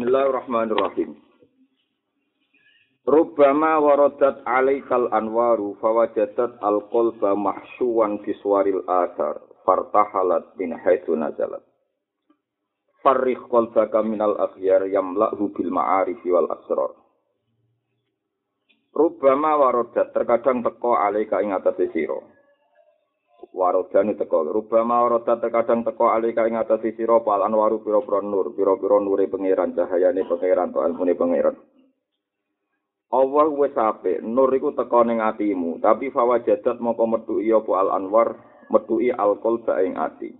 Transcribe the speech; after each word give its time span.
Bismillahirrahmanirrahim. 0.00 1.12
Rubbama 3.04 3.84
waradat 3.84 4.40
alaikal 4.48 5.12
anwaru 5.12 5.76
fawajadat 5.76 6.56
al-qalba 6.64 7.36
mahsyuwan 7.36 8.16
biswaril 8.24 8.80
asar 8.88 9.44
fartahalat 9.68 10.56
min 10.56 10.72
haitsu 10.72 11.12
nazalat. 11.20 11.60
Farrikh 13.04 13.44
qalbaka 13.52 14.00
minal 14.00 14.40
akhyar 14.40 14.88
yamla'hu 14.88 15.52
bil 15.52 15.68
ma'arif 15.68 16.24
wal 16.24 16.48
asrar. 16.48 16.96
Rubbama 18.96 19.52
waradat 19.60 20.16
terkadang 20.16 20.64
teko 20.64 20.96
alaika 20.96 21.44
ing 21.44 21.52
atase 21.52 21.92
sira. 21.92 22.39
Warodan 23.56 24.12
teko. 24.14 24.46
Rubama 24.48 25.04
warodat 25.04 25.40
terkadang 25.40 25.82
teko 25.82 26.12
alika 26.12 26.44
ing 26.44 26.60
atase 26.60 26.92
sira 26.94 27.20
pal 27.24 27.40
anwaru 27.42 27.80
pira-pira 27.80 28.20
nur 28.20 28.52
pira-pira 28.52 29.00
nure 29.00 29.26
pangeran 29.26 29.72
cahayane 29.72 30.22
pangeran 30.28 30.72
to 30.72 30.84
ilmune 30.84 31.14
pangeran. 31.16 31.56
Allah 33.10 33.48
wis 33.50 33.74
apik 33.74 34.22
nur 34.22 34.54
iku 34.54 34.70
teko 34.76 35.02
ning 35.02 35.18
atimu. 35.18 35.82
Tapi 35.82 36.14
fawajadat 36.14 36.78
moko 36.78 37.04
metu 37.10 37.42
iya 37.42 37.58
apa 37.58 37.72
al 37.74 37.88
anwar 37.96 38.38
metuki 38.70 39.10
alqalba 39.10 39.82
ing 39.82 39.98
ati. 39.98 40.30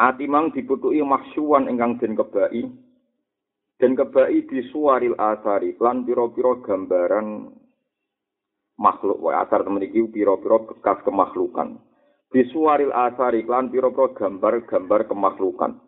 Ati 0.00 0.24
mang 0.26 0.50
diputuki 0.50 0.98
mahsyuwan 1.04 1.70
ingkang 1.70 2.02
den 2.02 2.18
kebai. 2.18 2.66
Den 3.78 3.92
kebai 3.94 4.42
disuaril 4.48 5.14
asari 5.14 5.78
lan 5.78 6.02
pira-pira 6.02 6.58
gambaran 6.66 7.59
makhluk. 8.80 9.20
Wae 9.20 9.36
asar 9.36 9.60
temen 9.60 9.84
iki 9.84 10.00
pira-pira 10.08 10.64
bekas 10.64 11.04
kemakhlukan 11.04 11.76
disuaril 12.32 12.94
asar 12.94 13.36
iklan 13.36 13.68
pira-pira 13.68 14.14
gambar-gambar 14.16 15.10
kemakhlukan 15.10 15.82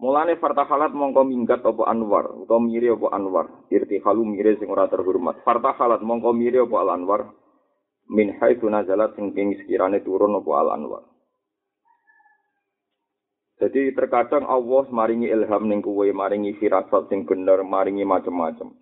Mulane 0.00 0.40
fartahalat 0.40 0.96
mongko 0.96 1.28
minggat 1.28 1.60
apa 1.60 1.84
anwar 1.84 2.32
utawa 2.32 2.56
miri 2.64 2.88
apa 2.88 3.12
anwar? 3.12 3.68
Irtihalu 3.68 4.32
miri 4.32 4.56
sing 4.56 4.72
ora 4.72 4.88
terhormat. 4.88 5.44
Fartahalat 5.44 6.00
mongko 6.00 6.32
miri 6.32 6.56
apa 6.56 6.72
al 6.80 6.96
anwar? 6.96 7.28
Min 8.08 8.32
haitsu 8.40 8.64
nazalat 8.72 9.12
sing 9.12 9.36
ing 9.36 9.60
sekirane 9.60 10.00
turun 10.00 10.40
apa 10.40 10.50
al 10.56 10.68
anwar. 10.72 11.04
Jadi 13.60 13.92
terkadang 13.92 14.48
Allah 14.48 14.88
maringi 14.88 15.28
ilham 15.28 15.68
ning 15.68 15.84
kuwe, 15.84 16.16
maringi 16.16 16.56
firasat 16.56 17.12
sing 17.12 17.28
bener, 17.28 17.60
maringi 17.60 18.08
macam-macam. 18.08 18.72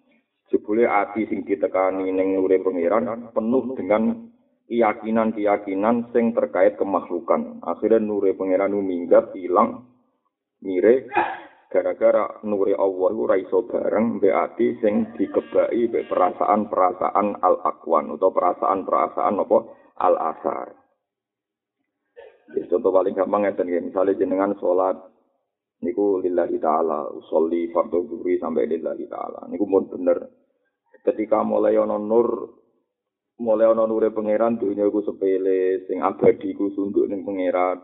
Jebule 0.49 0.89
ati 0.89 1.29
sing 1.29 1.45
ditekani 1.45 2.09
ning 2.09 2.37
nure 2.37 2.61
pangeran 2.61 3.31
penuh 3.33 3.65
dengan 3.77 4.29
keyakinan-keyakinan 4.69 6.13
sing 6.13 6.37
terkait 6.37 6.77
kemakhlukan. 6.77 7.61
Akhirnya 7.65 8.01
nure 8.01 8.37
pangeran 8.37 8.77
minggat 8.81 9.33
hilang 9.37 9.89
mire 10.65 11.09
gara-gara 11.69 12.41
nure 12.49 12.73
Allah 12.73 13.13
ora 13.13 13.37
iso 13.37 13.69
bareng 13.69 14.19
mbek 14.19 14.35
ati 14.35 14.81
sing 14.81 15.13
dikebaki 15.15 15.93
mbek 15.93 16.09
perasaan-perasaan 16.09 17.45
al-aqwan 17.45 18.09
utawa 18.09 18.33
perasaan-perasaan 18.33 19.35
apa 19.37 19.59
al-asar. 20.01 20.67
Jadi 22.49 22.65
contoh 22.73 22.89
paling 22.89 23.13
gampang 23.13 23.45
ngeten 23.45 23.69
ya, 23.69 23.81
misalnya 23.85 24.17
jenengan 24.17 24.57
sholat 24.57 24.97
niku 25.83 26.19
lillahi 26.19 26.59
taala 26.59 27.07
usolli 27.15 27.71
fardhu 27.71 28.07
dhuhri 28.11 28.39
sampai 28.43 28.67
lillahi 28.67 29.07
taala. 29.07 29.47
Niku 29.51 29.65
mun 29.67 29.87
bener. 29.87 30.19
Ketika 31.07 31.47
mulai 31.47 31.79
ana 31.79 31.97
nur 31.97 32.59
mulai 33.39 33.71
ana 33.71 33.87
nure 33.87 34.11
pangeran 34.11 34.59
dunya 34.59 34.87
iku 34.87 35.07
sepele. 35.07 35.87
Sing 35.87 36.03
abadi 36.03 36.55
ku 36.59 36.75
tunduk 36.75 37.07
ning 37.07 37.23
pangeran. 37.23 37.79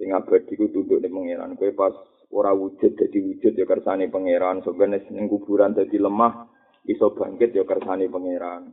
Sing 0.00 0.08
abadi 0.16 0.52
ku 0.56 0.72
tunduk 0.72 1.04
ning 1.04 1.12
pangeran. 1.12 1.52
Kowe 1.60 1.72
pas 1.76 1.94
ora 2.32 2.52
wujud 2.56 2.96
dadi 2.96 3.18
wujud 3.20 3.52
ya 3.52 3.68
kersane 3.68 4.08
pangeran. 4.08 4.64
Sebenarnya 4.64 5.12
ning 5.12 5.28
kuburan 5.28 5.76
dadi 5.76 6.00
lemah 6.00 6.48
iso 6.88 7.12
bangkit 7.12 7.52
ya 7.52 7.68
kersane 7.68 8.08
pangeran. 8.08 8.72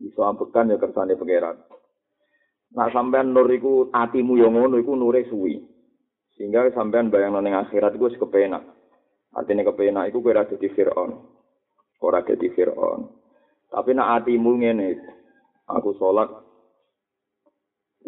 Iso 0.00 0.24
ambekan 0.24 0.72
ya 0.72 0.80
kersane 0.80 1.12
pangeran. 1.20 1.60
Nah 2.70 2.88
sampean 2.94 3.36
nur 3.36 3.50
iku 3.52 3.90
atimu 3.92 4.40
yo 4.40 4.48
ngono 4.48 4.80
iku 4.80 4.96
nure 4.96 5.28
suwi. 5.28 5.79
Sehingga 6.40 6.72
sampean 6.72 7.12
bayang 7.12 7.36
ning 7.44 7.52
akhirat 7.52 7.92
iku 7.92 8.08
wis 8.08 8.16
kepenak. 8.16 8.64
Artinya 9.36 9.68
kepenak 9.68 10.08
iku 10.08 10.24
kowe 10.24 10.32
ora 10.32 10.48
dadi 10.48 10.72
Firaun. 10.72 11.12
Ora 12.00 12.24
dadi 12.24 12.48
Firaun. 12.56 13.12
Tapi 13.68 13.92
nak 13.92 14.24
atimu 14.24 14.56
ngene, 14.56 14.88
aku 15.68 15.92
salat 16.00 16.32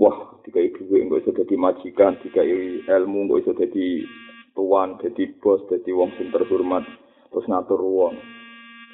Wah, 0.00 0.40
dikai 0.40 0.72
duwe 0.72 1.04
engko 1.04 1.20
iso 1.20 1.36
dadi 1.36 1.52
majikan, 1.60 2.16
dikai 2.24 2.80
ilmu 2.88 3.28
engko 3.28 3.36
iso 3.44 3.52
dadi 3.52 4.00
tuan, 4.56 4.96
dadi 4.96 5.28
bos, 5.36 5.68
dadi 5.68 5.92
wong 5.92 6.16
sing 6.16 6.32
terhormat, 6.32 6.88
terus 7.28 7.44
ngatur 7.44 7.84
wong. 7.84 8.16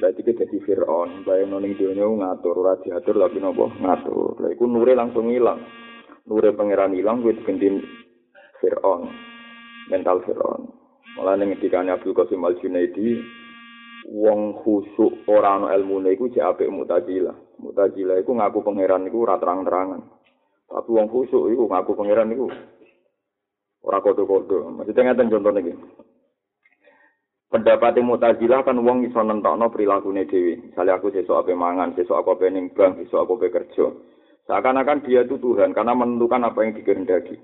Berarti 0.03 0.27
kita 0.27 0.43
jadi 0.43 0.59
Fir'aun, 0.67 1.23
bayang 1.23 1.55
noning 1.55 1.79
dunia 1.79 2.03
ngatur, 2.03 2.67
ora 2.67 2.83
diatur 2.83 3.23
tapi 3.23 3.39
nopo 3.39 3.71
ngatur. 3.79 4.43
Lah 4.43 4.51
iku 4.51 4.67
nure 4.67 4.99
langsung 4.99 5.31
hilang. 5.31 5.63
Nure 6.27 6.51
pangeran 6.59 6.99
hilang, 6.99 7.23
gue 7.23 7.39
diganti 7.39 7.67
Fir'aun. 8.61 9.11
mental 9.89 10.21
Fir'aun. 10.23 10.69
Malah 11.17 11.35
ning 11.41 11.51
ngendikane 11.57 11.91
Abdul 11.91 12.15
Qasim 12.15 12.45
Al 12.45 12.61
Junaidi, 12.61 13.19
wong 14.07 14.61
khusuk 14.63 15.27
ora 15.27 15.59
ana 15.59 15.75
ilmune 15.75 16.15
iku 16.15 16.31
jek 16.31 16.45
apik 16.45 16.71
Mu'tazilah. 16.71 17.35
Mu'tazilah 17.59 18.23
iku 18.23 18.37
ngaku 18.37 18.63
pangeran 18.63 19.09
iku 19.09 19.27
ora 19.27 19.41
terang-terangan. 19.41 20.03
Tapi 20.69 20.89
wong 20.93 21.09
khusuk 21.11 21.51
iku 21.51 21.65
ngaku 21.67 21.93
pangeran 21.97 22.31
iku 22.31 22.47
ora 23.83 23.99
kodo-kodo. 24.05 24.69
Maksudnya 24.79 25.11
ngeten 25.11 25.33
contohnya 25.33 25.61
iki. 25.65 25.75
Pendapat 27.49 27.97
Mu'tazilah 28.05 28.61
kan 28.63 28.77
wong 28.77 29.09
iso 29.09 29.25
nentokno 29.25 29.73
prilakune 29.73 30.29
dhewe. 30.29 30.71
Misalnya 30.71 31.01
aku 31.01 31.09
sesuk 31.11 31.35
ape 31.35 31.57
mangan, 31.57 31.97
sesuk 31.97 32.15
aku 32.15 32.37
ape 32.37 32.53
ning 32.53 32.69
bank, 32.77 33.01
sesuk 33.01 33.25
aku 33.25 33.41
ape 33.41 33.49
kerja. 33.49 33.89
Seakan-akan 34.45 35.05
dia 35.05 35.25
itu 35.25 35.41
Tuhan 35.41 35.73
karena 35.73 35.97
menentukan 35.97 36.45
apa 36.45 36.65
yang 36.65 36.77
dikehendaki. 36.77 37.37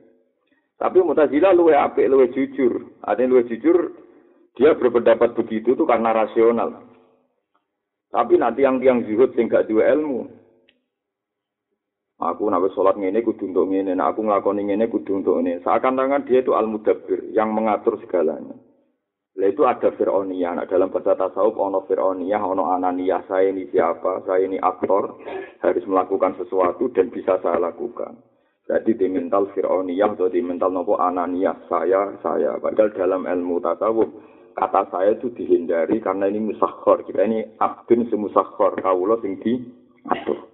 Tapi 0.75 0.99
Mu'tazilah 1.01 1.55
luwe 1.55 1.75
apik, 1.79 2.11
luwe 2.11 2.29
jujur. 2.35 2.99
Artinya 3.07 3.39
luwe 3.39 3.47
jujur, 3.47 3.95
dia 4.59 4.75
berpendapat 4.75 5.39
begitu 5.39 5.79
itu 5.79 5.85
karena 5.87 6.11
rasional. 6.11 6.83
Tapi 8.11 8.39
nanti 8.39 8.63
yang 8.63 8.79
tiang 8.79 9.03
zuhud 9.07 9.35
sing 9.35 9.51
gak 9.51 9.67
duwe 9.67 9.87
ilmu. 9.87 10.31
Aku 12.15 12.47
nak 12.47 12.71
sholat 12.79 12.95
ngene 12.95 13.27
kudu 13.27 13.51
untuk 13.51 13.67
ngene, 13.75 13.99
nah 13.99 14.15
aku 14.15 14.23
nglakoni 14.23 14.71
ngene 14.71 14.87
kudu 14.87 15.19
untuk 15.19 15.35
ngene. 15.43 15.61
Seakan-akan 15.67 16.23
dia 16.31 16.47
itu 16.47 16.55
al-mudabbir 16.55 17.27
yang 17.35 17.51
mengatur 17.51 17.99
segalanya. 17.99 18.55
Lah 19.35 19.51
itu 19.51 19.67
ada 19.67 19.91
Fir'auniyah. 19.91 20.55
Nah, 20.55 20.67
dalam 20.71 20.95
bahasa 20.95 21.19
tasawuf 21.19 21.59
ono 21.59 21.83
Fir'auniyah, 21.91 22.39
ono 22.39 22.71
Ananiyah. 22.71 23.27
Saya 23.27 23.51
ini 23.51 23.67
siapa? 23.67 24.23
Saya 24.31 24.47
ini 24.47 24.63
aktor. 24.63 25.19
Harus 25.59 25.83
melakukan 25.91 26.39
sesuatu 26.39 26.87
dan 26.95 27.11
bisa 27.11 27.43
saya 27.43 27.59
lakukan. 27.59 28.15
Jadi 28.65 28.97
di 28.97 29.07
mental 29.13 29.53
Fir'auniyah 29.53 30.17
atau 30.17 30.33
di 30.33 30.41
mental 30.41 30.73
nopo 30.73 30.97
Ananiyah. 30.97 31.69
Saya, 31.69 32.17
saya. 32.25 32.57
Padahal 32.57 32.97
dalam 32.97 33.23
ilmu 33.29 33.61
tasawuf, 33.61 34.09
kata 34.57 34.89
saya 34.89 35.11
itu 35.21 35.29
dihindari 35.37 36.01
karena 36.01 36.33
ini 36.33 36.41
musakhor. 36.53 37.05
Kita 37.05 37.29
ini 37.29 37.45
abdun 37.61 38.09
semusakhor. 38.09 38.81
Kaulah 38.81 39.21
sing 39.21 39.37
di 39.45 39.61
atur. 40.09 40.49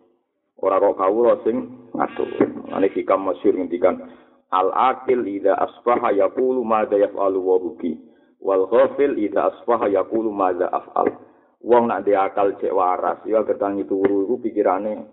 Orang 0.58 0.92
kok 0.92 0.96
kaulah 0.98 1.38
sing 1.46 1.88
ngatur. 1.94 2.28
Ini 2.74 2.88
hikam 2.90 3.30
masyur 3.30 3.54
ngendikan. 3.54 4.02
Al-akil 4.50 5.22
idha 5.30 5.54
asbaha 5.54 6.10
yakulu 6.10 6.66
mada 6.66 6.98
yaf'alu 6.98 7.38
wa 7.38 7.56
buki. 7.62 8.10
wal 8.40 8.64
ghafil 8.66 9.20
idza 9.20 9.52
asbaha 9.52 9.92
yaqulu 9.92 10.32
madza 10.32 10.72
af'al 10.72 11.12
wong 11.60 11.92
nak 11.92 12.08
dia 12.08 12.24
akal 12.24 12.56
cek 12.56 12.72
waras 12.72 13.20
ya 13.28 13.44
gertangi 13.44 13.84
turu 13.84 14.24
iku 14.24 14.40
pikirane 14.40 15.04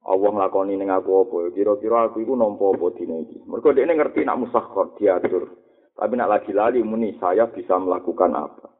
Allah 0.00 0.30
nglakoni 0.32 0.80
ning 0.80 0.88
aku 0.88 1.28
apa? 1.28 1.52
Kira-kira 1.52 2.08
aku 2.08 2.24
iku 2.24 2.32
nampa 2.32 2.72
apa 2.72 2.86
dina 2.96 3.20
iki? 3.20 3.44
Mergo 3.44 3.76
dekne 3.76 3.92
ngerti 4.00 4.24
nak 4.24 4.40
musakhkhar 4.40 4.96
diatur. 4.96 5.44
Tapi 5.92 6.16
nak 6.16 6.30
lagi 6.32 6.56
lali 6.56 6.80
muni 6.80 7.12
saya 7.20 7.44
bisa 7.52 7.76
melakukan 7.76 8.32
apa? 8.32 8.72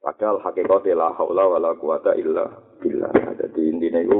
Padahal 0.00 0.42
hakikate 0.42 0.90
la 0.96 1.14
haula 1.14 1.46
wala 1.46 1.70
quwata 1.78 2.18
illa 2.18 2.50
billah. 2.82 3.14
Dadi 3.38 3.62
intine 3.70 4.02
iku 4.02 4.18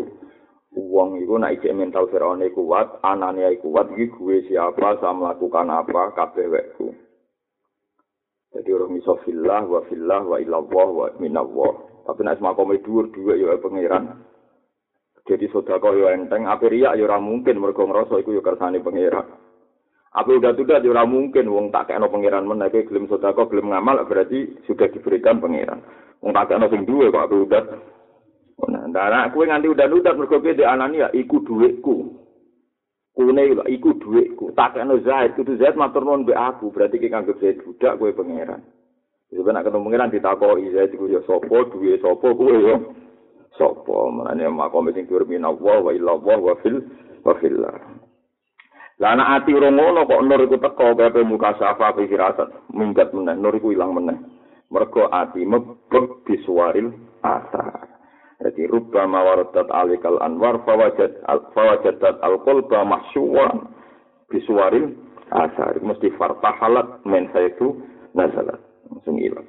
wong 0.77 1.19
iku 1.19 1.35
nak 1.41 1.59
ijek 1.59 1.75
mental 1.75 2.07
Firaun 2.07 2.47
kuat 2.55 3.03
anane 3.03 3.59
kuat 3.59 3.91
iki 3.91 4.07
gue 4.15 4.47
siapa 4.47 5.03
saya 5.03 5.11
melakukan 5.11 5.67
apa 5.67 6.15
kabeh 6.15 6.47
wekku. 6.47 6.95
Jadi 8.55 8.71
orang 8.71 8.99
iso 8.99 9.19
fillah 9.27 9.63
wa 9.67 9.81
fillah 9.91 10.23
wa 10.23 10.37
ilallah 10.39 10.89
wa 10.95 11.07
minallah. 11.19 11.75
Tapi 12.07 12.21
nek 12.23 12.39
makome 12.39 12.79
dhuwur 12.83 13.11
dhuwit 13.11 13.43
ya 13.43 13.59
pangeran. 13.59 14.30
Jadi 15.31 15.47
sedekah 15.47 15.95
yo 15.95 16.11
enteng, 16.11 16.51
ape 16.51 16.67
riak 16.67 16.99
ya 16.99 17.07
ora 17.07 17.23
mungkin 17.23 17.63
mergo 17.63 17.87
ngrasa 17.87 18.19
iku 18.19 18.35
ya 18.35 18.43
kersane 18.43 18.83
pangeran. 18.83 19.31
Apa 20.11 20.27
udah 20.27 20.59
tuh 20.59 20.67
ya 20.67 20.83
ora 20.83 21.07
mungkin 21.07 21.47
wong 21.47 21.71
tak 21.71 21.87
kekno 21.87 22.11
pangeran 22.11 22.51
men 22.51 22.59
nek 22.59 22.75
gelem 22.75 23.07
sedekah 23.07 23.47
gelem 23.47 23.71
ngamal 23.71 24.03
berarti 24.11 24.59
sudah 24.67 24.91
diberikan 24.91 25.39
pangeran. 25.39 25.87
Wong 26.19 26.35
tak 26.35 26.51
kekno 26.51 26.67
sing 26.67 26.83
duwe 26.83 27.15
kok 27.15 27.31
ape 27.31 27.37
udah. 27.47 27.65
Nah, 28.61 28.85
ndak 28.91 29.33
kowe 29.33 29.47
nganti 29.47 29.71
udah 29.71 29.87
udah 29.87 30.13
mergo 30.19 30.43
kowe 30.43 30.51
di 30.51 30.67
anani 30.67 31.07
ya 31.07 31.09
iku 31.15 31.47
dhuwitku. 31.47 32.21
kune 33.21 33.43
iku 33.69 33.91
dhuwitku 34.01 34.55
tak 34.57 34.79
kene 34.79 34.97
Zaid 35.05 35.37
kudu 35.37 35.59
Zaid 35.61 35.77
matur 35.77 36.07
nuwun 36.07 36.25
mbek 36.25 36.39
aku 36.39 36.73
berarti 36.73 36.97
ki 36.97 37.11
kanggo 37.11 37.37
Zaid 37.37 37.61
budak 37.61 37.99
kowe 38.01 38.11
pangeran 38.17 38.63
Jadi 39.31 39.47
nak 39.47 39.63
ketemu 39.67 39.85
pangeran 39.85 40.13
ditakoki 40.15 40.73
Zaid 40.73 40.91
iku 40.95 41.05
ya 41.11 41.21
sapa 41.29 41.57
duwe 41.69 41.99
sapa 42.01 42.29
kowe 42.33 42.55
ya 42.55 42.77
sapa 43.59 43.97
menane 44.11 44.47
makom 44.51 44.91
sing 44.93 45.07
dhuwur 45.07 45.27
minallah 45.27 45.79
wa 45.83 45.91
illallah 45.95 46.39
wa 46.39 46.55
fil 46.63 46.85
wa 47.25 47.35
fillah. 47.39 47.77
Lah 49.01 49.17
anak 49.17 49.29
ati 49.41 49.57
ora 49.57 49.73
ngono 49.73 50.05
kok 50.05 50.23
nur 50.29 50.41
iku 50.45 50.57
teko 50.61 50.93
kabeh 50.93 51.25
muka 51.25 51.57
safa 51.57 51.97
fi 51.97 52.05
firasat 52.05 52.69
minggat 52.77 53.17
meneh 53.17 53.33
nur 53.33 53.57
iku 53.57 53.73
ilang 53.73 53.97
meneh. 53.97 54.21
Mergo 54.69 55.09
ati 55.09 55.41
mebek 55.49 56.29
disuaril 56.29 56.93
asar. 57.25 57.89
Jadi 58.41 58.69
rubba 58.69 59.09
mawaradat 59.09 59.69
alikal 59.73 60.21
anwar 60.21 60.61
fawajad 60.69 61.17
al 61.29 61.49
fawajadat 61.53 62.21
al 62.21 62.45
qalba 62.45 62.85
mahsyuwan 62.85 63.73
bisuwaril 64.29 64.93
asar. 65.33 65.81
Mesti 65.81 66.13
fartahalat 66.21 67.01
men 67.09 67.33
saitu 67.33 67.81
nazalat. 68.13 68.61
Langsung 68.93 69.17
ilang. 69.17 69.49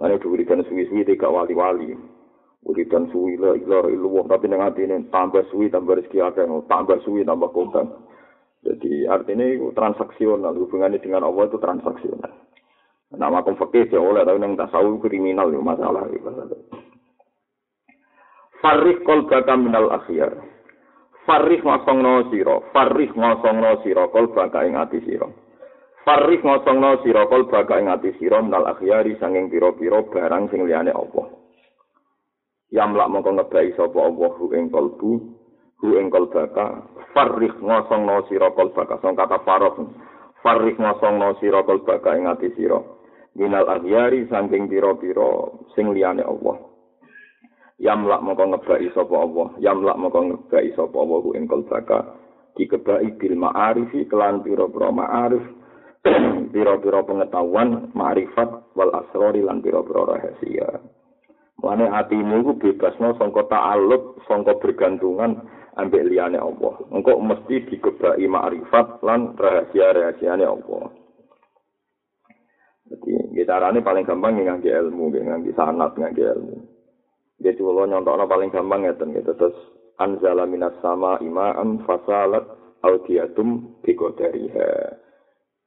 Lalu 0.00 0.24
wiridan 0.24 0.64
suwi-suwi 0.66 1.06
tiga 1.06 1.28
wali-wali. 1.30 1.94
Wiridan 2.64 3.12
suwi 3.12 3.36
la 3.36 3.52
ilah 3.52 3.92
ilah 3.92 4.24
tapi 4.24 4.48
nang 4.48 4.64
atine 4.64 5.04
tambah 5.12 5.44
suwi 5.52 5.68
tambah 5.68 6.00
rezeki 6.00 6.24
akeh 6.24 6.48
tambah 6.64 6.96
suwi 7.04 7.20
tambah 7.20 7.52
kondang. 7.52 8.08
Jadi 8.64 9.04
artinya 9.04 9.44
itu 9.44 9.68
transaksional 9.76 10.56
hubungannya 10.56 10.96
dengan 10.96 11.28
Allah 11.28 11.44
itu 11.44 11.60
transaksional. 11.60 12.32
Nama 13.12 13.30
makom 13.30 13.60
fakih 13.60 13.92
ya 13.92 14.00
oleh 14.00 14.24
tapi 14.24 14.40
nang 14.40 14.56
tasawuf 14.56 15.04
kriminal 15.04 15.52
itu 15.52 15.60
masalah. 15.60 16.08
Farih 18.64 18.96
kol 19.04 19.28
baka 19.28 19.54
minal 19.60 19.92
akhyar. 19.92 20.32
Farih 21.28 21.60
ngosongno 21.60 22.32
siro. 22.32 22.64
Farih 22.72 23.12
ngosongno 23.12 23.84
siro 23.84 24.08
kol 24.08 24.32
baka 24.32 24.64
ing 24.64 24.80
ati 24.80 25.04
siro. 25.04 25.36
Farih 26.08 26.40
ngosongno 26.40 27.04
siro 27.04 27.28
kol 27.28 27.44
ing 27.76 27.92
ati 27.92 28.16
siro 28.16 28.40
minal 28.40 28.64
akhyari 28.72 29.20
sanging 29.20 29.52
piro-piro 29.52 30.08
barang 30.08 30.48
sing 30.48 30.64
liyane 30.64 30.96
Allah. 30.96 31.43
Yamlak 32.74 33.06
mongko 33.06 33.30
ngebai 33.38 33.70
sapa 33.78 33.98
Allah 34.02 34.30
hu 34.34 34.50
ing 34.50 34.66
kolbu, 34.74 35.12
hu 35.78 35.86
ing 35.94 36.10
kolbaka. 36.10 36.82
Farih 37.14 37.54
ngosongno 37.62 38.26
siro 38.26 38.50
kol 38.58 38.74
baka. 38.74 38.98
Song 38.98 39.14
kata 39.14 39.38
faroh. 39.46 39.78
Farih 40.42 40.74
ngosongno 40.74 41.38
siro 41.38 41.62
kol 41.62 41.86
baka 41.86 42.18
ing 42.18 42.26
ati 42.26 42.50
siro. 42.58 42.98
Minal 43.38 43.70
akhyari 43.70 44.26
sanging 44.26 44.66
piro-piro 44.66 45.62
sing 45.78 45.94
liyane 45.94 46.26
Allah. 46.26 46.74
yamlak 47.82 48.22
moko 48.22 48.42
ngebaki 48.54 48.88
sapa 48.94 49.14
Allah 49.18 49.48
yamlak 49.58 49.98
moko 49.98 50.18
ngebaki 50.22 50.70
sapa 50.78 50.94
Allah 50.94 51.18
ku 51.22 51.30
ing 51.34 51.44
kalbaka 51.50 51.98
dikebaki 52.54 53.18
bil 53.18 53.34
ma'arifi 53.34 54.06
kelan 54.06 54.46
pira-pira 54.46 54.94
ma'arif 54.94 55.42
pira-pira 56.54 57.02
pengetahuan 57.02 57.90
ma'rifat 57.98 58.50
wal 58.78 58.92
asrori 58.94 59.42
lan 59.42 59.58
pira-pira 59.58 60.06
rahasia 60.06 60.68
Mane 61.62 61.86
atimu 61.86 62.42
iku 62.42 62.52
bebasno 62.58 63.14
sangka 63.14 63.46
ta'alluq, 63.46 64.26
sangka 64.26 64.58
bergantungan 64.58 65.38
ambek 65.78 66.06
liyane 66.06 66.38
Allah. 66.38 66.74
Engko 66.90 67.18
mesti 67.22 67.66
dikebaki 67.70 68.26
ma'rifat 68.26 69.00
lan 69.06 69.38
rahasia-rahasiane 69.38 70.44
Allah. 70.44 70.84
Jadi, 72.84 73.42
carane 73.48 73.80
paling 73.80 74.04
gampang 74.04 74.36
ngangge 74.38 74.68
ilmu, 74.68 75.08
ngangge 75.14 75.56
sanat, 75.56 75.96
ngangge 75.96 76.20
ilmu. 76.20 76.56
Jadi 77.42 77.60
kalau 77.60 77.84
nyontoknya 77.88 78.24
paling 78.30 78.50
gampang 78.52 78.86
ya 78.86 78.92
gitu. 78.94 79.32
Terus 79.34 79.56
anzala 79.98 80.46
minas 80.46 80.74
sama 80.80 81.18
imaan 81.20 81.82
fasalat 81.82 82.46
audiatum 82.84 83.80
bigodariha. 83.82 85.00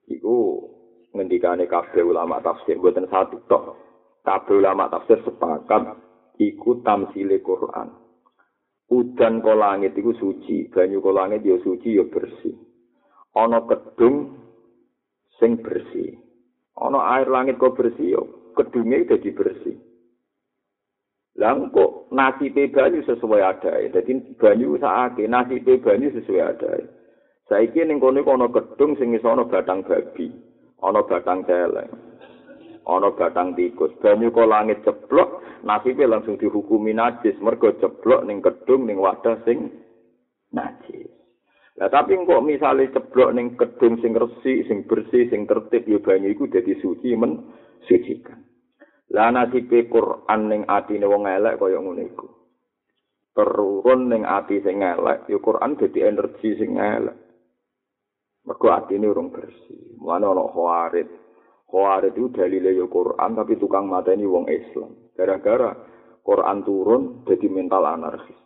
Iku 0.08 0.36
ngendikane 1.12 1.68
kabeh 1.68 2.02
ulama 2.06 2.40
tafsir 2.40 2.80
buatan 2.80 3.10
satu 3.12 3.38
tok. 3.52 3.87
Kabeh 4.28 4.60
ulama 4.60 4.92
tafsir 4.92 5.24
sepakat 5.24 5.96
iku 6.36 6.84
tamsile 6.84 7.40
Quran. 7.40 7.96
Udan 8.92 9.40
ko 9.40 9.56
langit 9.56 9.96
iku 9.96 10.12
suci, 10.20 10.68
banyu 10.68 11.00
ko 11.00 11.16
langit 11.16 11.48
ya 11.48 11.56
suci 11.64 11.96
ya 11.96 12.04
bersih. 12.04 12.52
Ana 13.40 13.64
kedung 13.64 14.36
sing 15.40 15.64
bersih. 15.64 16.20
Ana 16.76 17.16
air 17.16 17.32
langit 17.32 17.56
kok 17.56 17.80
bersih 17.80 18.20
ya 18.20 18.22
kedunge 18.52 19.08
dadi 19.08 19.32
bersih. 19.32 19.80
Lah 21.40 21.56
kok 21.72 22.12
nasibe 22.12 22.68
banyu 22.68 23.08
sesuai 23.08 23.40
ada. 23.40 23.80
Jadi 23.80 24.36
banyu 24.36 24.76
sakake 24.76 25.24
nasibe 25.32 25.80
banyu 25.80 26.12
sesuai 26.12 26.44
ada. 26.44 26.84
Saiki 27.48 27.80
ning 27.88 28.04
kono 28.04 28.28
ana 28.28 28.52
gedung 28.52 29.00
sing 29.00 29.16
iso 29.16 29.32
ana 29.32 29.48
batang 29.48 29.88
babi, 29.88 30.28
ana 30.84 31.00
batang 31.08 31.48
celeng. 31.48 32.17
Ana 32.88 33.12
batang 33.12 33.52
tikus. 33.52 33.92
Banyu 34.00 34.32
kok 34.32 34.48
langit 34.48 34.80
ceblok, 34.88 35.44
nasibe 35.68 36.08
langsung 36.08 36.40
dihukumi 36.40 36.96
najis 36.96 37.36
mergo 37.44 37.76
ceblok 37.76 38.24
ning 38.24 38.40
gedung 38.40 38.88
ning 38.88 38.96
wadah 38.96 39.44
sing 39.44 39.84
najis. 40.56 41.12
Lah 41.76 41.92
tapi 41.92 42.16
kok 42.16 42.48
misale 42.48 42.88
ceblok 42.96 43.36
ning 43.36 43.60
gedung 43.60 44.00
sing 44.00 44.16
resik, 44.16 44.72
sing 44.72 44.88
bersih, 44.88 45.28
sing 45.28 45.44
tertib 45.44 45.84
ya 45.84 46.00
banyu 46.00 46.32
iku 46.32 46.48
dadi 46.48 46.80
suci 46.80 47.12
men 47.20 47.52
sucikan. 47.92 48.40
Lah 49.12 49.36
nasibe 49.36 49.92
Quran 49.92 50.42
ning 50.48 50.62
atine 50.72 51.12
wong 51.12 51.28
elek 51.28 51.60
kaya 51.60 51.84
ngene 51.84 52.08
iku. 52.08 52.28
Terurun 53.36 54.10
ning 54.10 54.24
ati 54.24 54.64
sing 54.64 54.80
elek, 54.80 55.28
ya 55.28 55.38
Quran 55.44 55.76
dadi 55.76 56.00
energi 56.08 56.56
sing 56.56 56.80
elek. 56.80 57.18
Mergo 58.48 58.68
atine 58.72 59.12
urung 59.12 59.36
bersih. 59.36 60.00
Mulane 60.00 60.24
ana 60.24 60.44
khawarit. 60.48 61.27
Khawarit 61.68 62.16
itu 62.16 62.32
dalile 62.32 62.72
ya 62.72 62.88
Quran 62.88 63.36
tapi 63.36 63.60
tukang 63.60 63.92
mateni 63.92 64.24
wong 64.24 64.48
Islam. 64.48 65.12
Gara-gara 65.12 65.76
Quran 66.24 66.64
turun 66.64 67.02
jadi 67.28 67.48
mental 67.52 67.84
anarkis. 67.84 68.40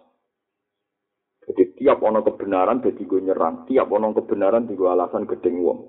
Jadi 1.45 1.77
tiap 1.77 2.01
ana 2.05 2.21
kebenaran 2.25 2.81
dadi 2.81 3.01
go 3.05 3.17
nyerang, 3.17 3.65
tiap 3.65 3.89
ana 3.93 4.13
kebenaran 4.13 4.65
digo 4.65 4.89
alasan 4.89 5.29
gedeng 5.29 5.61
wong. 5.61 5.79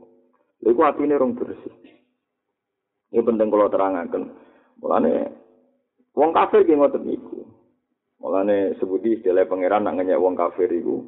Lha 0.64 0.69
iku 0.73 0.81
atine 0.84 1.17
urung 1.17 1.37
bersih. 1.37 1.73
Ini 3.12 3.20
penting 3.20 3.49
kalau 3.52 3.69
terangkan. 3.69 4.23
Mulane 4.81 5.12
wong 6.17 6.31
kafir 6.32 6.64
ki 6.64 6.76
ngoten 6.76 7.05
niku. 7.05 7.44
Mulane 8.20 8.76
sebuti 8.81 9.20
istilah 9.20 9.44
pangeran 9.49 9.88
nak 9.88 10.00
wong 10.20 10.37
kafir 10.37 10.69
iku 10.73 11.05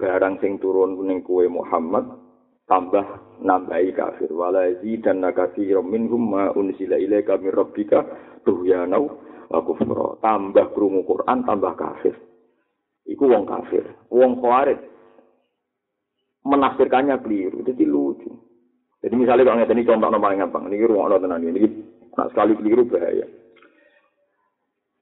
barang 0.00 0.40
sing 0.40 0.56
turun 0.58 0.96
ning 1.04 1.20
kuwe 1.20 1.46
Muhammad 1.46 2.29
tambah 2.70 3.02
nambahi 3.42 3.90
kafir 3.90 4.30
wala 4.30 4.70
dan 4.78 5.18
nakatsirum 5.18 5.90
minhum 5.90 6.30
ma 6.30 6.54
unsila 6.54 6.94
ilaika 6.94 7.34
min 7.42 7.50
rabbika 7.50 8.06
tuhyanau 8.46 9.10
wa 9.50 9.60
kufra 9.66 10.22
tambah 10.22 10.70
krungu 10.70 11.02
Quran 11.02 11.42
tambah 11.42 11.74
kafir 11.74 12.14
iku 13.10 13.26
wong 13.26 13.50
kafir 13.50 13.82
wong 14.14 14.38
khawarij 14.38 14.78
menafsirkannya 16.46 17.18
keliru 17.26 17.66
jadi 17.66 17.82
lucu 17.82 18.30
jadi 19.02 19.14
misalnya 19.18 19.50
kalau 19.50 19.58
ngeten 19.58 19.76
ini 19.82 19.88
contoh 19.90 20.08
paling 20.14 20.38
gampang 20.38 20.64
ini 20.70 20.86
ruang 20.86 21.18
tenan 21.18 21.42
ini 21.42 21.90
Nah, 22.20 22.26
sekali 22.30 22.58
keliru 22.58 22.84
bahaya. 22.84 23.26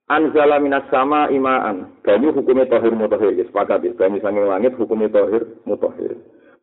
Anzala 0.09 0.63
minas 0.63 0.89
sama 0.89 1.29
imaan. 1.35 2.01
Banyu 2.01 2.33
hukumnya 2.33 2.71
tohir 2.71 2.95
mutohir. 2.97 3.37
Ya, 3.37 3.45
sepakat 3.45 3.85
ya. 3.85 3.93
Banyu 3.93 4.23
sanging 4.25 4.49
langit 4.49 4.73
hukumnya 4.79 5.13
tohir 5.13 5.45
mutohir. 5.69 6.17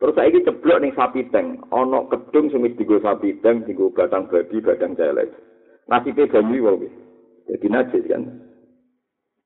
Terus 0.06 0.22
saya 0.22 0.30
ini 0.30 0.46
ceblok 0.46 0.82
nih 0.86 0.94
sapi 0.94 1.26
teng. 1.34 1.66
Ono 1.74 2.06
kedung 2.06 2.54
semis 2.54 2.78
digo 2.78 3.02
sapi 3.02 3.42
teng, 3.42 3.66
digo 3.66 3.90
batang 3.90 4.30
babi, 4.30 4.62
batang 4.62 4.94
celek. 4.94 5.34
Nasibnya 5.90 6.30
banyu 6.30 6.62
wae. 6.62 6.86
Jadi 7.50 7.66
najis 7.74 8.06
kan. 8.06 8.22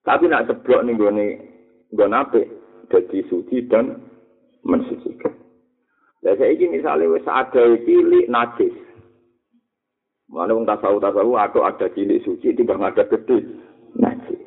Tapi 0.04 0.28
nak 0.28 0.52
ceblok 0.52 0.84
nih 0.84 1.00
gue 1.00 1.12
nih 1.16 1.32
nape. 1.96 2.44
Jadi 2.92 3.24
suci 3.32 3.72
dan 3.72 4.04
mensucikan. 4.68 5.32
Ya 6.28 6.36
saya 6.36 6.52
ini 6.52 6.84
misalnya 6.84 7.08
wes 7.08 7.24
ada 7.24 7.64
cilik 7.88 8.28
najis. 8.28 8.76
Mana 10.28 10.60
wong 10.60 10.68
tasawuf 10.68 11.00
tasawuf 11.00 11.40
atau 11.40 11.64
ada 11.64 11.88
cilik 11.96 12.20
suci 12.28 12.52
timbang 12.52 12.84
ada 12.84 13.08
gede 13.08 13.48
najis. 13.96 14.39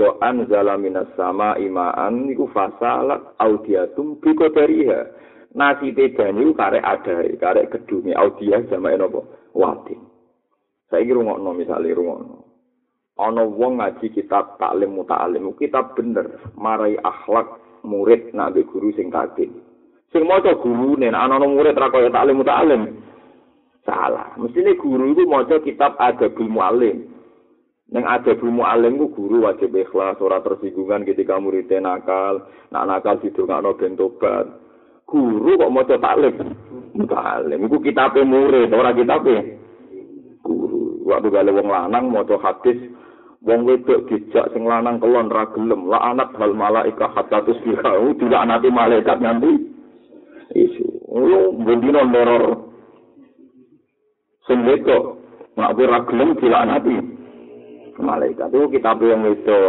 Mergo 0.00 0.16
anzala 0.24 0.80
minas 0.80 1.12
sama 1.12 1.60
imaan 1.60 2.24
niku 2.24 2.48
fasalat 2.56 3.36
audiatum 3.36 4.16
bi 4.16 4.32
qadariha. 4.32 5.12
Nasi 5.52 5.92
banyu 5.92 6.56
karek 6.56 6.80
ada, 6.80 7.20
karek 7.36 7.68
gedunge 7.68 8.16
audia 8.16 8.64
sama 8.72 8.96
napa? 8.96 9.20
Wati. 9.52 9.92
Saiki 10.88 11.12
rungokno 11.12 11.52
misale 11.52 11.92
rungokno. 11.92 12.48
Ana 13.20 13.44
wong 13.44 13.76
ngaji 13.76 14.08
kitab 14.16 14.56
taklim 14.56 14.96
muta'alim, 14.96 15.52
kitab 15.60 15.92
bener 15.92 16.48
marai 16.56 16.96
akhlak 17.04 17.60
murid 17.84 18.32
nak 18.32 18.56
guru 18.56 18.96
sing 18.96 19.12
kaget. 19.12 19.52
Sing 20.16 20.24
maca 20.24 20.56
gurune 20.64 21.12
ana 21.12 21.36
murid 21.44 21.76
ra 21.76 21.92
kaya 21.92 22.08
taklim 22.08 22.40
muta'alim. 22.40 23.04
salah. 23.84 24.32
Mestine 24.40 24.80
guru 24.80 25.12
itu 25.12 25.28
maca 25.28 25.60
kitab 25.60 26.00
Adabul 26.00 26.48
Muallim. 26.48 27.19
Neng 27.90 28.06
ada 28.06 28.38
bumu 28.38 28.62
alim 28.62 29.02
ku 29.02 29.10
guru 29.10 29.42
wajib 29.50 29.74
ikhlas, 29.74 30.22
ora 30.22 30.38
tersinggungan 30.46 31.02
ketika 31.02 31.42
muridnya 31.42 31.82
nakal, 31.82 32.46
nak 32.70 32.86
nakal 32.86 33.18
nggak 33.18 33.62
no 33.66 33.74
tobat. 33.74 34.46
Guru 35.10 35.58
kok 35.58 35.72
mau 35.74 35.82
taklim? 35.82 36.54
Taklim, 37.10 37.66
ku 37.66 37.82
kitabe 37.82 38.22
murid, 38.22 38.70
ora 38.70 38.94
kitabe. 38.94 39.58
Guru, 40.46 41.02
waktu 41.02 41.34
gale 41.34 41.50
wong 41.50 41.66
lanang 41.66 42.14
mau 42.14 42.22
hadis, 42.22 42.78
wong 43.42 43.66
wedok 43.66 44.06
dijak 44.06 44.54
sing 44.54 44.70
lanang 44.70 45.02
kelon 45.02 45.26
ra 45.26 45.50
gelem, 45.50 45.90
la 45.90 46.14
anak 46.14 46.30
hal 46.38 46.54
malaika 46.54 47.10
hatta 47.10 47.42
tusbihu, 47.42 48.14
tidak 48.22 48.46
nanti 48.46 48.70
malaikat 48.70 49.18
nanti. 49.18 49.50
Isu, 50.54 51.10
lu 51.10 51.58
bendino 51.66 52.06
neror. 52.06 52.70
Sing 54.46 54.62
wedok, 54.62 55.18
nak 55.58 55.74
ora 55.74 56.06
gelem 56.06 56.38
dilaknati. 56.38 57.19
Malaikat. 58.00 58.48
Itu 58.50 58.66
kita 58.72 58.96
yang 59.00 59.22
itu 59.28 59.60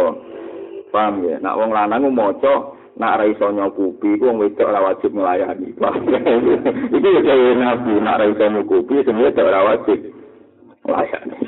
paham 0.90 1.24
ya? 1.24 1.36
Nak 1.40 1.56
wong 1.56 1.70
lanang 1.72 2.08
maca 2.12 2.74
nak 2.92 3.16
ra 3.20 3.24
iso 3.24 3.48
nyukupi 3.48 4.20
ku 4.20 4.28
wong 4.28 4.40
wedok 4.40 4.68
ora 4.68 4.92
wajib 4.92 5.16
melayani. 5.16 5.72
Iki 6.96 7.08
ya? 7.08 7.20
Dhewe 7.24 7.52
nabi 7.56 7.94
nak 8.00 8.18
ra 8.20 8.24
iso 8.28 8.44
nyukupi 8.48 9.04
wedok 9.04 9.48
ora 9.48 9.60
wajib 9.72 9.98
melayani. 10.84 11.38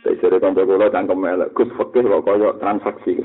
Saya 0.00 0.16
cerita 0.16 0.48
tentang 0.48 0.64
kula 0.64 0.88
cangkem 0.88 1.28
elek. 1.28 1.52
Gus 1.52 1.68
fakir 1.76 2.08
kok 2.08 2.24
koyo 2.24 2.56
transaksi. 2.56 3.20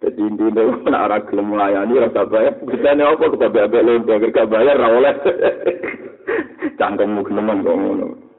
Jadi 0.00 0.20
intinya 0.20 0.64
nak 0.88 1.04
ora 1.08 1.18
gelem 1.24 1.52
melayani 1.52 1.96
rasa 1.96 2.28
bayar. 2.28 2.56
Bisa 2.60 2.92
nih 2.92 3.04
apa? 3.08 3.24
Kita 3.24 3.48
bayar 3.48 3.84
lonto 3.84 4.12
gak 4.20 4.48
bayar 4.52 4.76
ra 4.76 4.88
oleh. 4.92 5.14
Cangkemmu 6.80 7.24
genemen 7.24 7.64
kok 7.64 7.76
ngono 7.76 8.29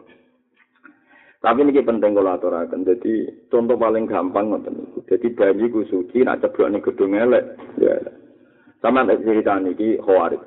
Tapi 1.42 1.66
ini 1.66 1.82
penting 1.82 2.14
kalau 2.14 2.38
aturakan. 2.38 2.86
Jadi 2.86 3.26
contoh 3.50 3.74
paling 3.74 4.06
gampang 4.06 4.54
ngoten 4.54 4.78
niku. 4.78 5.02
Jadi 5.10 5.34
bayi 5.34 5.66
ku 5.74 5.82
suci 5.90 6.22
nak 6.22 6.46
ceblok 6.46 6.70
ning 6.70 6.86
gedung 6.86 7.18
elek. 7.18 7.58
Ya. 7.82 7.98
Sama 8.78 9.10
cerita 9.10 9.58
niki 9.58 9.98
khawarit. 10.06 10.38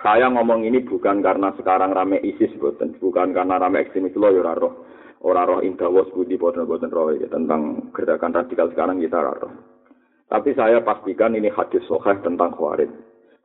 Saya 0.00 0.32
ngomong 0.32 0.64
ini 0.64 0.84
bukan 0.84 1.24
karena 1.24 1.52
sekarang 1.56 1.96
rame 1.96 2.20
ISIS 2.20 2.52
boten, 2.60 2.92
bukan 3.00 3.32
karena 3.32 3.56
rame 3.56 3.80
ekstremis 3.80 4.16
lo 4.16 4.28
ya 4.32 4.52
roh. 4.52 4.84
Ora 5.20 5.44
roh 5.44 5.60
indawas 5.60 6.08
budi 6.12 6.40
boten 6.40 6.64
boten 6.68 6.92
roh 6.92 7.12
ya 7.12 7.28
tentang 7.28 7.92
gerakan 7.92 8.32
radikal 8.32 8.68
sekarang 8.72 9.00
kita 9.00 9.20
roh. 9.20 9.52
Tapi 10.28 10.56
saya 10.56 10.80
pastikan 10.80 11.36
ini 11.36 11.52
hadis 11.52 11.84
sahih 11.84 12.16
tentang 12.24 12.52
khawarit. 12.56 12.88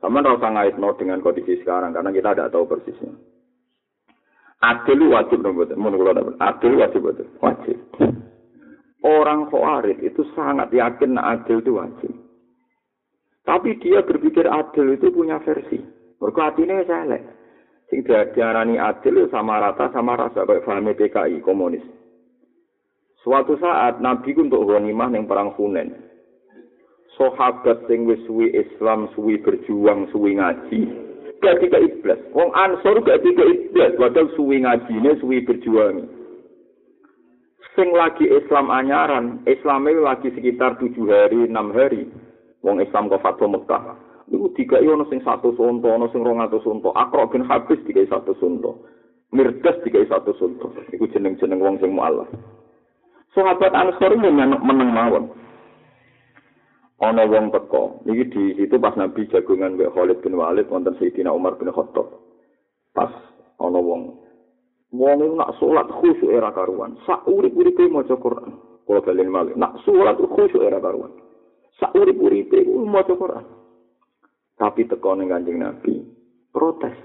Sama 0.00 0.20
rasa 0.20 0.48
ngaitno 0.52 0.92
dengan 1.00 1.24
kondisi 1.24 1.60
sekarang 1.60 1.96
karena 1.96 2.12
kita 2.12 2.36
tidak 2.36 2.52
tahu 2.52 2.68
persisnya. 2.68 3.35
Adil 4.64 5.12
wajib 5.12 5.44
nomor 5.44 5.68
Adil 6.40 6.72
wajib 6.80 7.00
betul. 7.04 7.28
Wajib. 7.44 7.76
Orang 9.06 9.52
khawarij 9.52 10.02
itu 10.02 10.26
sangat 10.34 10.72
yakin 10.72 11.20
adil 11.20 11.62
itu 11.62 11.72
wajib. 11.76 12.12
Tapi 13.46 13.78
dia 13.78 14.02
berpikir 14.02 14.48
adil 14.50 14.98
itu 14.98 15.14
punya 15.14 15.38
versi. 15.46 15.78
Mergo 16.18 16.40
atine 16.42 16.82
elek. 16.82 17.22
Sing 17.86 18.02
diarani 18.02 18.80
adil 18.80 19.30
sama 19.30 19.62
rata 19.62 19.94
sama 19.94 20.18
rasa 20.18 20.42
kayak 20.42 20.66
paham 20.66 20.90
PKI 20.90 21.38
komunis. 21.44 21.84
Suatu 23.22 23.54
saat 23.62 24.02
Nabi 24.02 24.34
untuk 24.34 24.66
ghanimah 24.66 25.10
ning 25.14 25.30
perang 25.30 25.54
Hunain. 25.54 25.94
Sahabat 27.14 27.86
sing 27.86 28.10
wis 28.10 28.20
suwi 28.26 28.50
Islam, 28.52 29.08
suwi 29.14 29.38
berjuang, 29.40 30.10
suwi 30.10 30.36
ngaji, 30.36 31.05
gak 31.42 31.60
tiga 31.62 31.78
iblis. 31.80 32.20
Wong 32.32 32.50
Ansor 32.54 33.00
gak 33.04 33.22
tiga 33.22 33.44
iblis, 33.44 33.92
padahal 33.96 34.28
suwi 34.34 34.62
ngajine, 34.62 35.18
suwi 35.20 35.44
berjuang. 35.44 36.08
Sing 37.76 37.92
lagi 37.92 38.24
Islam 38.24 38.72
anyaran, 38.72 39.44
Islamnya 39.44 40.00
lagi 40.00 40.32
sekitar 40.32 40.80
tujuh 40.80 41.12
hari, 41.12 41.44
enam 41.44 41.76
hari. 41.76 42.08
Wong 42.64 42.80
Islam 42.80 43.12
ke 43.12 43.20
Fatwa 43.20 43.52
Mekah. 43.52 43.84
Iku 44.26 44.50
tiga 44.58 44.82
ono 44.82 45.06
sing 45.06 45.22
satu 45.22 45.54
sunto, 45.54 45.86
ono 45.86 46.10
sing 46.10 46.24
rong 46.24 46.42
atau 46.42 46.58
sunto. 46.64 46.90
Akro 46.96 47.30
bin 47.30 47.46
Habis 47.46 47.78
tiga 47.86 48.02
satu 48.10 48.34
sunto. 48.42 48.82
Mirdas 49.30 49.78
tiga 49.86 50.02
satu 50.08 50.34
sunto. 50.34 50.72
Iku 50.90 51.06
jeneng-jeneng 51.14 51.62
wong 51.62 51.76
sing 51.78 51.94
mu'alaf. 51.94 52.26
Sahabat 53.36 53.70
Ansor 53.76 54.16
ini 54.16 54.32
meneng 54.34 54.90
mawon. 54.90 55.30
Ana 57.00 57.28
wong 57.28 57.52
teko. 57.52 58.00
Iki 58.08 58.24
di 58.32 58.42
situ 58.56 58.76
pas 58.80 58.96
nabi 58.96 59.28
jagungan 59.28 59.76
mbek 59.76 59.92
Khalid 59.92 60.18
bin 60.24 60.38
Walid 60.38 60.68
wonten 60.72 60.96
Sayyidina 60.96 61.32
Umar 61.32 61.60
bin 61.60 61.68
Khattab. 61.68 62.08
Pas 62.96 63.12
ana 63.60 63.80
wong. 63.80 64.22
Wong 64.96 65.18
iku 65.20 65.34
nak 65.36 65.52
salat 65.60 65.88
khusyuk 65.92 66.32
era 66.32 66.54
karuan. 66.54 66.96
Sak 67.04 67.28
urip-uripe 67.28 67.90
maca 67.92 68.16
Quran. 68.16 68.56
Kula 68.86 69.02
balen 69.04 69.28
malih. 69.28 69.54
Nak 69.58 69.84
salat 69.84 70.16
khusyuk 70.16 70.64
era 70.64 70.80
karuan. 70.80 71.12
Sak 71.76 71.92
urip-uripe 71.92 72.64
maca 72.64 73.12
Quran. 73.12 73.46
Tapi 74.56 74.88
teko 74.88 75.12
ning 75.20 75.28
Kanjeng 75.28 75.60
Nabi 75.60 76.00
protes. 76.48 76.96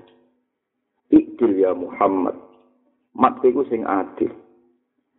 Ikdil 1.12 1.60
ya 1.60 1.75
Muhammad. 1.75 2.39
Mat 3.12 3.43
iku 3.43 3.67
sing 3.67 3.83
adil. 3.83 4.31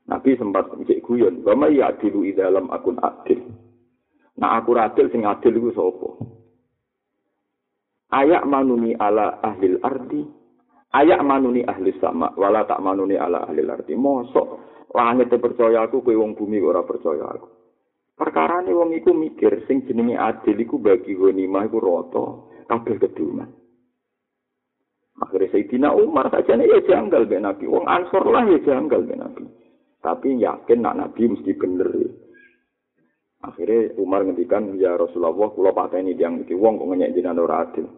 Nabi 0.08 0.34
sempat 0.34 0.72
cek 0.72 1.04
guyon, 1.04 1.44
"Wa 1.44 1.52
may 1.52 1.78
ya'dilu 1.78 2.24
idalam 2.26 2.72
akun 2.72 2.96
adil." 3.04 3.38
Nah 4.42 4.58
aku 4.58 4.74
adil 4.74 5.06
sing 5.14 5.22
adil 5.22 5.54
iku 5.54 5.70
sapa? 5.70 6.08
Ayak 8.12 8.42
manuni 8.42 8.90
ala 8.98 9.38
ahli 9.38 9.78
ardi, 9.78 10.20
ayak 10.90 11.22
manuni 11.22 11.62
ahli 11.62 11.94
sama, 12.02 12.34
wala 12.34 12.66
tak 12.66 12.82
manuni 12.82 13.14
ala 13.14 13.46
ahli 13.46 13.62
ardi. 13.62 13.94
Mosok 13.94 14.46
langit 14.90 15.30
percaya 15.30 15.86
aku, 15.86 16.02
kowe 16.02 16.18
wong 16.18 16.34
bumi 16.34 16.58
ora 16.58 16.82
percaya 16.82 17.24
aku. 17.24 17.48
Perkara 18.18 18.60
ini 18.66 18.74
wong 18.74 18.90
iku 18.98 19.14
mikir, 19.14 19.64
sing 19.64 19.86
jenenge 19.86 20.18
adil 20.18 20.58
iku 20.58 20.76
bagi 20.82 21.16
ghanimah 21.16 21.62
iku 21.64 21.78
rata, 21.80 22.26
kabeh 22.68 22.98
keduman. 22.98 23.48
Akhirnya 25.22 25.54
Sayyidina 25.54 25.88
Umar 25.94 26.34
saja 26.34 26.58
ya 26.58 26.78
janggal 26.82 27.30
be 27.30 27.38
Nabi. 27.38 27.70
Wong 27.70 27.86
Ansor 27.86 28.26
lah 28.26 28.42
ya 28.42 28.58
janggal 28.58 29.06
be 29.06 29.14
Nabi. 29.14 29.46
Tapi 30.02 30.34
yakin 30.34 30.82
nak 30.82 30.98
Nabi 30.98 31.30
mesti 31.30 31.54
bener. 31.54 31.88
Ya. 31.94 32.10
Akhirnya 33.42 33.98
Umar 33.98 34.22
ngendikan 34.22 34.78
ya 34.78 34.94
Rasulullah 34.94 35.34
kula 35.50 35.74
pateni 35.74 36.14
yang 36.14 36.46
iki 36.46 36.54
wong 36.54 36.78
kok 36.78 36.88
ngenyek 36.94 37.10
jenengan 37.18 37.42
ora 37.42 37.66
adil. 37.66 37.90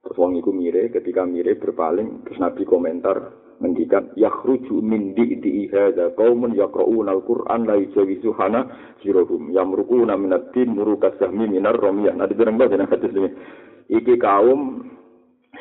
Terus 0.00 0.16
wong 0.16 0.40
iku 0.40 0.56
mire 0.56 0.88
ketika 0.88 1.28
mire 1.28 1.52
berpaling 1.60 2.24
terus 2.24 2.40
Nabi 2.40 2.64
komentar 2.64 3.36
ngendikan 3.60 4.08
yakhruju 4.16 4.80
min 4.80 5.12
di 5.12 5.36
di 5.36 5.68
hadza 5.68 6.16
qaumun 6.16 6.56
yaqra'una 6.56 7.12
al-Qur'an 7.12 7.68
la 7.68 7.76
yujawizu 7.76 8.32
hana 8.40 8.72
sirohum 9.04 9.52
yamruquna 9.52 10.16
min 10.16 10.32
ad-din 10.32 10.72
murukas 10.72 11.12
sahmi 11.20 11.44
minar 11.44 11.76
ramiyah. 11.76 12.16
Nah 12.16 12.24
dibilang 12.24 12.56
bahasa 12.56 12.88
hadis 12.88 13.12
ini. 13.12 13.30
Iki 14.00 14.16
kaum 14.16 14.88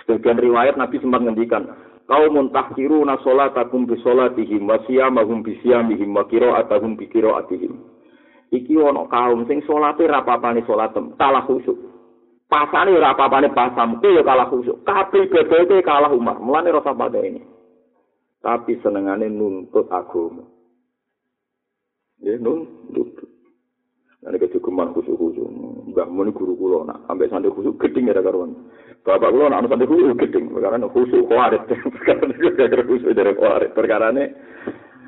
sebagian 0.05 0.39
riwayat 0.39 0.79
Nabi 0.79 1.03
sempat 1.03 1.27
ngendikan 1.27 1.75
kaumun 2.07 2.55
tahkiruna 2.55 3.19
salatakum 3.19 3.83
bi 3.83 3.99
salatihim 3.99 4.63
wa 4.63 4.79
siyamahum 4.87 5.43
bi 5.43 5.59
siyamihim 5.59 6.15
wa 6.15 6.23
qira'atuhum 6.23 6.95
bi 6.95 7.11
qira'atihim. 7.11 7.96
Iki 8.51 8.75
ana 8.79 9.03
kaum 9.11 9.43
sing 9.47 9.59
salate 9.67 10.07
ra 10.07 10.23
papane 10.23 10.63
salatem 10.63 11.15
kalah 11.19 11.43
khusyuk 11.43 11.77
pasane 12.47 12.95
ora 12.95 13.17
papane 13.17 13.51
pasam 13.51 13.99
ku 13.99 14.07
ya 14.07 14.23
kalah 14.23 14.47
khusyuk 14.47 14.83
kabeh 14.87 15.27
ibadate 15.27 15.83
kalah 15.83 16.11
umar 16.11 16.39
mulane 16.39 16.71
rasa 16.71 16.95
pada 16.95 17.19
ini 17.19 17.43
tapi 18.39 18.79
senengane 18.79 19.27
nuntut 19.27 19.91
agama 19.91 20.47
ya 22.23 22.39
nuntut 22.39 23.27
Nah, 24.17 24.33
ini 24.33 24.43
kecukupan 24.43 24.97
khusyuk-khusyuk. 24.97 25.47
Mbak 25.93 26.07
Muni 26.09 26.33
guru 26.33 26.57
kulo, 26.57 26.83
nak 26.83 27.05
sampai 27.05 27.29
santri 27.29 27.53
khusyuk 27.53 27.77
geding 27.77 28.09
ya 28.09 28.17
karuan. 28.17 28.65
Bapak 29.05 29.29
kulo 29.29 29.45
nak 29.45 29.69
santri 29.69 29.85
khusyuk 29.85 30.17
geding, 30.17 30.51
karena 30.57 30.89
khusyuk 30.89 31.29
kuarit. 31.31 31.63
Perkara 31.95 32.81
khusyuk 32.83 33.13
dari 33.13 33.33
kuarit. 33.37 33.71
Perkara 33.71 34.09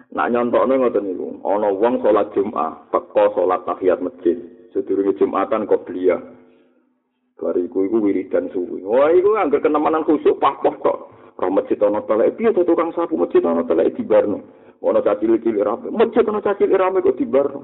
Nak 0.10 0.30
nyontokno 0.34 0.74
ngoten 0.74 1.06
niku, 1.06 1.38
ana 1.46 1.70
wong 1.70 2.02
salat 2.02 2.34
Jumat, 2.34 2.90
teko 2.90 3.30
salat 3.38 3.62
tahiyat 3.70 4.02
masjid. 4.02 4.42
Sedurunge 4.74 5.14
Jumatan 5.22 5.70
kok 5.70 5.86
belia. 5.86 6.18
Bariku 7.38 7.86
iku 7.86 7.98
wiridan 8.02 8.50
suwi. 8.50 8.82
Wah, 8.82 9.14
iku 9.14 9.38
anggar 9.38 9.62
kenemanan 9.62 10.06
khusuk 10.06 10.42
pah-pah 10.42 10.76
kok. 10.82 11.00
Roh 11.40 11.52
masjid 11.56 11.80
ana 11.80 12.04
telek, 12.04 12.36
piye 12.36 12.52
to 12.52 12.68
tukang 12.68 12.92
sapu 12.92 13.16
masjid 13.16 13.40
ana 13.48 13.64
telek 13.64 13.96
dibarno. 13.96 14.44
Ana 14.84 15.00
cacil-cil 15.00 15.56
rame, 15.64 15.88
masjid 15.88 16.28
ana 16.28 16.44
cacil 16.44 16.68
rame 16.68 17.00
kok 17.00 17.16
dibarno. 17.16 17.64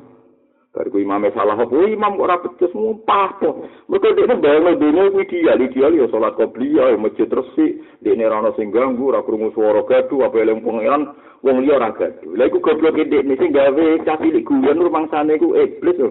Bariku 0.76 1.00
imame 1.00 1.32
salah 1.32 1.56
apa, 1.56 1.72
imam 1.72 2.20
kok 2.20 2.26
ora 2.28 2.36
becus 2.44 2.76
mumpah 2.76 3.40
to. 3.40 3.64
Mergo 3.88 4.12
dekne 4.12 4.36
bayangno 4.44 4.76
dene 4.76 5.08
kuwi 5.08 5.24
dia, 5.32 5.56
dia 5.56 5.88
ya 5.88 6.04
salat 6.12 6.36
qobliyah, 6.36 7.00
masjid 7.00 7.32
resik, 7.32 7.80
dekne 8.04 8.28
ora 8.28 8.44
ana 8.44 8.52
sing 8.60 8.76
ganggu, 8.76 9.08
ora 9.08 9.24
krungu 9.24 9.56
swara 9.56 9.88
gaduh, 9.88 10.28
apa 10.28 10.36
eling 10.36 10.60
pangeran, 10.68 11.16
wong 11.48 11.64
liya 11.64 11.80
ora 11.80 11.96
gaduh. 11.96 12.28
Lah 12.36 12.52
iku 12.52 12.60
goblok 12.60 13.00
ndek 13.00 13.24
nek 13.24 13.40
sing 13.40 13.56
gawe 13.56 13.86
cah 14.04 14.20
cilik 14.20 14.44
guyon 14.44 14.84
rumangsane 14.84 15.40
iku 15.40 15.56
iblis 15.56 15.96
yo. 15.96 16.10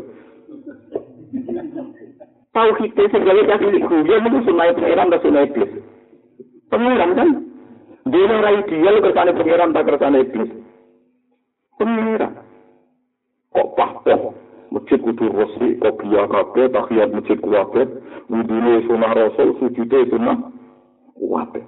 Tau 2.56 2.72
kita 2.80 3.04
sing 3.12 3.20
gawe 3.20 3.40
cah 3.44 3.60
cilik 3.60 3.84
guyon 3.84 4.28
iku 4.32 4.38
sunai 4.48 4.72
pangeran 4.80 5.12
ta 5.12 5.20
sunai 5.20 5.44
iblis. 5.44 5.72
Pangeran 6.72 7.12
kan 7.12 7.28
dene 8.08 8.32
ora 8.32 8.50
ideal 8.64 8.96
kersane 9.04 9.36
pangeran 9.36 9.76
ta 9.76 9.84
kersane 9.84 10.24
iblis. 10.24 10.50
Pangeran. 11.76 12.32
kok 13.54 13.68
pahpoh 13.78 14.34
masjid 14.74 14.98
kudu 14.98 15.30
resmi 15.30 15.78
kok 15.78 16.02
biya 16.02 16.26
kabeh 16.26 16.66
tahiyat 16.74 17.14
masjid 17.14 17.38
kuwabe 17.38 17.86
wudune 18.26 18.82
sunah 18.90 19.12
rasul 19.14 19.54
sujude 19.62 20.10
sunah 20.10 20.50
kuwabe 21.14 21.62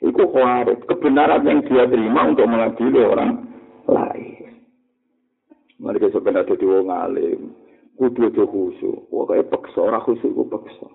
itu 0.00 0.22
khawarit 0.32 0.80
kebenaran 0.88 1.44
yang 1.44 1.60
dia 1.64 1.88
terima 1.88 2.28
untuk 2.28 2.46
mengadili 2.46 3.00
orang 3.00 3.48
lain. 3.88 4.60
Mereka 5.80 6.12
sebenarnya 6.12 6.52
jadi 6.52 6.64
wong 6.68 6.88
alim. 6.92 7.40
Kudu 7.96 8.28
aja 8.28 8.44
khusyuk. 8.44 9.08
Wah 9.08 9.24
kayak 9.24 9.48
peksa 9.48 9.80
ora 9.80 9.98
khusyuk 10.04 10.36
ku 10.36 10.44
peksa. 10.52 10.88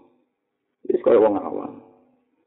Ini 0.86 1.02
kayak 1.02 1.18
wong 1.18 1.34
awam 1.34 1.91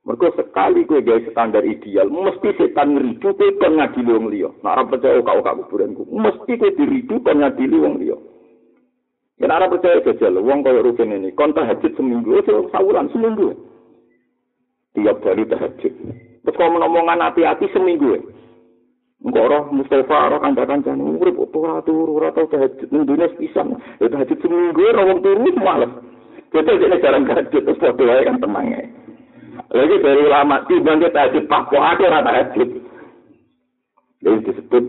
Mergo 0.04 0.28
sekali 0.36 0.84
kowe 0.84 1.00
gawe 1.00 1.16
standar 1.32 1.64
ideal, 1.64 2.12
mesti 2.12 2.52
setan 2.60 2.92
ngridu 2.92 3.32
kowe 3.32 3.48
kon 3.56 3.80
ngadili 3.80 4.12
wong 4.12 4.28
liya. 4.28 4.52
Nek 4.60 4.72
ora 4.76 4.84
percaya 4.84 5.24
kok 5.24 5.40
kok 5.40 5.56
kuburanku, 5.64 6.04
mesti 6.12 6.52
kowe 6.60 6.76
diridu 6.76 7.24
kon 7.24 7.40
ngadili 7.40 7.76
wong 7.80 7.96
liya. 7.96 8.16
Yen 9.40 9.48
ora 9.48 9.72
percaya 9.72 10.04
jajal 10.04 10.36
wong 10.44 10.60
kaya 10.60 10.84
rugen 10.84 11.16
ini, 11.16 11.32
kon 11.32 11.56
tahajud 11.56 11.96
seminggu, 11.96 12.36
aja 12.36 12.52
sawuran 12.68 13.08
seminggu. 13.16 13.56
Tiap 14.92 15.24
hari 15.24 15.48
tahajud. 15.48 15.92
Terus 16.44 16.56
kalau 16.60 16.76
ngomongan 16.76 17.24
hati-hati 17.24 17.72
seminggu. 17.72 18.20
Engko 19.24 19.40
ora 19.40 19.64
Mustafa 19.72 20.28
ora 20.28 20.36
kanca-kancane 20.36 21.00
urip 21.00 21.40
ora 21.40 21.80
turu 21.80 22.20
ora 22.20 22.28
tau 22.36 22.44
tahajud 22.44 22.92
ning 22.92 23.08
dunia 23.08 23.32
pisan. 23.40 23.80
Ya 24.04 24.12
tahajud 24.12 24.36
seminggu 24.44 24.84
ora 24.84 25.08
wong 25.08 25.24
turu 25.24 25.48
males. 25.64 25.88
Betul 26.52 26.76
jadi 26.76 27.00
jarang 27.00 27.24
tahajud 27.24 27.64
terus 27.64 27.80
padha 27.80 28.20
kan 28.20 28.36
tenang 28.36 28.68
ya. 28.68 28.84
Lagi 29.74 29.96
dari 30.02 30.20
ulama 30.22 30.62
timbang 30.66 31.02
kita 31.02 31.34
pak 31.50 31.62
kok 31.70 31.82
ada 31.82 32.04
rata 32.10 32.26
tahajud. 32.30 32.70
Jadi 34.24 34.38
disebut 34.48 34.84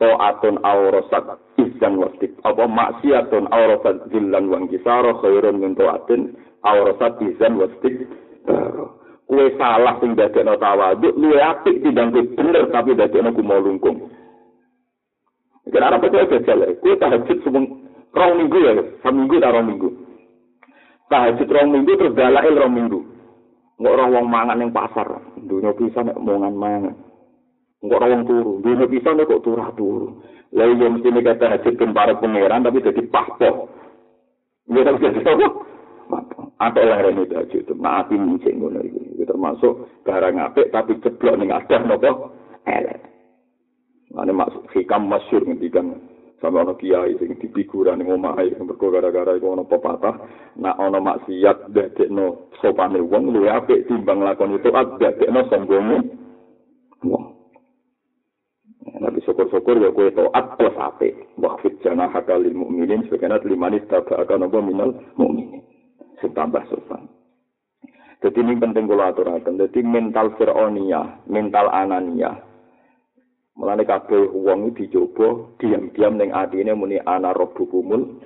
to'atun 0.00 0.56
aurosat 0.64 1.38
izan 1.60 2.00
wastik. 2.00 2.32
Apa 2.42 2.64
maksiatun 2.64 3.46
aurosat 3.52 4.08
zilan 4.10 4.48
wang 4.48 4.64
kisaro 4.72 5.20
khairun 5.20 5.60
min 5.60 5.76
to'atin 5.76 6.34
aurosat 6.64 7.20
izan 7.22 7.60
wastik. 7.60 8.08
Kue 9.30 9.46
salah 9.54 9.94
sing 10.02 10.18
dadekno 10.18 10.58
tawaduk, 10.58 11.14
luwe 11.14 11.38
apik 11.38 11.86
timbang 11.86 12.10
kowe 12.10 12.24
bener 12.34 12.66
tapi 12.74 12.98
dadekno 12.98 13.30
ku 13.30 13.46
mau 13.46 13.62
lungkung. 13.62 14.10
Kenapa 15.70 16.02
percaya 16.02 16.26
jajal? 16.26 16.66
Kue 16.82 16.98
tahajud 16.98 17.38
semung 17.46 17.86
rong 18.10 18.32
minggu 18.42 18.58
ya, 18.58 18.72
seminggu 19.06 19.38
tak 19.38 19.54
rong 19.54 19.70
minggu. 19.70 19.88
Tahajud 21.06 21.46
rong 21.46 21.68
minggu 21.70 21.92
terus 21.94 22.16
dalail 22.18 22.58
rong 22.58 22.74
minggu. 22.74 23.09
Enggak 23.80 23.96
orang 23.96 24.12
wong 24.12 24.26
mangan 24.28 24.60
yang 24.60 24.76
pasar. 24.76 25.08
Dunia 25.40 25.72
bisa 25.72 26.04
nek 26.04 26.20
omongan 26.20 26.52
mangan. 26.52 26.94
Enggak 27.80 27.96
orang 28.04 28.12
wong 28.12 28.24
turu. 28.28 28.52
Dunia 28.60 28.84
bisa 28.84 29.16
nek 29.16 29.24
kok 29.24 29.40
turah 29.40 29.72
turu. 29.72 30.20
Lalu 30.52 30.84
yang 30.84 30.92
mesti 31.00 31.08
nek 31.08 31.24
kata 31.24 31.46
hajatkan 31.48 31.96
para 31.96 32.12
pangeran 32.20 32.60
tapi 32.60 32.84
jadi 32.84 33.02
paspor. 33.08 33.72
Enggak 34.68 34.84
tahu 34.84 34.96
jadi 35.00 35.20
apa. 35.32 35.48
Apa 36.60 36.76
yang 36.76 37.00
rene 37.08 37.24
itu 37.24 37.56
itu. 37.56 37.72
Maafin 37.72 38.20
micik 38.28 38.52
ngono 38.52 38.84
iki. 38.84 39.16
Itu 39.16 39.24
termasuk 39.24 40.04
garang 40.04 40.36
apik 40.44 40.68
tapi 40.68 41.00
ceblok 41.00 41.40
ning 41.40 41.48
adah 41.48 41.80
nopo 41.88 42.36
elek. 42.68 43.00
Ane 44.12 44.32
masuk 44.36 44.68
hikam 44.76 45.08
masyur 45.08 45.40
ngendikan 45.40 45.96
sampe 46.40 46.56
ana 46.56 46.74
kiai 46.74 47.14
sing 47.20 47.36
dipikuran 47.36 48.00
ning 48.00 48.08
omahe 48.08 48.48
mergo 48.56 48.88
gara-gara 48.88 49.36
iku 49.36 49.52
ana 49.52 49.64
pepatah 49.68 50.16
nak 50.56 50.76
ana 50.80 50.98
maksiat 50.98 51.68
dadekno 51.68 52.48
sopane 52.64 52.98
wong 53.04 53.28
luwih 53.30 53.52
apik 53.52 53.84
timbang 53.86 54.24
lakon 54.24 54.56
itu 54.56 54.72
dadekno 54.72 55.40
sombonge 55.52 55.98
wong 57.04 57.40
Nabi 59.00 59.24
syukur-syukur 59.24 59.80
ya 59.80 59.92
kue 59.96 60.12
to'at 60.12 60.60
plus 60.60 60.76
apik. 60.76 61.16
Wahfid 61.40 61.80
jana 61.80 62.08
hakalil 62.12 62.52
mu'minin 62.52 63.08
sebagainya 63.08 63.40
limanis 63.48 63.84
tabak 63.88 64.28
akan 64.28 64.48
apa 64.48 64.58
minal 64.60 64.90
mu'minin. 65.16 65.64
Setambah 66.20 66.68
sopan. 66.68 67.08
Jadi 68.20 68.44
ini 68.44 68.60
penting 68.60 68.84
kalau 68.84 69.08
aturakan. 69.08 69.56
Jadi 69.56 69.80
mental 69.80 70.36
fir'oniyah, 70.36 71.24
mental 71.32 71.72
ananiyah, 71.72 72.49
Mulane 73.58 73.82
kabeh 73.84 74.30
wong 74.30 74.74
dicoba 74.78 75.58
diam-diam 75.58 76.16
ning 76.16 76.30
atine 76.30 76.72
muni 76.74 76.98
ana 77.02 77.34
rabbukumul 77.34 78.22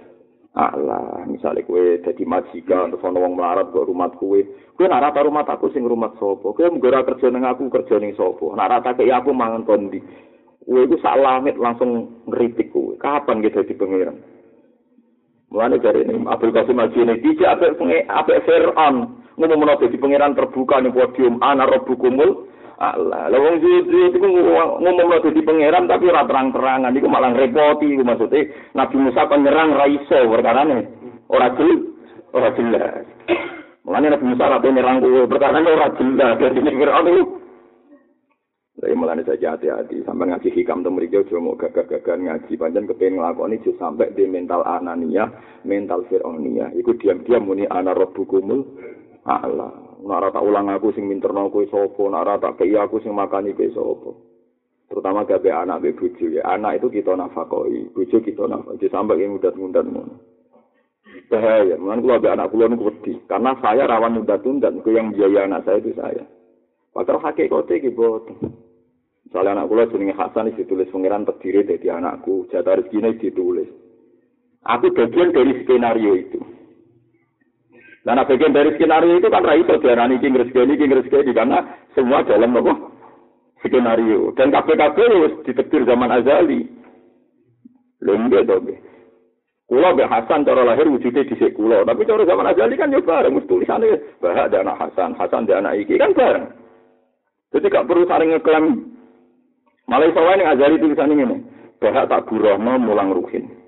Allah, 0.55 1.27
misalnya 1.27 1.67
kue 1.67 1.99
jadi 1.99 2.23
majikan, 2.23 2.95
terus 2.95 3.03
ono 3.03 3.27
wong 3.27 3.35
melarat 3.35 3.75
ke 3.75 3.81
rumah 3.83 4.07
kue, 4.15 4.47
kue 4.79 4.87
nak 4.87 5.03
rata 5.03 5.27
rumah 5.27 5.43
aku 5.43 5.67
sing 5.75 5.83
rumah 5.83 6.15
sopo, 6.15 6.55
kue 6.55 6.71
menggora 6.71 7.03
kerja 7.03 7.27
neng 7.27 7.43
aku 7.43 7.67
kerja 7.75 7.99
neng 7.99 8.15
sopo, 8.15 8.55
nak 8.55 8.71
rata 8.71 8.95
ke 8.95 9.03
aku 9.11 9.35
mangan 9.35 9.67
kondi, 9.67 9.99
kue 10.63 10.87
itu 10.87 10.95
sak 11.03 11.19
langit 11.19 11.59
langsung 11.59 12.23
ngeritik 12.31 12.71
kue, 12.71 12.95
kapan 13.03 13.43
kita 13.43 13.67
di 13.67 13.75
pangeran? 13.75 14.23
Mulane 15.51 15.83
dari 15.83 16.07
ini 16.07 16.23
Abdul 16.23 16.55
Qasim 16.55 16.79
Al 16.79 16.91
Junaid 16.95 17.23
tidak 17.23 17.59
apa 17.59 17.79
apa 18.11 18.43
Fir'aun. 18.47 18.97
Ngomong 19.35 19.59
menolak 19.59 19.87
di 19.87 19.99
pangeran 19.99 20.39
terbuka 20.39 20.79
nih 20.79 20.95
podium 20.95 21.43
ana 21.43 21.67
rabbukumul 21.67 22.47
Allah. 22.79 23.31
Lah 23.31 23.39
wong 23.39 23.63
iku 23.63 24.27
ngomong 24.83 25.07
lho 25.07 25.19
dadi 25.23 25.41
pangeran 25.47 25.87
tapi 25.87 26.11
ora 26.11 26.27
terang-terangan 26.27 26.97
iku 26.99 27.07
malah 27.07 27.31
repoti 27.31 27.95
iku 27.95 28.03
maksude 28.03 28.41
Nabi 28.75 28.97
Musa 28.99 29.31
kan 29.31 29.47
nyerang 29.47 29.79
ra 29.79 29.87
iso 29.87 30.19
perkarane. 30.27 30.79
Ora 31.31 31.55
jelas, 31.55 31.81
ora 32.35 32.51
jelas. 32.59 33.07
Mulane 33.87 34.07
Nabi 34.11 34.25
Musa 34.27 34.45
ora 34.51 34.59
nyerang 34.59 34.99
kuwi 34.99 35.31
perkarane 35.31 35.69
ora 35.71 35.89
jelas 35.95 36.35
dadi 36.43 36.61
Firaun 36.61 37.09
iku. 37.15 37.25
Saya 38.75 38.91
mulai 38.99 39.23
saja 39.23 39.55
hati-hati 39.55 40.03
sampai 40.03 40.35
ngaji 40.35 40.51
hikam 40.51 40.83
tuh 40.83 40.91
mereka 40.91 41.23
cuma 41.31 41.55
mau 41.55 41.55
gagah-gagah 41.55 42.19
ngaji 42.19 42.59
panjang 42.59 42.91
kepengen 42.91 43.23
ngelakoni 43.23 43.63
itu 43.63 43.71
sampai 43.79 44.11
di 44.19 44.27
mental 44.27 44.67
anania, 44.67 45.31
mental 45.63 46.03
fironia. 46.11 46.75
Iku 46.75 46.99
diam-diam 46.99 47.47
muni 47.47 47.71
ana 47.71 47.95
robbukumul 47.95 48.67
Allah. 49.31 49.84
Nak 50.05 50.37
tak 50.37 50.45
ulang 50.45 50.69
aku 50.69 50.93
sing 50.93 51.09
minterno 51.09 51.49
kowe 51.49 51.65
sapa, 51.73 52.03
nak 52.13 52.23
ora 52.29 52.35
tak 52.37 52.61
kei 52.61 52.77
aku 52.77 53.01
sing 53.01 53.17
makani 53.17 53.57
kowe 53.57 53.73
sapa. 53.73 54.11
Terutama 54.93 55.25
gawe 55.25 55.51
anak 55.65 55.81
be 55.81 55.97
bojo 55.97 56.29
ya. 56.29 56.45
Anak 56.45 56.77
itu 56.79 57.01
kita 57.01 57.17
nafakoi, 57.17 57.89
bojo 57.97 58.17
kita 58.21 58.45
nafakoi 58.45 58.93
sampai 58.93 59.25
yang 59.25 59.41
mudat-mudat 59.41 59.85
ngono. 59.89 60.15
Bahaya, 61.33 61.81
mungkin 61.81 62.05
kalau 62.05 62.27
anak 62.37 62.51
kula 62.53 62.67
niku 62.69 62.91
wedi, 62.91 63.17
karena 63.25 63.57
saya 63.65 63.89
rawan 63.89 64.21
mudat-mudat, 64.21 64.77
yang 64.85 65.15
biaya 65.17 65.49
anak 65.49 65.65
saya 65.65 65.81
itu 65.81 65.97
saya. 65.97 66.25
Padahal 66.93 67.25
hakikate 67.25 67.81
iki 67.81 67.91
boten. 67.91 68.61
Misalnya 69.25 69.65
anak 69.65 69.69
kula 69.73 69.89
jenenge 69.89 70.15
Hasan 70.15 70.53
ditulis 70.53 70.93
pangeran 70.93 71.25
terdiri 71.25 71.65
dari 71.65 71.89
anakku, 71.89 72.47
jatah 72.53 72.77
rezekine 72.77 73.17
ditulis. 73.17 73.67
Aku 74.69 74.93
bagian 74.93 75.33
dari 75.33 75.65
skenario 75.65 76.13
itu. 76.15 76.41
Nah, 78.05 78.21
bagian 78.29 78.53
dari 78.53 78.77
skenario 78.77 79.17
itu 79.17 79.33
kan 79.33 79.41
raih 79.41 79.65
terjadi 79.65 80.21
king 80.21 80.37
rezeki 80.37 80.77
king 80.77 80.93
rezeki 80.93 81.33
karena 81.33 81.65
semua 81.97 82.21
dalam 82.21 82.53
apa 82.61 82.73
skenario 83.65 84.29
dan 84.37 84.53
KPKP 84.53 84.97
harus 85.01 85.35
ditetir 85.49 85.89
zaman 85.89 86.13
azali. 86.13 86.69
Lembek 88.05 88.45
dong. 88.45 88.69
Kulo 89.65 89.97
be 89.97 90.05
Hasan 90.05 90.45
cara 90.45 90.61
lahir 90.61 90.85
wujudnya 90.85 91.25
di 91.25 91.35
kulo, 91.57 91.89
tapi 91.89 92.05
cara 92.05 92.29
zaman 92.29 92.53
azali 92.53 92.77
kan 92.77 92.93
ya 92.93 93.01
bareng, 93.01 93.33
mesti 93.33 93.49
tulisannya 93.49 93.97
bahak 94.21 94.53
dan 94.53 94.69
anak 94.69 94.77
Hasan, 94.77 95.17
Hasan 95.17 95.49
dan 95.49 95.65
anak 95.65 95.81
Iki 95.81 95.97
kan 95.97 96.13
bareng. 96.13 96.53
Jadi 97.57 97.73
gak 97.73 97.89
perlu 97.89 98.05
saling 98.05 98.37
ngeklaim. 98.37 98.93
Malah 99.89 100.13
iso 100.13 100.21
wae 100.21 100.45
azali 100.45 100.77
tulisannya 100.77 101.17
ini, 101.17 101.39
bahak 101.81 102.13
tak 102.13 102.29
burohno 102.29 102.77
mulang 102.77 103.17
ruhin. 103.17 103.64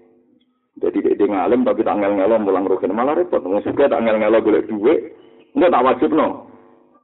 Jadi 0.76 0.98
dia, 1.00 1.16
dia 1.16 1.28
ngalim 1.32 1.64
tapi 1.64 1.80
tak 1.80 1.96
ngel 1.96 2.20
ngelo 2.20 2.36
mulang 2.36 2.68
rugen 2.68 2.92
malah 2.92 3.16
repot. 3.16 3.40
Suka 3.64 3.88
tak 3.88 4.02
ngel 4.04 4.20
ngelo 4.20 4.44
golek 4.44 4.68
duit, 4.68 5.16
enggak 5.56 5.72
tak 5.72 5.84
wajib 5.88 6.10
no. 6.12 6.52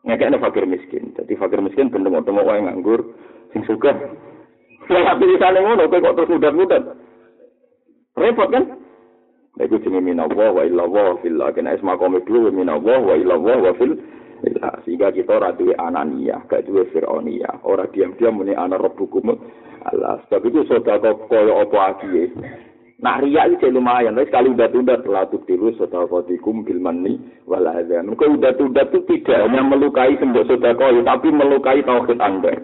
Ngekekne 0.05 0.37
fakir 0.43 0.65
miskin. 0.69 1.15
Jadi 1.17 1.33
fakir 1.39 1.63
miskin 1.65 1.89
ben 1.89 2.05
temu 2.05 2.43
wae 2.45 2.61
nganggur 2.61 3.01
sing 3.57 3.65
suka. 3.65 3.97
Tapi 4.91 5.25
di 5.25 5.37
sana 5.41 5.63
ngono 5.63 5.89
kok 5.89 6.15
terus 6.19 6.33
mudat-mudat. 6.37 6.83
Repot 8.19 8.49
kan? 8.53 8.65
Iku 9.61 9.81
jenenge 9.85 10.17
minallah 10.17 10.49
wa 10.53 10.63
illallah 10.65 11.21
fil 11.21 11.37
kena 11.53 11.77
isma 11.77 11.97
qome 12.01 12.25
dulu 12.25 12.49
minallah 12.53 12.99
wa 13.05 13.15
illallah 13.17 13.57
wa 13.69 13.73
fil 13.77 13.95
sehingga 14.83 15.15
kita 15.15 15.39
ora 15.39 15.55
duwe 15.55 15.71
anania, 15.79 16.43
gak 16.51 16.67
duwe 16.67 16.83
fir'onia, 16.91 17.63
ora 17.63 17.87
diam-diam 17.95 18.43
muni 18.43 18.59
ana 18.59 18.75
rabbukum 18.75 19.39
Allah. 19.87 20.19
Sebab 20.27 20.43
itu 20.51 20.67
sedekah 20.67 21.15
koyo 21.31 21.63
apa 21.63 21.95
akiye. 21.95 22.27
Nah 23.03 23.19
ria 23.19 23.51
itu 23.51 23.67
lumayan, 23.67 24.15
tapi 24.15 24.31
sekali 24.31 24.55
udah 24.55 24.71
tunda 24.71 24.95
telah 25.03 25.27
tilu 25.27 25.75
sodakotikum 25.75 26.63
bil 26.63 26.79
mani 26.79 27.19
wal 27.51 27.67
adzan. 27.67 28.15
Kau 28.15 28.31
udah 28.31 28.55
tunda 28.55 28.87
itu 28.87 29.03
tidak 29.11 29.43
hanya 29.43 29.67
melukai 29.67 30.15
sembah 30.23 30.47
sodako, 30.47 31.03
tapi 31.03 31.29
melukai 31.35 31.83
tauhid 31.83 32.23
anda. 32.23 32.55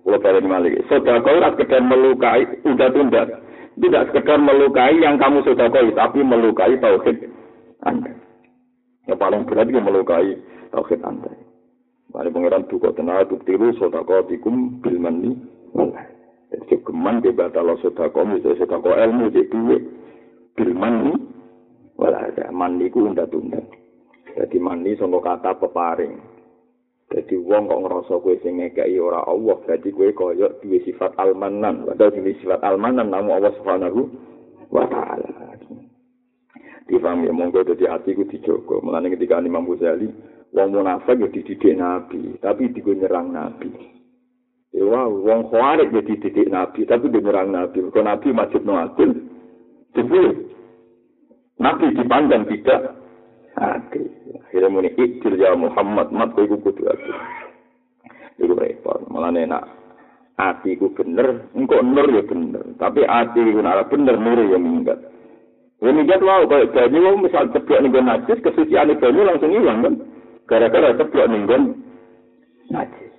Kalau 0.00 0.18
kalian 0.24 0.48
malik, 0.48 0.80
sodako 0.88 1.28
tidak 1.36 1.52
sekedar 1.60 1.84
melukai 1.84 2.40
udah 2.64 2.88
tunda, 2.88 3.22
tidak 3.76 4.02
sekedar 4.08 4.40
melukai 4.40 4.96
yang 4.96 5.20
kamu 5.20 5.44
sodako, 5.44 5.84
tapi 5.92 6.24
melukai 6.24 6.72
tauhid 6.80 7.28
anda. 7.84 8.16
Yang 9.04 9.18
paling 9.20 9.44
berat 9.44 9.68
itu 9.68 9.76
melukai 9.76 10.40
tauhid 10.72 11.04
anda. 11.04 11.32
Mari 12.16 12.32
pangeran 12.32 12.64
duka 12.64 12.96
tenar 12.96 13.28
tilu 13.28 13.76
sodakotikum 13.76 14.80
bil 14.80 14.96
mani 14.96 15.36
adzan. 16.52 16.68
jogeman 16.68 17.24
di 17.24 17.32
batal 17.32 17.72
sedekah 17.80 18.24
itu 18.36 18.52
sedekah 18.60 18.96
ilmu 19.08 19.32
di 19.32 19.42
duit. 19.48 19.82
Bilman 20.52 20.94
ni 21.08 21.14
wala 21.96 22.28
ada 22.28 22.52
man 22.52 22.76
niku 22.76 23.08
unda-tunda 23.08 23.64
jadi 24.32 24.56
mani 24.56 24.96
sangka 24.96 25.20
kata 25.20 25.60
peparing. 25.60 26.16
Jadi 27.12 27.36
wong 27.36 27.68
kok 27.68 27.82
ngerasa 27.84 28.14
kowe 28.24 28.32
sing 28.40 28.56
ngekeki 28.56 28.96
ora 28.96 29.20
Allah 29.28 29.60
jadi 29.68 29.92
kowe 29.92 30.08
kaya 30.16 30.48
duwe 30.64 30.80
sifat 30.88 31.12
almanan. 31.20 31.84
Padahal 31.84 32.16
duwe 32.16 32.32
sifat 32.40 32.64
almanan 32.64 33.12
namu 33.12 33.36
Allah 33.36 33.52
Subhanahu 33.60 34.08
wa 34.72 34.88
taala. 34.88 35.28
Difaham 36.88 37.28
ya 37.28 37.32
monggo 37.36 37.60
dadi 37.60 37.84
ati 37.84 38.16
ku 38.16 38.24
dijogo. 38.24 38.80
Mulane 38.80 39.12
ketika 39.12 39.44
Imam 39.44 39.68
Ghazali 39.68 40.08
wong 40.56 40.68
munafik 40.72 41.20
ya 41.20 41.28
dididik 41.28 41.76
nabi 41.76 42.36
tapi 42.40 42.72
digo 42.72 42.92
nyerang 42.92 43.32
nabi 43.32 43.72
Ya 44.72 44.88
wong 44.88 45.52
khawarij 45.52 45.92
ya 45.92 46.00
dididik 46.00 46.48
nabi 46.48 46.88
tapi 46.88 47.12
dia 47.12 47.44
nabi 47.44 47.84
kok 47.92 48.00
nabi 48.00 48.28
majid 48.32 48.64
no 48.64 48.80
adil 48.80 49.32
Jadi, 49.92 50.20
Nabi 51.60 51.92
dipandang 51.92 52.48
tidak 52.48 52.96
adil. 53.60 54.08
Akhirnya 54.40 54.68
muni 54.72 54.90
ikil 54.96 55.36
ya 55.36 55.52
Muhammad, 55.52 56.08
mat 56.12 56.32
kowe 56.32 56.44
iku 56.48 56.56
kudu 56.64 56.88
adil. 56.88 57.16
Iku 58.40 58.52
repot, 58.56 59.04
malah 59.12 59.32
enak. 59.36 59.64
Ati 60.40 60.80
ku 60.80 60.96
bener, 60.96 61.52
engko 61.52 61.84
nur 61.84 62.08
ya 62.08 62.24
bener. 62.24 62.72
Tapi 62.80 63.04
ati 63.04 63.36
ku 63.52 63.60
ora 63.60 63.84
bener, 63.84 64.16
nur 64.16 64.40
ya 64.48 64.56
minggat. 64.56 64.98
Ya 65.84 65.92
minggat 65.92 66.24
wae 66.24 66.48
kaya 66.48 66.72
banyu 66.72 67.04
wong 67.04 67.16
misal 67.20 67.52
ceblok 67.52 67.84
ning 67.84 67.92
najis, 67.92 68.40
kesucian 68.40 68.96
banyu 68.96 69.28
langsung 69.28 69.52
ilang 69.52 69.84
kan. 69.84 69.94
Gara-gara 70.48 70.96
ceblok 70.96 71.28
ning 71.28 71.44
najis. 72.72 73.11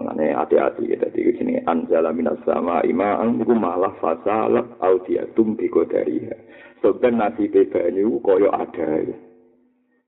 Mane 0.00 0.32
hati-hati 0.32 0.88
ya 0.88 0.96
dadi 0.96 1.28
sini 1.36 1.60
anjala 1.68 2.08
minas 2.16 2.40
sama 2.48 2.80
ima'an 2.88 3.36
iku 3.36 3.52
malah 3.52 3.92
fasalak 4.00 4.80
audiatum 4.80 5.60
biko 5.60 5.84
dari 5.84 6.24
Soben 6.80 7.20
nasi 7.20 7.52
banyu 7.52 8.16
koyo 8.24 8.48
ada 8.48 9.04
ya. 9.04 9.16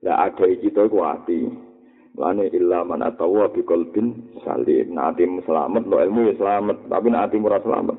Lah 0.02 0.32
ada 0.32 0.48
to 0.48 0.82
ku 0.88 0.98
ati. 1.04 1.44
Lane 2.16 2.48
illa 2.48 2.80
man 2.88 3.04
atawa 3.04 3.52
bi 3.52 3.60
qalbin 3.60 4.32
salim. 4.40 4.96
Nah 4.96 5.12
ati 5.12 5.28
selamat 5.44 5.84
lo 5.84 6.00
ilmu 6.00 6.32
ya 6.32 6.34
selamat, 6.40 6.88
tapi 6.88 7.12
nek 7.12 7.28
ati 7.28 7.36
ora 7.44 7.60
selamat. 7.60 7.96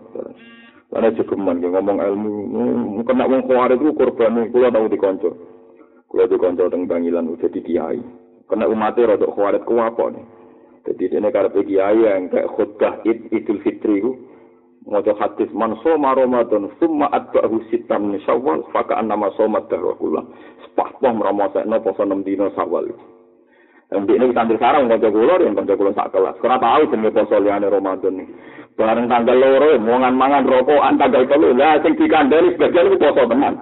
Lane 0.89 1.09
jegeman 1.13 1.61
ngomong 1.61 1.97
ilmu, 2.01 2.33
kena 3.05 3.29
wong 3.29 3.45
kuare 3.45 3.77
itu 3.77 3.93
korban 3.93 4.49
kula 4.49 4.73
tau 4.73 4.89
dikonco. 4.89 5.29
Kula 6.09 6.25
dikonco 6.25 6.69
teng 6.69 6.89
Bangilan 6.89 7.29
udah 7.29 7.49
di 7.53 7.61
kiai. 7.61 8.01
Kena 8.49 8.65
umat 8.65 8.97
e 8.97 9.05
rada 9.05 9.29
kuare 9.29 9.61
ku 9.61 9.77
apa 9.77 10.09
nih? 10.09 10.42
Jadi 10.83 11.15
ini 11.15 11.31
karena 11.31 11.61
kiai 11.63 11.99
yang 12.03 12.27
kayak 12.27 12.51
khutbah 12.59 12.99
id 13.07 13.31
idul 13.31 13.63
fitri 13.63 14.03
itu 14.03 14.11
Mojo 14.83 15.15
hadis 15.15 15.47
man 15.55 15.79
soma 15.79 16.11
Ramadan 16.11 16.67
summa 16.75 17.07
atba'hu 17.07 17.63
sitam 17.71 18.11
min 18.11 18.19
Syawal 18.27 18.67
faka 18.75 18.99
annama 18.99 19.31
soma 19.39 19.63
dahrakula. 19.71 20.27
Sepahpoh 20.67 21.15
mramosekno 21.15 21.79
poso 21.79 22.03
6 22.03 22.27
dina 22.27 22.51
Syawal. 22.51 22.91
Dan 23.87 24.03
ini 24.11 24.35
sambil 24.35 24.59
sarang 24.59 24.91
kanca 24.91 25.07
kula 25.07 25.39
yang 25.39 25.55
kanca 25.55 25.79
kula 25.79 25.95
sak 25.95 26.11
kelas. 26.11 26.35
Ora 26.43 26.59
tahu 26.59 26.91
jenenge 26.91 27.15
poso 27.15 27.39
liyane 27.39 27.71
Ramadan 27.71 28.27
iki. 28.27 28.33
Bareng 28.75 29.07
tanggal 29.07 29.39
loro 29.39 29.71
mangan-mangan 29.79 30.51
rokokan 30.51 30.99
tanggal 30.99 31.23
telu. 31.31 31.55
Lah 31.55 31.79
sing 31.79 31.95
dikandani 31.95 32.51
sebagian 32.59 32.91
itu 32.91 32.99
poso 32.99 33.23
tenan. 33.31 33.55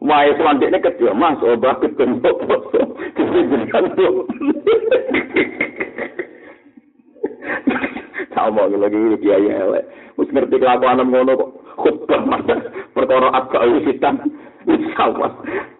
Wae 0.00 0.32
selanjutnya 0.38 0.80
kedua 0.80 1.12
mas, 1.12 1.44
obat 1.44 1.76
ketemu 1.84 2.24
poso. 2.24 2.80
Kemudian 3.20 3.84
sama 8.36 8.68
lagi 8.68 8.96
iki 8.96 9.26
kiai 9.26 9.48
elek. 9.48 9.84
Wis 10.20 10.30
ngerti 10.32 10.60
kelakuan 10.60 11.00
ngono 11.02 11.32
kok. 11.36 11.50
Khutbah 11.76 12.24
perkara 12.96 13.28
agak 13.36 13.68
wisitan 13.68 14.16
sama 14.96 15.28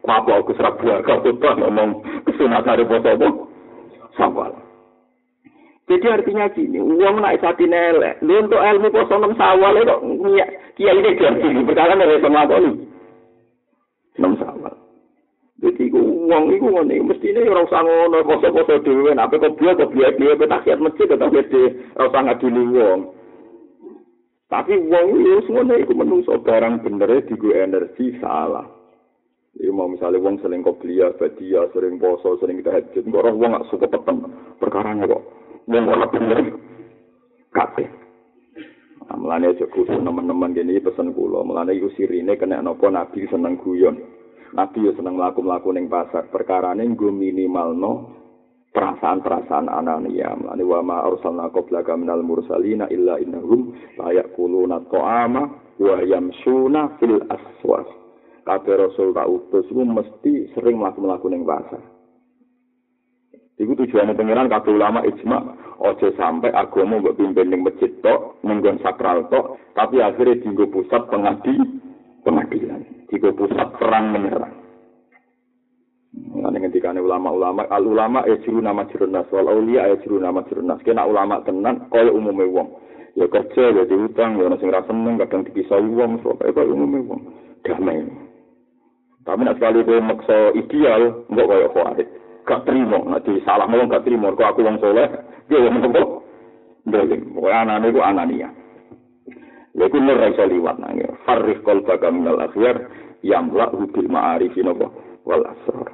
apa 0.06 0.30
aku 0.38 0.52
serabu 0.54 0.86
agak 0.92 1.24
khutbah 1.24 1.56
ngomong 1.56 2.04
kesunat 2.28 2.68
hari 2.68 2.84
apa? 2.84 3.28
Sama. 4.14 4.48
Jadi 5.86 6.06
artinya 6.10 6.50
gini, 6.50 6.82
uang 6.82 7.22
naik 7.22 7.38
saat 7.38 7.62
ini 7.62 7.78
elek. 7.78 8.18
Lu 8.26 8.42
untuk 8.42 8.58
ilmu 8.58 8.90
poso 8.90 9.22
enam 9.22 9.38
sawal 9.38 9.78
itu, 9.78 9.96
kiai 10.74 10.98
ini 10.98 11.14
jadi 11.14 11.62
perkara 11.62 11.94
dari 11.94 12.18
sama 12.18 12.42
ini. 12.58 12.70
Enam 14.18 14.34
sawal. 14.34 14.55
Jadi 15.66 15.90
ku 15.90 15.98
uang 15.98 16.54
itu 16.54 16.62
ngene 16.62 17.02
mesti 17.02 17.26
ini 17.34 17.50
ora 17.50 17.66
usah 17.66 17.82
ngono 17.82 18.22
poso-poso 18.22 18.86
dhewe 18.86 19.10
nek 19.10 19.34
apa 19.34 19.50
kok 19.50 19.58
kok 19.58 19.90
biaya 19.90 20.14
dhewe 20.14 20.38
petakiat 20.38 20.78
masjid 20.78 21.10
tetap 21.10 21.34
gede 21.34 21.90
ora 21.98 22.06
usah 22.06 22.22
ngadili 22.22 22.62
wong. 22.70 23.00
Tapi 24.46 24.78
wong 24.78 25.06
itu 25.18 25.42
semuanya 25.50 25.74
itu 25.82 25.90
menungso 25.90 26.38
barang 26.38 26.86
bener 26.86 27.18
digo 27.26 27.50
energi 27.50 28.14
salah. 28.22 28.62
Iku 29.58 29.74
mau 29.74 29.90
misalnya 29.90 30.22
wong 30.22 30.38
sering 30.38 30.62
kopiah, 30.62 31.10
badia, 31.18 31.66
sering 31.74 31.98
poso, 31.98 32.38
sering 32.38 32.62
tahajud, 32.62 33.02
kok 33.02 33.20
orang 33.26 33.40
wong 33.42 33.50
gak 33.58 33.66
suka 33.66 33.90
peteng 33.90 34.22
perkara 34.62 34.94
kok. 35.02 35.22
Wong 35.66 35.84
ora 35.90 36.06
bener 36.14 36.38
kabeh. 37.50 37.88
Nah, 39.06 39.18
melane 39.18 39.50
aja 39.50 39.66
kudu 39.70 39.98
teman-teman 39.98 40.54
gini 40.54 40.78
pesen 40.78 41.10
kula, 41.10 41.42
melane 41.42 41.74
iku 41.74 41.90
sirine 41.98 42.38
kena 42.38 42.62
napa 42.62 42.86
nabi 42.86 43.26
seneng 43.26 43.58
guyon. 43.58 43.98
Nabi 44.56 44.88
yo 44.88 44.96
seneng 44.96 45.20
mlaku-mlaku 45.20 45.68
ning 45.76 45.92
pasar. 45.92 46.32
Perkarane 46.32 46.80
nggo 46.80 47.12
minimalno 47.12 48.16
perasaan-perasaan 48.72 49.68
anania. 49.68 50.32
Mane 50.32 50.64
wa 50.64 50.80
ma 50.80 51.04
arsalna 51.04 51.52
qablaka 51.52 51.92
minal 51.92 52.24
mursalina 52.24 52.88
illa 52.88 53.20
innahum 53.20 53.76
la 54.00 54.16
yaquluna 54.16 54.80
ta'ama 54.88 55.42
wa 55.76 55.96
yamsuna 56.00 56.96
fil 56.96 57.20
aswaq. 57.28 57.84
Kabeh 58.48 58.80
rasul 58.80 59.12
tak 59.12 59.28
utus 59.28 59.68
iku 59.68 59.84
mesti 59.84 60.48
sering 60.56 60.80
mlaku-mlaku 60.80 61.28
ning 61.28 61.44
pasar. 61.44 61.84
Iku 63.60 63.76
tujuannya 63.76 64.16
pengiran 64.16 64.48
kabeh 64.48 64.72
ulama 64.72 65.04
ijma 65.04 65.52
ojo 65.84 66.16
sampai 66.16 66.48
agama 66.56 66.96
mbok 66.96 67.20
pimpin 67.20 67.52
ning 67.52 67.60
masjid 67.60 67.92
tok, 68.00 68.40
ning 68.40 68.64
sakral 68.80 69.28
tok, 69.28 69.60
tapi 69.76 70.00
akhirnya 70.00 70.40
dienggo 70.40 70.64
pusat 70.72 71.04
pengadi 71.12 71.60
pengadilan. 72.24 72.95
Jika 73.10 73.28
pusat 73.34 73.68
perang 73.78 74.14
menyerang. 74.14 74.54
Nanti 76.16 76.58
ketika 76.70 76.96
ulama-ulama, 76.96 77.68
al 77.68 77.84
ulama 77.84 78.24
ya 78.24 78.40
jiru 78.40 78.64
nama 78.64 78.88
jirunas, 78.88 79.28
wal 79.28 79.52
aulia 79.52 79.84
ya 79.92 79.96
jiru 80.00 80.16
nama 80.16 80.40
jirunas. 80.48 80.80
Kena 80.80 81.04
ulama 81.04 81.44
tenan, 81.44 81.88
kaya 81.92 82.08
umumnya 82.08 82.48
wong. 82.48 82.68
Ya 83.16 83.28
kerja, 83.28 83.72
ya 83.72 83.84
diutang, 83.84 84.40
ya 84.40 84.48
nasi 84.48 84.64
ngerasa 84.64 84.92
seneng, 84.92 85.16
kadang 85.20 85.44
dipisah 85.44 85.80
wong, 85.80 86.20
so 86.24 86.32
kaya 86.40 86.64
umumnya 86.64 87.04
wong. 87.04 87.20
Damai. 87.64 88.04
Tapi 89.26 89.40
nak 89.42 89.56
sekali 89.58 89.82
kaya 89.84 90.00
maksa 90.00 90.38
ideal, 90.56 91.02
enggak 91.28 91.46
kaya 91.50 91.66
khawarit. 91.74 92.08
Gak 92.46 92.62
terima, 92.62 93.02
nanti 93.02 93.42
salah 93.42 93.66
ngomong 93.66 93.90
gak 93.90 94.06
terima. 94.06 94.30
Kau 94.38 94.46
aku 94.46 94.62
wong 94.62 94.78
soleh, 94.78 95.10
dia 95.50 95.66
yang 95.66 95.82
ngomong. 95.82 96.22
Dolim, 96.86 97.34
pokoknya 97.34 97.58
anak-anak 97.66 97.90
itu 97.90 98.00
anania. 98.00 98.48
Lagu 99.76 99.92
iku 99.92 99.98
nur 100.00 100.24
iso 100.24 100.44
liwat 100.48 100.80
nangnya. 100.80 101.12
Farrih 101.28 101.60
kol 101.60 101.84
baga 101.84 102.08
minal 102.08 102.40
akhyar 102.40 102.88
yamla 103.20 103.68
hubil 103.76 104.08
ma'arifi 104.08 104.64
napa 104.64 104.88
wal 105.28 105.44
asrar. 105.44 105.92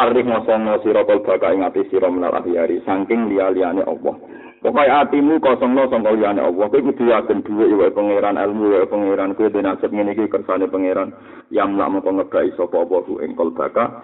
ngosong 0.00 0.64
no 0.64 0.80
siro 0.80 1.04
kol 1.04 1.20
baga 1.20 1.52
ingati 1.52 1.84
siro 1.92 2.08
minal 2.08 2.32
akhir, 2.32 2.72
sangking 2.88 3.28
lia 3.28 3.52
liane 3.52 3.84
Allah. 3.84 4.16
Pokoke 4.64 4.88
atimu 4.88 5.36
kosongno 5.36 5.92
sangka 5.92 6.16
liane 6.16 6.40
Allah. 6.40 6.64
Kau 6.72 6.80
itu 6.80 7.04
yakin 7.04 7.44
dua 7.44 7.64
iwa 7.68 7.92
pangeran 7.92 8.40
ilmu 8.40 8.72
ya 8.72 8.84
iwa 8.84 8.88
pengeran 8.88 9.36
kue, 9.36 9.52
den 9.52 9.68
nasib 9.68 9.92
ini 9.92 10.16
iki 10.16 10.24
kersane 10.32 10.64
pangeran 10.72 11.12
yamla 11.52 11.92
moko 11.92 12.16
ngebai 12.16 12.56
sopa 12.56 12.88
apa 12.88 13.04
ku 13.04 13.20
ing 13.20 13.36
baga. 13.36 14.00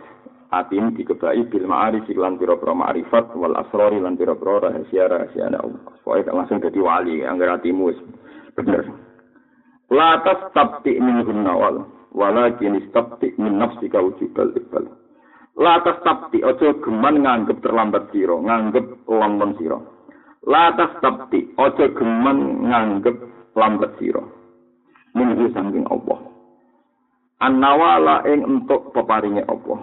atim 0.52 0.94
dikebai 0.94 1.42
bil 1.50 1.66
ma'arif 1.66 2.06
lan 2.14 2.38
piro-pro 2.38 2.70
ma'rifat 2.70 3.34
wal 3.34 3.56
asrori 3.58 3.98
lan 3.98 4.14
pira-pira 4.14 4.70
rahasia-rahasiane 4.70 5.56
Allah. 5.58 5.80
Langsung 6.06 6.62
jadi 6.62 6.78
wali 6.78 7.26
anggar 7.26 7.58
atimu 7.58 7.90
bener. 8.54 9.05
Latas 9.86 10.50
tabti 10.50 10.98
min 10.98 11.22
hunnawal, 11.22 11.86
walakin 12.10 12.74
istabti 12.82 13.30
min 13.38 13.62
nafsika 13.62 14.02
wujudal 14.02 14.50
iqbal. 14.58 14.82
Latas 15.56 16.02
tabti, 16.02 16.42
ojo 16.42 16.82
geman 16.82 17.22
nganggep 17.22 17.62
terlambat 17.62 18.10
siro, 18.10 18.42
nganggep 18.42 19.06
lamban 19.08 19.54
siro. 19.56 19.78
Latas 20.42 20.90
tabti, 20.98 21.54
ojo 21.54 21.86
geman 21.94 22.66
nganggep 22.66 23.16
lambat 23.54 23.94
siro. 24.02 24.26
Minggu 25.14 25.54
sangking 25.54 25.86
Allah. 25.88 26.20
An-nawala 27.40 28.26
ing 28.28 28.44
entuk 28.44 28.92
peparingnya 28.92 29.48
Allah. 29.48 29.80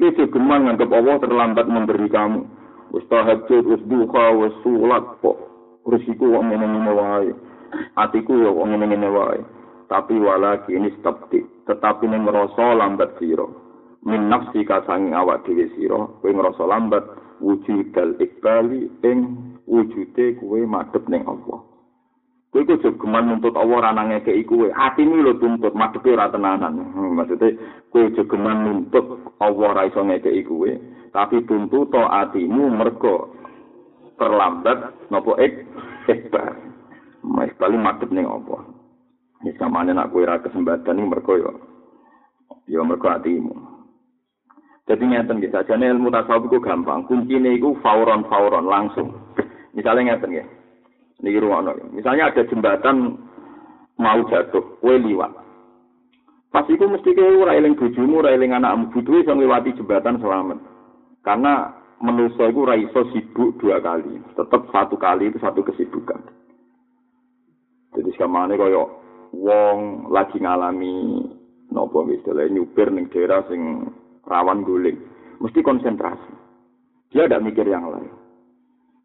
Kisi 0.00 0.30
geman 0.30 0.70
nganggep 0.70 0.88
Allah 0.94 1.18
terlambat 1.18 1.66
memberi 1.66 2.08
kamu. 2.08 2.40
Wis 2.94 3.04
tahajud, 3.10 3.64
wis 3.68 3.82
duha, 3.90 4.26
wis 4.38 4.54
sulat 4.62 5.02
kok. 5.18 5.38
Risiko 5.84 6.30
wong 6.30 6.48
ngene-ngene 6.48 6.92
wae. 6.94 7.32
Atiku 7.96 8.38
ya 8.42 8.50
wong 8.50 8.76
ngene 8.76 9.08
wae 9.08 9.40
tapi 9.88 10.16
wala 10.18 10.64
kini 10.64 10.90
stopti 11.00 11.44
tetapi 11.68 12.08
ning 12.08 12.24
ngrasa 12.24 12.74
lambat 12.74 13.14
sira 13.20 13.46
min 14.04 14.28
nafsi 14.28 14.64
ka 14.64 14.84
sang 14.88 15.12
awak 15.12 15.44
dhewe 15.44 15.68
sira 15.76 16.08
kowe 16.20 16.30
ngrasa 16.32 16.64
lambat 16.64 17.04
wujud 17.40 17.92
dal 17.92 18.16
ikbali 18.20 18.90
ing 19.04 19.18
wujude 19.68 20.36
kowe 20.40 20.60
madhep 20.66 21.04
ning 21.08 21.24
Allah 21.24 21.74
Kowe 22.54 22.62
iku 22.62 22.78
jogeman 22.86 23.26
nuntut 23.26 23.50
Allah 23.58 23.82
ora 23.82 23.90
nang 23.90 24.14
ngekeki 24.14 24.46
kowe. 24.46 24.70
Atimu 24.70 25.26
lho 25.26 25.42
tuntut, 25.42 25.74
madhepe 25.74 26.14
ora 26.14 26.30
tenanan. 26.30 26.86
Hmm, 26.94 27.18
maksudnya 27.18 27.50
kowe 27.90 28.06
jogeman 28.14 28.62
nuntut 28.62 29.26
Allah 29.42 29.74
ora 29.74 29.90
iso 29.90 30.06
ngekeki 30.06 30.46
kowe, 30.46 30.70
tapi 31.10 31.42
tuntut 31.50 31.90
to 31.90 31.98
atimu 31.98 32.70
mergo 32.70 33.34
terlambat 34.22 34.94
napa 35.10 35.34
ek 35.42 35.66
ekbar. 36.06 36.54
Mas 37.24 37.48
paling 37.56 37.80
madhep 37.80 38.12
ning 38.12 38.28
apa? 38.28 38.68
Wis 39.40 39.56
kamane 39.56 39.96
nak 39.96 40.12
kowe 40.12 40.20
ora 40.20 40.44
kesempatan 40.44 41.00
iki 41.00 41.08
mergo 41.08 41.32
yo 41.40 41.52
yo 42.68 42.84
mergo 42.84 43.08
atimu. 43.08 43.52
Jadi 44.84 45.00
ngeten 45.00 45.40
gitu, 45.40 45.56
aja 45.56 45.80
ilmu 45.80 46.12
tasawuf 46.12 46.52
itu 46.52 46.60
gampang. 46.60 47.08
Kuncinya 47.08 47.48
itu 47.48 47.72
fauron-fauron 47.80 48.68
langsung. 48.68 49.16
Misalnya 49.72 50.12
ngeten 50.12 50.36
ya. 50.36 50.44
Niki 51.24 51.40
rumono. 51.40 51.72
Misalnya 51.96 52.28
ada 52.28 52.44
jembatan 52.44 53.16
mau 53.96 54.20
jatuh, 54.28 54.76
kowe 54.84 54.96
liwat. 55.00 55.32
Pas 56.52 56.68
iku 56.68 56.84
mesti 56.84 57.16
kowe 57.16 57.48
ora 57.48 57.56
eling 57.56 57.80
bojomu, 57.80 58.20
ora 58.20 58.36
eling 58.36 58.52
anakmu, 58.52 58.92
butuhe 58.92 59.24
iso 59.24 59.32
ngliwati 59.32 59.72
jembatan 59.72 60.20
selamat. 60.20 60.60
Karena 61.24 61.72
manusia 62.04 62.52
itu 62.52 62.60
ora 62.60 62.76
iso 62.76 63.08
sibuk 63.16 63.56
dua 63.56 63.80
kali. 63.80 64.20
Tetap 64.36 64.68
satu 64.68 65.00
kali 65.00 65.32
itu 65.32 65.40
satu 65.40 65.64
kesibukan. 65.64 66.20
Jadi 67.94 68.10
sekamane 68.18 68.58
kaya 68.58 68.82
wong 69.30 70.10
lagi 70.10 70.42
ngalami 70.42 71.26
nopo 71.70 72.02
misalnya 72.06 72.50
nyupir 72.50 72.90
ning 72.90 73.06
daerah 73.10 73.46
sing 73.46 73.90
rawan 74.26 74.66
guling. 74.66 74.98
Mesti 75.38 75.62
konsentrasi. 75.62 76.32
Dia 77.14 77.30
tidak 77.30 77.46
mikir 77.46 77.66
yang 77.66 77.86
lain. 77.90 78.10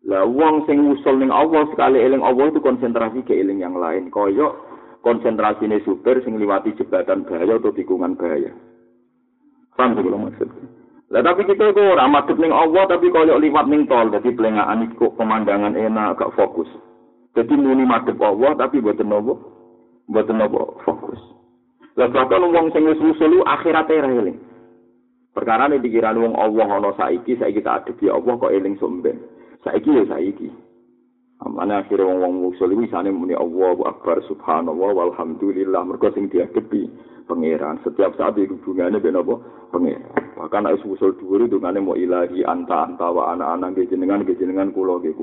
Lah 0.09 0.25
wong 0.25 0.65
sing 0.65 0.81
usul 0.89 1.21
ning 1.21 1.29
Allah 1.29 1.69
sekali 1.69 2.01
eling 2.01 2.25
Allah 2.25 2.49
itu 2.49 2.61
konsentrasi 2.63 3.21
ke 3.25 3.37
eling 3.37 3.61
yang 3.61 3.77
lain. 3.77 4.09
Koyo 4.09 4.57
konsentrasine 5.05 5.83
supir 5.85 6.23
sing 6.25 6.41
liwati 6.41 6.73
jembatan 6.73 7.27
bahaya 7.29 7.61
atau 7.61 7.75
tikungan 7.75 8.17
bahaya. 8.17 8.49
Paham 9.77 9.95
sih 9.95 10.03
kalau 10.03 10.23
maksud. 10.25 10.49
Lah 11.09 11.21
tapi 11.25 11.41
kita 11.45 11.73
kok 11.73 11.81
ora 11.81 12.05
ning 12.09 12.53
Allah 12.53 12.83
tapi 12.89 13.13
koyo 13.13 13.37
liwat 13.37 13.65
ning 13.69 13.85
tol 13.85 14.09
dadi 14.09 14.33
pelengahan 14.33 14.85
iku 14.89 15.13
pemandangan 15.13 15.77
enak 15.77 16.17
gak 16.17 16.33
fokus. 16.33 16.69
Jadi 17.39 17.55
muni 17.55 17.87
madhep 17.87 18.19
Allah 18.19 18.51
tapi 18.59 18.83
boten 18.83 19.07
nopo 19.07 19.39
boten 20.11 20.35
nopo 20.35 20.83
fokus. 20.83 21.23
Lah 21.95 22.11
bahkan 22.11 22.43
wong 22.43 22.75
sing 22.75 22.83
wis 22.83 22.99
usul 22.99 23.47
akhirate 23.47 23.95
ra 23.95 24.11
eling. 24.11 24.35
Perkara 25.31 25.71
ini 25.71 25.79
pikiran 25.79 26.19
wong 26.19 26.35
Allah 26.35 26.67
ana 26.67 26.91
saiki 26.99 27.39
saiki 27.39 27.63
tak 27.63 27.87
adepi 27.87 28.11
Allah 28.11 28.35
kok 28.35 28.51
eling 28.51 28.75
somben. 28.75 29.39
saiki 29.63 29.91
ya 29.91 30.03
saiki 30.07 30.49
Amane 31.39 31.71
akhire 31.71 32.03
wong-wong 32.03 32.51
usul 32.51 32.75
iki 32.75 32.91
sane 32.91 33.15
muni 33.15 33.31
Allahu 33.31 33.87
Akbar 33.87 34.19
subhanallah 34.27 34.91
walhamdulillah 34.91 35.87
mergo 35.87 36.11
sing 36.11 36.27
diadepi 36.27 36.91
pangeran 37.31 37.79
setiap 37.87 38.11
saat 38.19 38.35
iku 38.35 38.59
hubungane 38.59 38.99
ben 38.99 39.15
apa 39.15 39.39
pangeran 39.71 40.35
bahkan 40.35 40.67
nek 40.67 40.83
usul 40.83 41.15
dhuwur 41.15 41.47
dungane 41.47 41.79
mau 41.79 41.95
ilahi 41.95 42.43
anta 42.43 42.91
anta 42.91 43.07
wa 43.07 43.31
ana 43.31 43.55
ana 43.55 43.71
ge 43.71 43.87
jenengan 43.87 44.27
jenengan 44.27 44.75
kula 44.75 44.99
ge 44.99 45.15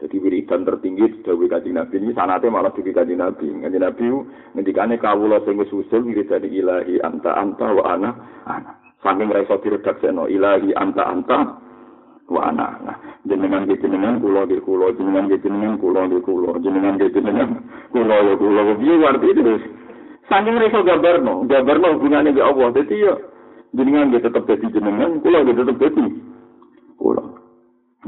jadi 0.00 0.16
wiridan 0.16 0.64
tertinggi 0.64 1.20
dawuh 1.20 1.44
kanjeng 1.44 1.76
Nabi. 1.76 2.00
Ini 2.00 2.16
sanate 2.16 2.48
malah 2.48 2.72
dawuh 2.72 2.88
kanjeng 2.88 3.20
Nabi. 3.20 3.52
Kanjeng 3.52 3.84
Nabi 3.84 4.04
ngendikane 4.56 4.96
kawula 4.96 5.44
sing 5.44 5.60
wis 5.60 5.68
usul 5.68 6.08
wiridan 6.08 6.40
ilahi 6.48 7.04
anta 7.04 7.36
anta 7.36 7.68
wa 7.68 7.84
ana 7.84 8.10
ana. 8.48 8.80
Saking 9.04 9.28
ra 9.28 9.44
iso 9.44 9.60
ilahi 9.60 10.72
anta 10.72 11.04
anta 11.04 11.38
wa 12.32 12.40
ana. 12.48 12.66
Nah 12.80 12.96
jenengan 13.28 13.68
ge 13.68 13.76
jenengan 13.76 14.24
kula 14.24 14.48
ge 14.48 14.64
kula. 14.64 14.88
Jenengan 14.96 15.28
ge 15.28 15.36
jenengan 15.44 15.76
kula 15.76 16.08
ge 16.08 16.18
kula. 16.24 16.50
Jenengan 16.64 16.96
ge 16.96 17.12
jenengan 17.12 17.48
kula 17.92 18.16
ge 18.24 18.34
kula. 18.40 18.60
Piye 18.80 19.04
arti 19.04 19.28
itu 19.36 19.54
saking 20.32 20.56
reso 20.56 20.80
gambarno 20.80 21.44
gambarno 21.44 22.00
hubungane 22.00 22.32
ge 22.32 22.40
Allah. 22.40 22.72
Dadi 22.72 22.96
yo 22.96 23.20
jenengan 23.76 24.16
ge 24.16 24.24
tetep 24.24 24.48
dadi 24.48 24.64
jenengan 24.72 25.20
kula 25.20 25.44
ge 25.44 25.52
tetep 25.52 25.76
dadi 25.76 26.04
kula 26.96 27.39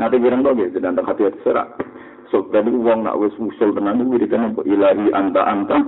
nanti 0.01 0.17
bilang 0.17 0.41
dong 0.41 0.57
gitu 0.61 0.81
dan 0.81 0.97
hati 0.97 1.29
hati 1.29 1.39
serak 1.45 1.69
so 2.33 2.49
tadi 2.49 2.73
uang 2.73 3.05
nak 3.05 3.19
wes 3.21 3.35
musul 3.37 3.77
tenan 3.77 4.01
itu 4.05 4.25
kan 4.31 4.57
ilahi 4.65 5.13
anta 5.13 5.43
anta 5.45 5.79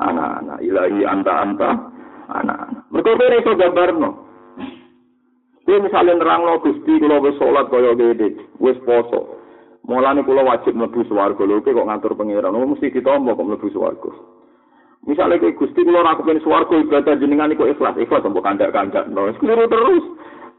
anak 0.00 0.30
anak 0.44 0.58
ilahi 0.64 1.04
anta 1.04 1.32
anta 1.32 1.68
anak 2.32 2.58
anak 2.68 2.82
mereka 2.88 3.28
reso 3.28 3.52
gambarno 3.56 4.26
Kuwi 5.66 5.82
misale 5.82 6.14
nerangno 6.14 6.62
Gusti 6.62 6.94
kula 7.02 7.18
wis 7.18 7.34
salat 7.42 7.66
kaya 7.66 7.90
ngene, 7.98 8.38
wis 8.62 8.78
poso. 8.86 9.34
Mulane 9.82 10.22
kula 10.22 10.46
wajib 10.46 10.78
mlebu 10.78 11.02
swarga 11.10 11.42
lho, 11.42 11.58
kok 11.58 11.74
ngatur 11.74 12.14
pangeran, 12.14 12.54
oh, 12.54 12.70
mesti 12.70 12.94
ditampa 12.94 13.34
kok 13.34 13.42
mlebu 13.42 13.66
swarga. 13.74 14.14
Misale 15.10 15.42
kowe 15.42 15.58
Gusti 15.58 15.82
kula 15.82 16.06
ora 16.06 16.14
kepen 16.22 16.38
swarga 16.46 16.70
ibadah 16.70 17.18
jenengan 17.18 17.50
iku 17.50 17.66
ikhlas, 17.66 17.98
ikhlas 17.98 18.22
mbok 18.22 18.46
kandak-kandak. 18.46 19.10
No, 19.10 19.26
keliru 19.42 19.66
terus. 19.66 20.06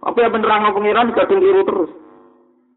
Apa 0.03 0.27
yang 0.27 0.43
nerangno 0.43 0.75
pangeran 0.75 1.15
kadung 1.15 1.39
keliru 1.39 1.63
terus. 1.63 1.91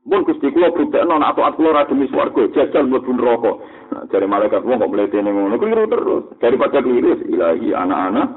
Mun 0.08 0.24
Gusti 0.24 0.48
kula 0.48 0.72
buktekno 0.72 1.20
nek 1.20 1.36
atuat 1.36 1.60
kula 1.60 1.76
ora 1.76 1.84
demi 1.84 2.08
swarga, 2.08 2.48
jajal 2.56 2.88
mlebu 2.88 3.12
neraka. 3.12 3.52
Nah, 3.90 4.26
malaikat 4.26 4.64
wong 4.64 4.80
kok 4.80 4.92
mletene 4.96 5.28
ngono, 5.28 5.60
keliru 5.60 5.84
terus. 5.92 6.24
Daripada 6.40 6.80
keliru, 6.80 7.20
ilahi 7.28 7.76
anak-anak, 7.76 8.28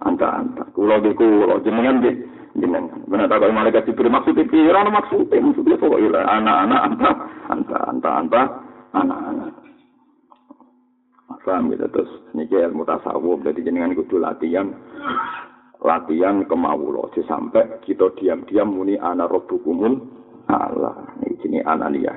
anta-anta. 0.00 0.64
Kula 0.72 0.96
iki 1.04 1.12
kula 1.20 1.60
jenengan 1.60 2.00
nggih 2.00 2.16
jenengan. 2.56 3.04
Benar 3.04 3.28
tak 3.28 3.44
kalau 3.44 3.52
malaikat 3.52 3.84
diberi 3.84 4.08
maksud 4.08 4.32
itu, 4.32 4.64
ya 4.64 4.72
orang 4.72 4.96
maksud 4.96 5.28
itu, 5.28 5.36
maksudnya 5.44 5.76
pokoknya 5.76 6.20
anak-anak, 6.24 6.80
anta, 6.88 7.10
anta, 7.52 7.78
anta, 7.84 8.10
anta, 8.16 8.42
anak-anak. 8.96 9.60
Paham 11.40 11.72
gitu 11.72 11.88
terus 11.90 12.12
ini 12.36 12.46
ilmu 12.46 12.84
tasawuf 12.84 13.40
jadi 13.40 13.64
jenengan 13.64 13.96
kudu 13.96 14.20
latihan 14.20 14.70
latihan 15.82 16.44
kemaulo 16.44 17.08
sampai 17.26 17.80
kita 17.82 18.12
diam-diam 18.20 18.70
muni 18.70 19.00
anak 19.00 19.32
robukumul 19.32 19.98
Allah 20.56 20.94
ini 21.22 21.38
jenis 21.44 21.66
anania 21.66 22.14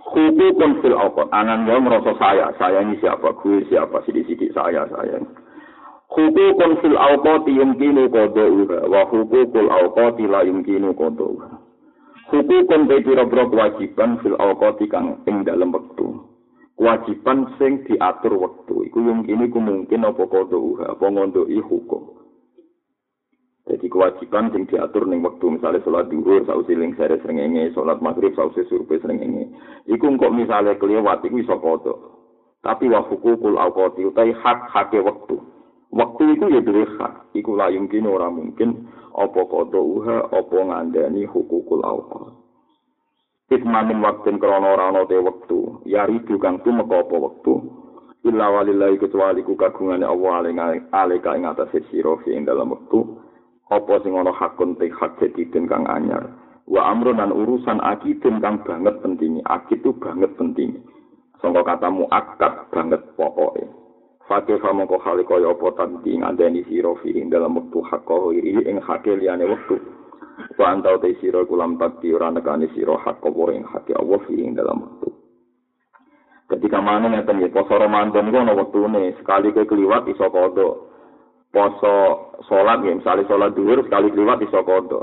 hukukun 0.00 0.80
fil 0.80 0.96
awqat 0.96 1.28
anan 1.34 1.66
merasa 1.66 2.14
saya 2.16 2.54
saya 2.56 2.80
ini 2.80 2.96
siapa? 3.02 3.34
Gue 3.42 3.66
siapa? 3.68 4.00
Sidik-sidik 4.06 4.54
saya 4.54 4.86
saya 4.88 5.20
hukukun 6.08 6.72
fil 6.80 6.96
awqati 6.96 7.52
yumkinu 7.58 8.08
qada'uha 8.08 8.86
wa 8.86 9.02
hukukul 9.10 9.68
awqati 9.68 10.24
la 10.30 10.46
yumkinu 10.46 10.94
qada'uha 10.94 11.48
hukukun 12.30 12.80
te 12.88 12.96
pira-pira 13.02 13.44
kewajiban 13.50 14.18
fil 14.22 14.38
awqati 14.38 14.86
kang 14.88 15.20
ing 15.26 15.44
dalem 15.44 15.74
wektu. 15.74 16.24
Kewajiban 16.76 17.56
sing 17.56 17.88
diatur 17.88 18.36
wektu. 18.36 18.84
Iku 18.84 18.98
yumkinu 19.00 19.48
ku 19.48 19.58
mungkin 19.58 20.04
apa 20.06 20.22
qada'uha 20.24 20.96
apa 20.96 21.06
ngondoki 21.08 21.60
hukum 21.64 22.25
Jadi 23.66 23.90
kewajiban 23.90 24.54
sing 24.54 24.62
diatur 24.70 25.10
ning 25.10 25.26
wektu 25.26 25.50
misalnya 25.50 25.82
sholat 25.82 26.06
duhur 26.06 26.46
sausi 26.46 26.78
ling 26.78 26.94
sere 26.94 27.18
srengenge, 27.18 27.74
sholat 27.74 27.98
maghrib 27.98 28.30
sausi 28.38 28.62
surpe 28.70 29.02
srengenge. 29.02 29.50
Iku 29.90 30.06
kok 30.14 30.30
misalnya 30.30 30.78
kelewat 30.78 31.26
iku 31.26 31.42
iso 31.42 31.58
kodok. 31.58 31.98
Tapi 32.62 32.86
wa 32.86 33.02
hukukul 33.02 33.58
awqati 33.58 34.06
utai 34.06 34.30
hak 34.30 34.70
hake 34.70 35.02
wektu. 35.02 35.42
Waktu 35.90 36.38
itu 36.38 36.46
ya 36.46 36.60
duwe 36.62 36.86
hak, 36.94 37.34
iku 37.34 37.58
la 37.58 37.66
yumkin 37.74 38.06
ora 38.06 38.30
mungkin 38.30 38.86
apa 39.18 39.40
kodo 39.50 39.82
uha 39.82 40.30
apa 40.30 40.58
ngandani 40.62 41.26
hukukul 41.26 41.82
awqat. 41.82 42.38
Kitmanin 43.50 44.02
waktin 44.02 44.38
krono 44.38 44.78
rano 44.78 45.06
te 45.10 45.18
waktu, 45.18 45.86
ya 45.90 46.06
ridu 46.06 46.38
kang 46.38 46.62
tu 46.62 46.70
meko 46.70 47.02
apa 47.02 47.16
waktu. 47.18 47.54
Illa 48.26 48.46
walillahi 48.50 48.98
kecuali 48.98 49.42
ku 49.46 49.54
kagungane 49.58 50.02
Allah 50.06 50.42
ing 51.34 51.46
atas 51.46 51.70
sira 51.90 52.14
fi 52.22 52.34
ing 52.34 52.46
dalam 52.46 52.74
waktu. 52.74 53.25
Apa 53.66 53.98
sing 54.02 54.14
ana 54.14 54.30
hakun 54.30 54.78
te 54.78 54.86
hak 54.90 55.18
jediden 55.18 55.66
kang 55.66 55.86
anyar. 55.90 56.30
Wa 56.66 56.90
amrun 56.90 57.18
dan 57.18 57.34
urusan 57.34 57.82
akidin 57.82 58.38
kang 58.38 58.62
banget 58.62 58.98
penting. 59.02 59.42
Akid 59.46 59.82
itu 59.82 59.90
banget 59.98 60.30
penting. 60.38 60.82
Sangka 61.42 61.62
kata 61.62 61.90
muakkad 61.90 62.70
banget 62.70 63.02
pokoke. 63.14 63.66
Fakir 64.26 64.58
sama 64.58 64.90
kau 64.90 64.98
hal 64.98 65.22
kau 65.22 65.38
apa 65.38 65.66
tanti 65.78 66.18
ngandani 66.18 66.66
siro 66.66 66.98
fi 66.98 67.14
ing 67.14 67.30
dalam 67.30 67.54
waktu 67.54 67.78
hak 67.78 68.02
kau 68.02 68.34
iri 68.34 68.66
ing 68.66 68.82
hak 68.82 69.06
liane 69.06 69.46
waktu. 69.46 69.78
Wa 70.58 70.74
antau 70.74 70.98
te 70.98 71.14
siro 71.22 71.46
kulam 71.46 71.78
takti 71.78 72.10
ora 72.10 72.34
nekani 72.34 72.66
siro 72.74 72.98
hak 72.98 73.22
kau 73.22 73.46
ing 73.54 73.62
hak 73.62 73.86
Allah 73.94 74.18
fi 74.26 74.34
ing 74.34 74.58
dalam 74.58 74.82
waktu. 74.82 75.08
Ketika 76.46 76.78
mana 76.82 77.10
ngeten 77.10 77.42
ya 77.42 77.50
poso 77.54 77.74
Ramadan 77.74 78.30
ku 78.30 78.38
ana 78.38 78.54
wektune 78.54 79.14
sekali 79.18 79.54
kowe 79.54 79.66
kliwat 79.66 80.10
iso 80.10 80.26
kodo. 80.30 80.85
Poso 81.54 81.94
salat 82.50 82.84
ya 82.84 82.92
misalnya 82.96 83.28
salat 83.30 83.54
dhuwur 83.56 83.80
sekali 83.86 84.12
kliwat 84.12 84.42
iso 84.44 84.60
kodo. 84.66 85.00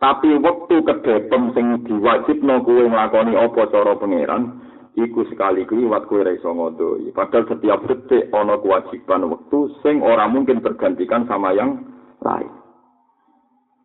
Tapi 0.00 0.32
waktu 0.40 0.80
kedepem 0.80 1.52
sing 1.52 1.84
diwajibno 1.84 2.64
kowe 2.64 2.84
nglakoni 2.88 3.36
apa 3.36 3.68
cara 3.68 3.92
pangeran, 4.00 4.56
iku 4.96 5.28
sekali 5.28 5.68
kliwat 5.68 6.08
kowe 6.08 6.24
ora 6.24 6.32
iso 6.32 6.48
ngodoi. 6.48 7.12
Padahal 7.12 7.44
setiap 7.52 7.84
detik 7.84 8.32
ana 8.32 8.56
kewajiban 8.56 9.28
waktu 9.28 9.58
sing 9.84 10.00
ora 10.00 10.24
mungkin 10.24 10.64
tergantikan 10.64 11.28
sama 11.28 11.52
yang 11.52 11.84
lain. 12.24 12.48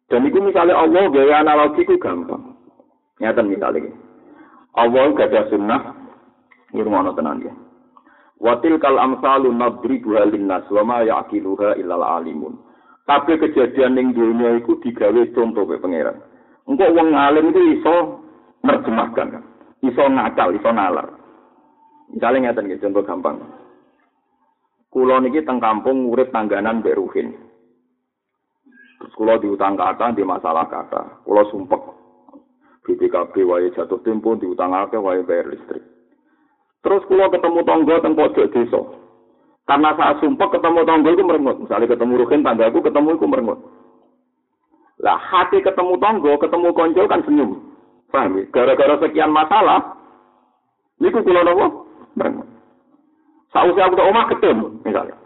Dan 0.08 0.23
itu 0.29 0.38
misalnya 0.39 0.77
Allah 0.77 1.10
gaya 1.10 1.41
analogi 1.41 1.81
itu 1.84 1.97
gampang. 1.97 2.53
Nyata 3.19 3.41
misalnya. 3.41 3.91
Allah 4.75 5.08
gak 5.15 5.31
ada 5.31 5.47
sunnah, 5.47 5.81
rumah 6.75 7.15
tenan 7.15 7.39
ya. 7.47 7.53
Watil 8.45 8.77
kal 8.77 9.01
amsalu 9.01 9.49
nadribuha 9.49 10.29
linnas 10.29 10.69
wa 10.69 10.86
ma 10.86 10.97
yaqiluha 11.01 11.81
illal 11.81 12.05
alimun. 12.05 12.62
Tapi 13.10 13.41
kejadian 13.41 13.97
ning 13.97 14.13
dunia 14.13 14.62
iku 14.62 14.77
digawe 14.86 15.17
contoh 15.34 15.65
ke 15.65 15.81
pangeran. 15.81 16.21
Engkau 16.69 16.93
wong 16.93 17.10
alim 17.13 17.49
itu 17.49 17.81
iso 17.81 18.21
nerjemahkan, 18.62 19.41
iso 19.81 20.03
ngakal, 20.10 20.53
iso 20.53 20.69
nalar. 20.69 21.10
Misalnya 22.13 22.53
ngeten 22.53 22.77
contoh 22.81 23.01
gampang. 23.01 23.38
Kulo 24.93 25.17
niki 25.21 25.41
teng 25.41 25.58
kampung 25.58 26.05
urip 26.13 26.29
tangganan 26.29 26.86
mbek 26.86 26.97
Ruhin. 27.01 27.34
Terus 29.01 29.13
kulo 29.17 29.41
diutang 29.41 29.73
kata 29.73 30.13
di 30.13 30.21
masalah 30.21 30.69
kata. 30.69 31.25
Kulo 31.25 31.49
sumpek. 31.49 31.81
BPKB 32.86 33.34
wae 33.49 33.73
jatuh 33.73 33.99
tempo 34.05 34.38
diutang 34.38 34.71
akeh 34.71 35.01
wae 35.01 35.25
bayar 35.25 35.49
listrik. 35.49 35.94
Terus 36.85 37.01
kulo 37.09 37.25
ketemu 37.33 37.59
tonggo 37.65 37.95
teng 37.97 38.13
pojok 38.13 38.45
desa. 38.53 38.81
Karena 39.65 39.97
saat 39.97 40.21
sumpek 40.21 40.53
ketemu 40.53 40.85
tonggo 40.85 41.09
itu 41.09 41.23
merengut. 41.25 41.57
Misalnya 41.65 41.89
ketemu 41.89 42.21
Ruhin 42.21 42.45
tanggaku 42.45 42.77
ketemu 42.85 43.09
itu 43.17 43.25
merengut. 43.25 43.59
Lah 45.01 45.17
hati 45.17 45.65
ketemu 45.65 45.97
tonggo, 45.97 46.37
ketemu 46.37 46.67
konco 46.77 47.01
kan 47.09 47.25
senyum. 47.25 47.57
Paham 48.13 48.37
ya? 48.37 48.45
Gara-gara 48.53 49.01
sekian 49.01 49.33
masalah, 49.33 49.97
ini 51.01 51.09
kulo 51.09 51.41
nopo 51.41 51.65
merengut. 52.13 52.45
Sausnya 53.49 53.89
aku 53.89 53.97
tak 53.97 54.09
omah 54.13 54.25
ketemu, 54.29 54.67
misalnya. 54.85 55.17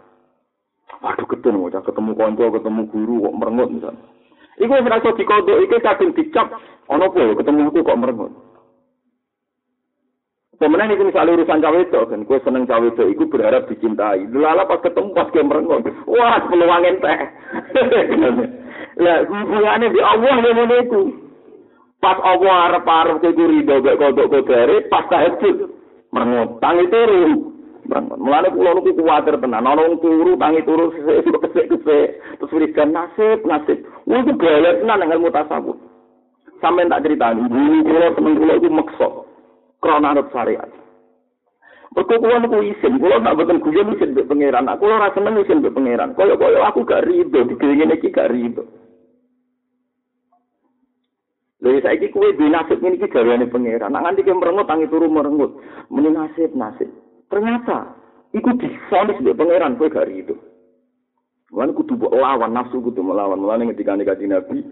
Waduh 1.04 1.28
ketemu, 1.28 1.68
ketemu 1.68 2.10
konco, 2.16 2.44
ketemu 2.56 2.80
guru 2.88 3.14
kok 3.28 3.36
merengut 3.36 3.68
misalnya. 3.68 4.04
Iku 4.60 4.72
wis 4.76 4.88
rasa 4.88 5.16
dikodok 5.16 5.60
iki 5.64 5.76
kadung 5.80 6.12
dicap 6.12 6.46
ana 6.88 7.08
apa 7.08 7.20
ketemu 7.36 7.68
aku 7.68 7.84
kok 7.84 8.00
merengut. 8.00 8.32
Pemenang 10.60 10.92
itu 10.92 11.08
misalnya 11.08 11.40
urusan 11.40 11.64
cawe 11.64 11.78
itu 11.80 12.00
kan, 12.04 12.20
gue 12.20 12.38
seneng 12.44 12.68
cawe 12.68 12.84
itu, 12.84 13.16
iku 13.16 13.32
berharap 13.32 13.64
dicintai. 13.64 14.28
Lala 14.28 14.68
pas 14.68 14.84
ketemu 14.84 15.16
pas 15.16 15.32
gue 15.32 15.40
merengut, 15.40 15.88
wah 16.04 16.36
peluang 16.52 16.84
ente. 16.84 17.14
Lah, 19.00 19.24
hubungannya 19.24 19.88
di 19.88 20.00
Allah 20.04 20.36
yang 20.36 20.68
itu. 20.84 21.16
Pas 21.96 22.20
Allah 22.20 22.68
arep 22.68 22.84
arep 22.84 23.16
ke 23.24 23.32
ridho 23.32 23.80
gak 23.80 23.96
kodok 23.96 24.28
kodare, 24.28 24.84
pas 24.92 25.08
tahajud 25.08 25.72
merengut, 26.12 26.60
tangi 26.60 26.84
turu. 26.92 27.56
Mulane 28.20 28.52
kula 28.52 28.76
niku 28.76 29.00
kuwatir 29.00 29.40
tenan. 29.40 29.64
Ana 29.64 29.80
wong 29.80 29.96
turu 30.04 30.36
tangi 30.36 30.60
turu 30.68 30.92
kesek-kesek 30.92 32.08
terus 32.36 32.52
wiridan 32.52 32.92
nasib 32.92 33.48
nasib. 33.48 33.80
Wong 34.04 34.28
iku 34.28 34.36
gawe 34.36 34.84
tenan 34.84 35.08
nang 35.08 35.08
ilmu 35.08 35.32
tasawuf. 35.32 35.80
Sampe 36.60 36.84
tak 36.84 37.00
critani, 37.00 37.48
dulu 37.48 37.80
kula 37.88 38.12
temen 38.12 38.36
kula 38.36 38.52
iku 38.60 38.68
meksa 38.68 39.08
krana 39.80 40.12
arep 40.12 40.28
syariat. 40.30 40.70
Mergo 41.90 42.22
kula 42.22 42.38
niku 42.38 42.62
isin, 42.62 43.02
kula 43.02 43.18
tak 43.18 43.34
boten 43.34 43.58
guyon 43.58 43.98
isin 43.98 44.14
mbek 44.14 44.30
pangeran. 44.30 44.70
Aku 44.70 44.86
ora 44.86 45.10
seneng 45.10 45.42
isin 45.42 45.58
mbek 45.58 45.74
pangeran. 45.74 46.14
Kaya-kaya 46.14 46.62
aku 46.70 46.86
gak 46.86 47.02
rido, 47.02 47.42
digengene 47.50 47.98
iki 47.98 48.14
gak 48.14 48.30
rido. 48.30 48.62
Lha 51.60 51.82
saiki 51.82 52.14
kuwe 52.14 52.38
di 52.38 52.46
nasib 52.46 52.78
ini 52.78 52.94
iki 52.94 53.10
gaweane 53.10 53.50
pangeran. 53.50 53.90
Nak 53.90 54.06
nganti 54.06 54.22
ke 54.22 54.30
merengut 54.30 54.70
tangi 54.70 54.86
turu 54.86 55.10
merengut. 55.10 55.58
Muni 55.90 56.14
nasib 56.14 56.54
nasib. 56.54 56.86
Ternyata 57.26 57.90
iku 58.38 58.54
difonis 58.54 59.18
mbek 59.18 59.34
pangeran 59.34 59.74
kowe 59.74 59.90
gak 59.90 60.06
itu. 60.14 60.38
Wan 61.50 61.74
kudu 61.74 61.98
lawan 61.98 62.54
nafsu 62.54 62.78
kudu 62.78 63.02
melawan. 63.02 63.42
Mulane 63.42 63.74
ketika 63.74 63.98
kaji 63.98 64.30
Nabi 64.30 64.62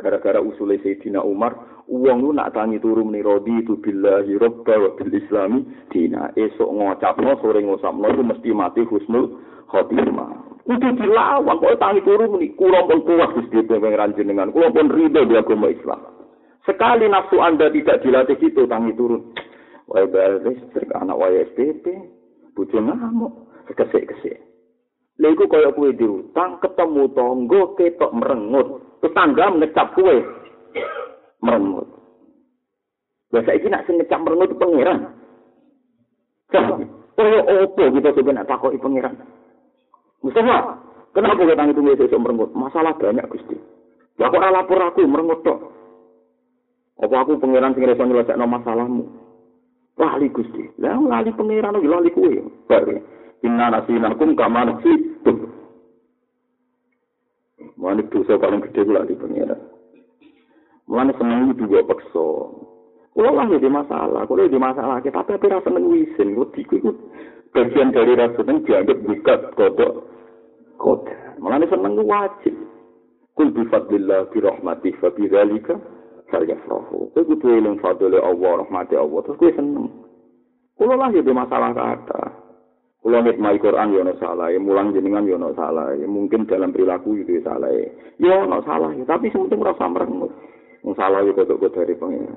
gara-gara 0.00 0.40
usule 0.40 0.80
Sayyidina 0.80 1.20
Umar, 1.20 1.84
uang 1.86 2.24
lu 2.24 2.32
nak 2.32 2.56
tangi 2.56 2.80
turu 2.80 3.04
meni 3.04 3.20
rodi 3.20 3.60
itu 3.60 3.76
billahi 3.78 4.40
robba 4.40 4.74
wa 4.80 4.90
bil 4.96 5.12
islami 5.12 5.62
dina. 5.92 6.32
Esok 6.34 6.72
ngocapno 6.72 7.36
sore 7.44 7.60
ngosapno 7.60 8.08
itu 8.08 8.22
mesti 8.24 8.50
mati 8.56 8.82
husnul 8.88 9.36
khotimah. 9.68 10.64
Kudu 10.64 10.88
dilawan 10.96 11.60
kok 11.60 11.76
tangi 11.76 12.00
turu 12.02 12.32
meni 12.32 12.56
kula 12.56 12.88
pun 12.88 13.04
kuat 13.04 13.36
Gusti 13.36 13.60
pangeran 13.68 14.16
jenengan. 14.16 14.48
Kula 14.50 14.72
pun 14.72 14.88
ridho 14.88 15.28
di 15.28 15.36
agama 15.36 15.68
Islam. 15.68 16.00
Sekali 16.64 17.06
nafsu 17.06 17.38
Anda 17.38 17.68
tidak 17.68 18.00
dilatih 18.00 18.40
itu 18.40 18.64
tangi 18.64 18.96
turun. 18.96 19.36
wae 19.90 20.06
bayar 20.06 20.38
listrik 20.46 20.90
anak 20.94 21.18
wae 21.18 21.42
SPP 21.50 21.84
bojo 22.54 22.78
ngamuk 22.78 23.50
kesek-kesek 23.74 24.38
lha 25.18 25.34
kaya 25.34 25.74
kuwe 25.74 25.90
diutang 25.98 26.62
ketemu 26.62 27.10
tangga 27.12 27.62
ketok 27.74 28.14
merengut 28.14 28.68
tetangga 29.00 29.52
ngecap 29.56 29.92
kuwe 29.96 30.16
merengut 31.44 31.88
lha 33.32 33.40
saiki 33.44 33.68
nak 33.68 33.84
ngecap 33.88 34.20
merengut 34.22 34.54
pangeran 34.56 35.10
kaya 36.50 37.40
opo 37.68 37.82
kita 37.94 38.10
sebenarnya 38.16 38.48
takoki 38.48 38.80
pangeran 38.80 39.16
Mustafa, 40.20 40.76
kenapa 41.16 41.40
kita 41.40 41.56
tangi 41.56 41.72
tunggu 41.72 41.96
itu 41.96 42.16
merengut? 42.20 42.52
Masalah 42.52 42.92
banyak, 42.92 43.24
Gusti. 43.32 43.56
Ya 44.20 44.28
kok 44.28 44.36
lapor 44.36 44.76
aku 44.84 45.08
merengut 45.08 45.40
tok? 45.40 45.58
Apa 47.00 47.24
aku 47.24 47.40
pangeran 47.40 47.72
sing 47.72 47.88
iso 47.88 48.04
nyelesaikno 48.04 48.44
masalahmu? 48.44 49.04
lali 49.96 50.28
Gusti. 50.28 50.64
Lah 50.76 51.00
lali 51.00 51.32
pangeran 51.32 51.80
lali 51.80 52.12
kuwe. 52.12 52.44
Bar. 52.68 52.84
Inna 53.40 53.72
nasinakum 53.72 54.36
kama 54.36 54.68
nasi. 54.68 54.92
Mana 57.76 58.04
dosa 58.08 58.36
paling 58.36 58.60
gede 58.68 58.84
ku 58.84 58.92
lali 58.92 59.14
pangeran. 59.16 59.60
Mulane 60.90 61.12
seneng 61.16 61.54
itu 61.54 61.64
gak 61.70 61.86
paksa. 61.86 62.28
Kulo 63.10 63.30
lah 63.34 63.46
di 63.50 63.70
masalah, 63.70 64.22
kulo 64.26 64.46
di 64.46 64.58
masalah 64.58 65.02
kita 65.02 65.26
tapi 65.26 65.50
rasa 65.50 65.66
seneng 65.66 65.90
wisin, 65.90 66.38
wedi 66.38 66.62
ku 66.66 66.78
bagian 67.50 67.90
dari 67.90 68.14
rasa 68.14 68.38
seneng 68.38 68.62
dianggap 68.64 68.98
buka 69.02 69.34
kodok 69.58 69.92
kodok. 70.80 71.18
Mulane 71.38 71.66
seneng 71.68 72.00
wajib. 72.00 72.54
Kul 73.36 73.52
bi 73.54 73.64
fadlillah 73.68 74.28
bi 74.32 74.38
rahmatih 74.40 74.94
fa 75.00 75.08
bi 75.12 75.28
dzalika 75.28 75.76
saya 76.30 76.54
frohu. 76.64 77.10
Kowe 77.10 77.22
kudu 77.26 77.58
eling 77.58 77.82
fadole 77.82 78.22
Allah, 78.22 78.62
rahmati 78.62 78.94
Allah. 78.94 79.18
Terus 79.26 79.38
kowe 79.38 79.52
seneng. 79.52 79.90
Kulo 80.78 80.94
lah 80.96 81.10
ya 81.12 81.22
masalah 81.34 81.74
kata. 81.74 82.39
Kulo 83.00 83.16
ngitmai 83.24 83.56
Quran 83.56 83.96
ya 83.96 84.04
ono 84.04 84.12
salah, 84.20 84.52
mulang 84.60 84.92
jenengan 84.92 85.24
ya 85.24 85.40
ono 85.40 85.56
salah, 85.56 85.96
mungkin 86.04 86.44
dalam 86.44 86.68
perilaku 86.68 87.16
itu 87.16 87.40
salah. 87.40 87.72
Ya 88.20 88.44
ono 88.44 88.60
salah, 88.60 88.92
tapi 89.08 89.32
sementing 89.32 89.56
ora 89.56 89.72
merengut. 89.88 90.28
Wong 90.84 90.92
salah 90.96 91.24
ya 91.24 91.32
kok 91.32 91.48
dari 91.72 91.96
pengen. 91.96 92.36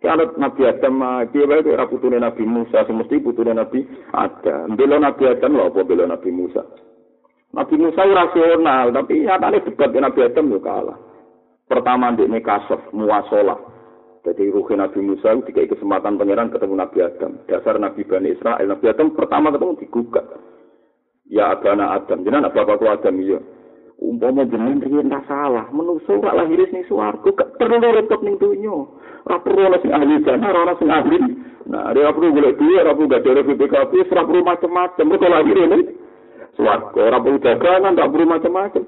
Kalau 0.00 0.32
Nabi 0.40 0.64
Adam, 0.64 1.28
dia 1.28 1.44
baik 1.44 1.68
era 1.68 1.84
putune 1.84 2.16
Nabi 2.16 2.48
Musa, 2.48 2.88
semesti 2.88 3.20
putune 3.20 3.52
Nabi 3.52 3.84
Adam. 4.16 4.72
Bela 4.72 4.96
Nabi 4.96 5.28
Adam 5.28 5.60
lho 5.60 5.68
apa 5.68 5.84
bela 5.84 6.08
Nabi 6.08 6.32
Musa. 6.32 6.64
Nabi 7.52 7.76
Musa 7.76 8.08
rasional, 8.08 8.96
tapi 8.96 9.28
nyatane 9.28 9.60
debat 9.60 9.92
Nabi 9.92 10.20
Adam 10.24 10.48
yo 10.48 10.60
kalah. 10.64 10.96
Pertama 11.68 12.16
ini 12.16 12.40
kasof 12.40 12.80
muasola. 12.96 13.60
Jadi 14.20 14.52
ruhi 14.52 14.76
Nabi 14.76 15.00
Musa 15.00 15.32
itu 15.32 15.48
dikai 15.48 15.70
kesempatan 15.72 16.20
pangeran 16.20 16.52
ketemu 16.52 16.76
Nabi 16.76 16.98
Adam. 17.00 17.40
Dasar 17.48 17.80
Nabi 17.80 18.04
Bani 18.04 18.36
Israel. 18.36 18.68
Nabi 18.68 18.84
Adam 18.92 19.16
pertama 19.16 19.48
ketemu 19.48 19.80
digugat. 19.80 20.26
Ya 21.24 21.56
abana 21.56 21.96
Adam. 21.96 22.20
Apa 22.28 22.52
bapakku 22.52 22.84
Adam 22.84 23.16
iya. 23.24 23.40
Umpama 24.00 24.48
jenengan 24.48 24.80
riyen 24.80 25.12
tak 25.12 25.28
salah, 25.28 25.68
menungso 25.76 26.16
ora 26.16 26.32
lahir 26.32 26.64
ning 26.72 26.88
swarga, 26.88 27.36
gak 27.36 27.60
perlu 27.60 27.84
repot 27.84 28.24
ning 28.24 28.40
donya. 28.40 28.88
Ora 29.28 29.36
perlu 29.44 29.68
ana 29.68 29.76
sing 29.84 29.92
ahli 29.92 30.24
jana, 30.24 30.48
ora 30.48 30.72
ana 30.72 30.74
sing 30.80 30.88
ahli. 30.88 31.20
Nah, 31.68 31.92
dia 31.92 32.08
perlu 32.08 32.32
golek 32.32 32.56
duit, 32.56 32.80
ora 32.80 32.96
perlu 32.96 33.12
gak 33.12 33.28
ada 33.28 33.44
BPKP, 33.44 33.92
ora 34.08 34.24
perlu 34.24 34.40
macam-macam. 34.40 35.04
Mereka 35.04 35.26
lahir 35.28 35.56
ning 35.68 35.82
swarga, 36.56 37.00
ora 37.12 37.18
perlu 37.20 37.38
dagangan, 37.44 37.92
ora 37.92 38.08
perlu 38.08 38.24
macam-macam. 38.24 38.82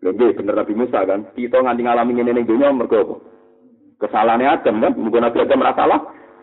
Lho 0.00 0.10
nggih 0.12 0.32
bener 0.36 0.54
Nabi 0.60 0.74
Musa 0.76 1.00
kan. 1.04 1.20
Kita 1.32 1.56
nganti 1.60 1.80
ngalami 1.80 2.12
ngene 2.20 2.32
ning 2.36 2.44
donya 2.44 2.68
mergo 2.76 2.96
apa? 3.00 3.16
Kesalahane 4.00 4.48
Adam 4.48 4.80
kan, 4.80 4.92
mungkin 4.96 5.20
Nabi 5.20 5.38
Adam 5.44 5.60
ora 5.60 5.76
salah. 5.76 6.00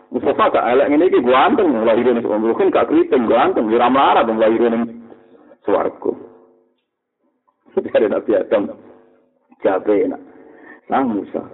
Mustafa 0.08 0.48
gak 0.48 0.68
elek 0.72 0.88
ngene 0.88 1.04
iki 1.12 1.20
gua 1.20 1.52
anteng 1.52 1.68
lahir 1.84 2.08
ning 2.08 2.24
mungkin 2.24 2.72
gak 2.72 2.88
kriting 2.88 3.28
gua 3.28 3.44
anteng 3.44 3.68
melarat 3.68 4.24
lahir 4.24 4.62
ning 4.72 5.04
swarga. 5.68 6.12
Dari 7.76 8.08
Nabi 8.08 8.30
Adam 8.32 8.72
jabe 9.60 9.94
enak. 10.08 10.22
Sang 10.88 11.12
Musa. 11.12 11.44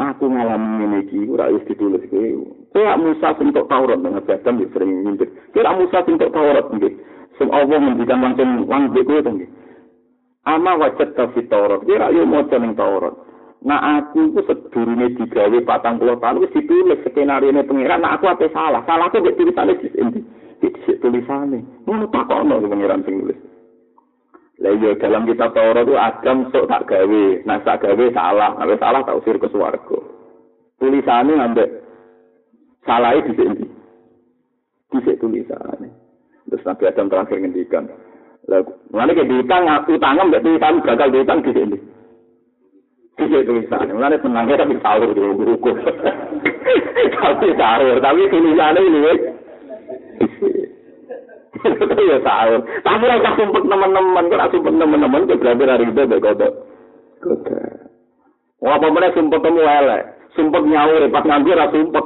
Aku 0.00 0.24
ngalami 0.32 0.68
ngene 0.80 0.98
iki 1.04 1.28
ora 1.28 1.52
wis 1.52 1.66
ditulis 1.68 2.00
kowe. 2.08 2.28
Kowe 2.72 2.92
Musa 2.96 3.36
sing 3.36 3.52
tok 3.52 3.68
Taurat 3.68 4.00
Nabi 4.00 4.30
Adam 4.32 4.64
sering 4.72 4.90
nyindir. 5.04 5.28
Kira 5.52 5.76
Musa 5.76 6.00
sing 6.08 6.16
tok 6.16 6.32
Taurat 6.32 6.64
nggih. 6.72 6.96
Sing 7.36 7.52
Allah 7.52 7.76
ngendikan 7.76 8.24
langsung 8.24 8.64
kowe 8.64 9.20
to 9.20 9.30
nggih. 9.36 9.50
ama 10.48 10.80
wajat 10.80 11.12
kafi 11.12 11.44
Taurat. 11.52 11.84
Kira 11.84 12.08
yo 12.08 12.24
maca 12.24 12.56
ning 12.56 12.72
Taurat. 12.72 13.12
Nah 13.60 14.00
aku 14.00 14.32
ku 14.32 14.40
sedurunge 14.48 15.20
digawe 15.20 15.58
patang 15.68 16.00
puluh 16.00 16.16
tahun 16.16 16.40
wis 16.40 16.54
ditulis 16.56 17.00
skenario 17.04 17.52
ne 17.52 17.60
pengiran. 17.60 18.00
Nah 18.00 18.16
aku 18.16 18.32
apa 18.32 18.48
salah? 18.56 18.80
Salahku 18.88 19.20
gak 19.20 19.36
tulisane 19.36 19.76
di 19.76 19.88
sini. 19.92 20.20
Di 20.64 20.68
tulisane. 20.96 21.60
Ngono 21.84 22.08
takono 22.08 22.56
pengiran 22.64 23.04
sing 23.04 23.20
nulis. 23.20 23.36
Lah 24.60 24.76
iya 24.76 24.92
dalam 25.00 25.24
kitab 25.24 25.56
Taurat 25.56 25.88
itu 25.88 25.96
Adam 25.96 26.52
sok 26.52 26.68
tak 26.68 26.84
gawe, 26.84 27.24
nah 27.48 27.64
tak 27.64 27.80
gawe 27.80 28.04
salah, 28.12 28.60
nah 28.60 28.68
salah 28.76 29.00
tak 29.08 29.16
usir 29.16 29.40
ke 29.40 29.48
swarga. 29.48 29.98
Tulisane 30.76 31.32
ngambek 31.32 31.68
salah 32.84 33.16
di 33.16 33.32
sini. 33.40 33.64
Bisa 34.92 35.16
tulisannya. 35.16 35.88
Terus 36.44 36.64
Nabi 36.66 36.82
Adam 36.92 37.08
terakhir 37.08 37.36
ngendikan. 37.40 37.84
Lalu, 38.48 38.72
mana 38.90 39.12
ke 39.14 39.24
diutang, 39.24 39.64
utangnya 39.86 40.28
mbak 40.28 40.42
diutang, 40.42 40.74
gagal 40.82 41.08
diutang 41.12 41.40
di 41.44 41.52
sini. 41.56 41.78
Bisa 43.20 43.44
tulisannya. 43.44 43.92
Mana 43.92 44.16
tenangnya 44.16 44.64
tapi 44.64 44.80
sahur 44.80 45.12
di 45.12 45.20
buku. 45.20 45.70
tapi 47.20 47.48
sahur, 47.52 47.96
tapi 48.00 48.20
tulisannya 48.32 48.80
ini. 48.80 49.00
Itu 51.60 52.02
ya 52.08 52.18
sahur. 52.24 52.60
Tapi 52.80 53.04
rasa 53.04 53.30
sumpet 53.36 53.64
teman-teman, 53.68 54.24
kan 54.32 54.48
sumpet 54.48 54.72
teman-teman, 54.72 55.28
berarti 55.28 55.64
hari 55.68 55.84
itu 55.84 56.00
ada 56.00 56.16
kodok. 56.16 56.52
Wah, 58.64 58.76
apa 58.80 59.08
sumpet 59.12 59.40
temu 59.44 59.60
elek. 59.60 60.02
Sumpet 60.32 60.62
nyaur, 60.64 61.04
pas 61.12 61.24
nganggur 61.28 61.60
rasa 61.60 61.76
sumpet. 61.76 62.04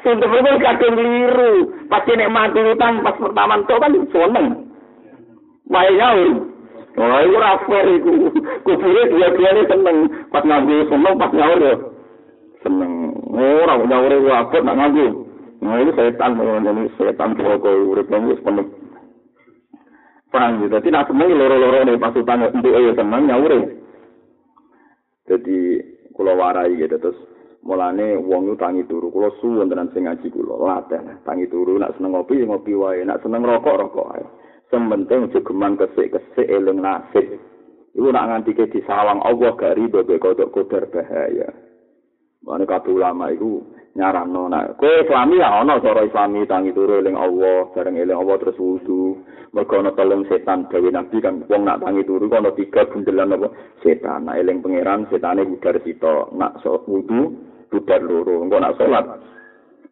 Sumpet 0.00 0.28
itu 0.32 0.50
kadang 0.64 0.94
liru. 0.96 1.52
Pas 1.92 2.08
nek 2.08 2.32
mati 2.32 2.60
utang, 2.64 3.04
pas 3.04 3.16
pertama 3.20 3.60
itu 3.60 3.74
kan 3.76 3.92
seneng. 4.08 4.46
Maya 5.64 6.08
nyaur. 6.94 7.10
Oh, 7.10 7.20
itu 7.26 7.36
rafael 7.38 7.86
itu. 7.98 8.12
Kuburnya 8.62 9.02
dua-duanya 9.10 9.62
seneng. 9.66 9.96
Pas 10.30 10.44
nganggur 10.46 10.86
seneng, 10.86 11.14
pas 11.18 11.32
nyaur 11.34 11.58
ya. 11.58 11.74
Seneng. 12.62 12.92
Orang 13.34 13.86
nyaur 13.90 14.12
itu 14.14 14.30
apa, 14.30 14.56
nak 14.62 14.78
nganggur. 14.78 15.10
Nah, 15.64 15.80
ini 15.80 15.90
setan, 15.96 16.36
ini 16.36 16.92
setan 17.00 17.30
pokoknya 17.34 17.88
urip 17.88 18.08
ini 18.12 18.36
penuh. 18.42 18.66
Paham 20.28 20.66
gitu. 20.66 20.76
Nak 20.90 21.06
seneng 21.08 21.28
loro-loro 21.30 21.78
nih 21.86 21.96
pas 21.96 22.14
utang 22.14 22.42
untuk 22.50 22.74
ayo 22.74 22.90
seneng 22.98 23.22
nyaure. 23.30 23.58
Jadi 25.24 25.80
kula 26.12 26.36
warai 26.36 26.76
gitu 26.76 27.00
terus 27.00 27.16
mulane 27.64 28.20
wong 28.20 28.52
itu 28.52 28.60
tangi 28.60 28.82
turu 28.84 29.08
kula 29.08 29.32
suwun 29.40 29.72
tenan 29.72 29.88
sing 29.96 30.04
ngaji 30.04 30.28
kula 30.28 30.60
latih 30.60 31.00
tangi 31.24 31.48
turu 31.48 31.80
nak 31.80 31.96
seneng 31.96 32.12
ngopi 32.12 32.44
ngopi 32.44 32.76
wae 32.76 33.00
nak 33.08 33.24
seneng 33.24 33.40
rokok 33.40 33.88
rokok 33.88 34.08
wae. 34.12 34.24
Sementing 34.74 35.30
aja 35.30 35.38
geman 35.38 35.78
kesik-kesik 35.78 36.50
eling 36.50 36.82
nasib. 36.82 37.38
Iku 37.94 38.10
nak 38.10 38.26
nganti 38.26 38.58
ke 38.58 38.66
disawang 38.74 39.22
Allah 39.22 39.54
gak 39.54 39.78
riba 39.78 40.02
be 40.02 40.18
kodok 40.18 40.50
kodar 40.50 40.90
bahaya. 40.90 41.46
Mana 42.42 42.66
kabeh 42.66 42.90
ulama 42.90 43.30
iku 43.30 43.62
nyarano 43.94 44.50
nak 44.50 44.74
kowe 44.82 44.90
islami 45.06 45.38
ya 45.38 45.62
ana 45.62 45.78
cara 45.78 46.02
islami 46.02 46.42
tangi 46.50 46.74
turu 46.74 46.98
eling 46.98 47.14
Allah 47.14 47.70
bareng 47.70 47.94
eling 47.94 48.18
Allah 48.18 48.42
terus 48.42 48.58
wudu 48.58 49.22
mergo 49.54 49.78
ana 49.78 49.94
telung 49.94 50.26
setan 50.26 50.66
gawe 50.66 50.88
nabi 50.90 51.22
kan 51.22 51.46
wong 51.46 51.62
nak 51.62 51.78
tangi 51.78 52.02
turu 52.02 52.26
ana 52.34 52.50
tiga 52.58 52.90
bundelan 52.90 53.38
apa 53.38 53.54
setan 53.86 54.26
nak 54.26 54.42
eling 54.42 54.58
pangeran 54.66 55.06
setane 55.14 55.46
budar 55.46 55.78
sito 55.86 56.34
nak 56.34 56.58
so 56.66 56.82
wudu 56.90 57.38
budar 57.70 58.02
loro 58.02 58.42
engko 58.42 58.58
nak 58.58 58.74
salat 58.82 59.06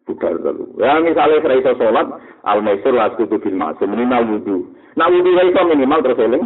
budar 0.05 0.35
telu 0.39 0.65
ya 0.79 0.99
misale 0.99 1.39
ora 1.39 1.55
iso 1.55 1.71
salat 1.79 2.07
al 2.43 2.59
maisur 2.61 2.93
la 2.93 3.09
kudu 3.15 3.39
bil 3.39 3.55
ma'sum 3.55 3.91
minimal 3.91 4.23
wudu 4.37 4.57
nak 4.95 5.11
wudu 5.11 5.29
iso 5.31 5.61
minimal 5.67 5.99
terus 6.03 6.23
eling 6.23 6.43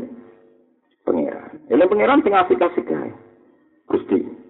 pangeran 1.06 1.58
eling 1.72 1.90
pangeran 1.90 2.22
sing 2.24 2.34
asik-asik 2.34 2.88
ae 2.92 3.12
Gusti 3.88 4.48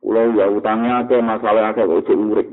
Kulo 0.00 0.32
ya 0.32 0.48
utangnya 0.48 1.04
ke 1.04 1.20
masalah 1.20 1.70
akeh 1.70 1.84
kok 1.84 2.08
cek 2.08 2.16
urip. 2.16 2.48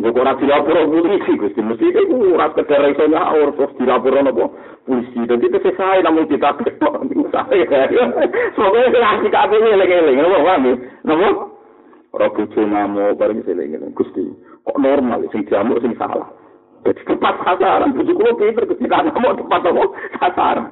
Nek 0.00 0.16
ora 0.16 0.34
dilapor 0.40 0.88
polisi 0.88 1.36
Gusti, 1.36 1.60
mesti 1.60 1.92
iku 1.92 2.32
ora 2.34 2.48
sekedar 2.56 2.90
iso 2.90 3.04
nyaur 3.06 3.52
terus 3.54 3.76
dilapor 3.76 4.18
napa 4.18 4.48
polisi. 4.88 5.20
Dadi 5.28 5.46
kese 5.52 5.70
sae 5.76 6.00
namun 6.00 6.26
kita 6.26 6.56
ketok 6.58 7.06
sae. 7.28 7.60
Soale 8.56 8.88
lagi 9.04 9.28
kabeh 9.28 9.60
eling-eling, 9.60 10.16
napa 10.16 10.38
paham? 10.42 10.64
Napa? 11.04 11.28
Ora 12.10 12.26
bojo 12.30 12.60
namo 12.66 13.14
bareng 13.14 13.46
eling-eling 13.46 13.94
Gusti. 13.94 14.26
Kok 14.66 14.78
normal 14.82 15.26
sing 15.30 15.46
diamuk 15.46 15.78
sing 15.82 15.94
salah. 15.94 16.26
Jadi 16.82 17.04
tepat 17.04 17.34
sasaran, 17.44 17.94
bojo 17.94 18.12
kulo 18.16 18.34
pinter 18.34 18.64
ketika 18.66 19.06
namo 19.06 19.36
tepat 19.38 19.60
apa 19.70 19.84
sasaran. 20.18 20.66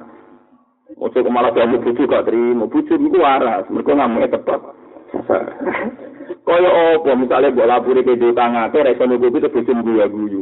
Ojo 0.97 1.21
malah 1.29 1.53
kamu 1.53 1.85
butuh 1.85 2.09
gak 2.09 2.25
terima, 2.25 2.65
butuh 2.65 2.97
itu 2.97 3.17
waras, 3.21 3.69
mereka 3.69 3.93
ngamuknya 3.93 4.33
tepat. 4.33 4.59
Kaya 6.49 6.69
apa 6.97 7.11
misale 7.13 7.53
mbok 7.53 7.69
lapuri 7.69 8.01
ke 8.01 8.17
dhewe 8.17 8.33
tangate 8.33 8.81
ora 8.81 8.93
iso 8.93 9.05
nutupi 9.05 9.37
terus 9.37 9.53
bojo 9.53 9.73
guyu 9.85 10.05
guyu. 10.09 10.41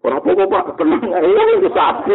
Ora 0.00 0.22
apa-apa 0.22 0.44
Pak, 0.46 0.66
tenang 0.78 1.10
ae 1.10 1.58
wis 1.60 1.74
sapi. 1.74 2.14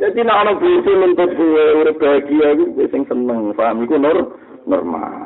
Jadi 0.00 0.20
nek 0.22 0.38
ana 0.38 0.52
bojo 0.54 0.90
nuntut 0.94 1.30
kuwe 1.34 1.64
urip 1.82 1.98
bahagia 1.98 2.46
iku 2.54 2.86
sing 2.88 3.02
seneng, 3.10 3.50
paham 3.58 3.82
iku 3.82 3.98
nur 3.98 4.38
normal. 4.70 5.25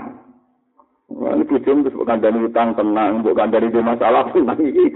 Ini 1.10 1.42
bojo 1.42 1.70
wis 1.82 1.90
kok 1.90 2.06
kandhani 2.06 2.46
utang 2.46 2.70
tenang, 2.78 3.20
mbok 3.20 3.34
kandhani 3.34 3.74
dhe 3.74 3.82
masalah 3.82 4.30
tenang 4.30 4.62
iki. 4.62 4.94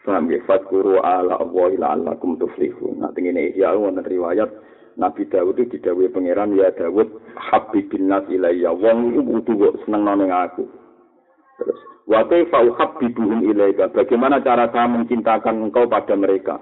Paham 0.00 0.26
ya, 0.26 0.42
fatkuru 0.42 0.98
ala 0.98 1.38
Allah 1.38 1.66
ila 1.70 1.86
alakum 1.94 2.34
tuflihun. 2.34 2.98
Nah, 2.98 3.14
tinggi 3.14 3.54
ya, 3.54 3.76
wonten 3.78 4.02
riwayat, 4.02 4.50
Nabi 4.98 5.22
Dawud 5.30 5.54
itu 5.60 5.78
didawai 5.78 6.10
pangeran 6.10 6.58
ya 6.58 6.74
Dawud 6.74 7.08
habibin 7.38 8.10
nas 8.10 8.26
ilayya. 8.26 8.74
Wong 8.74 9.14
itu 9.14 9.22
butuh 9.22 9.54
kok 9.54 9.76
seneng 9.86 10.02
noneng 10.02 10.34
aku. 10.34 10.66
Terus 11.62 11.78
wa 12.10 12.26
kaifa 12.26 12.58
ilaika 13.46 13.92
bagaimana 13.94 14.42
cara 14.42 14.66
saya 14.74 14.90
mencintakan 14.90 15.70
engkau 15.70 15.86
pada 15.86 16.18
mereka 16.18 16.58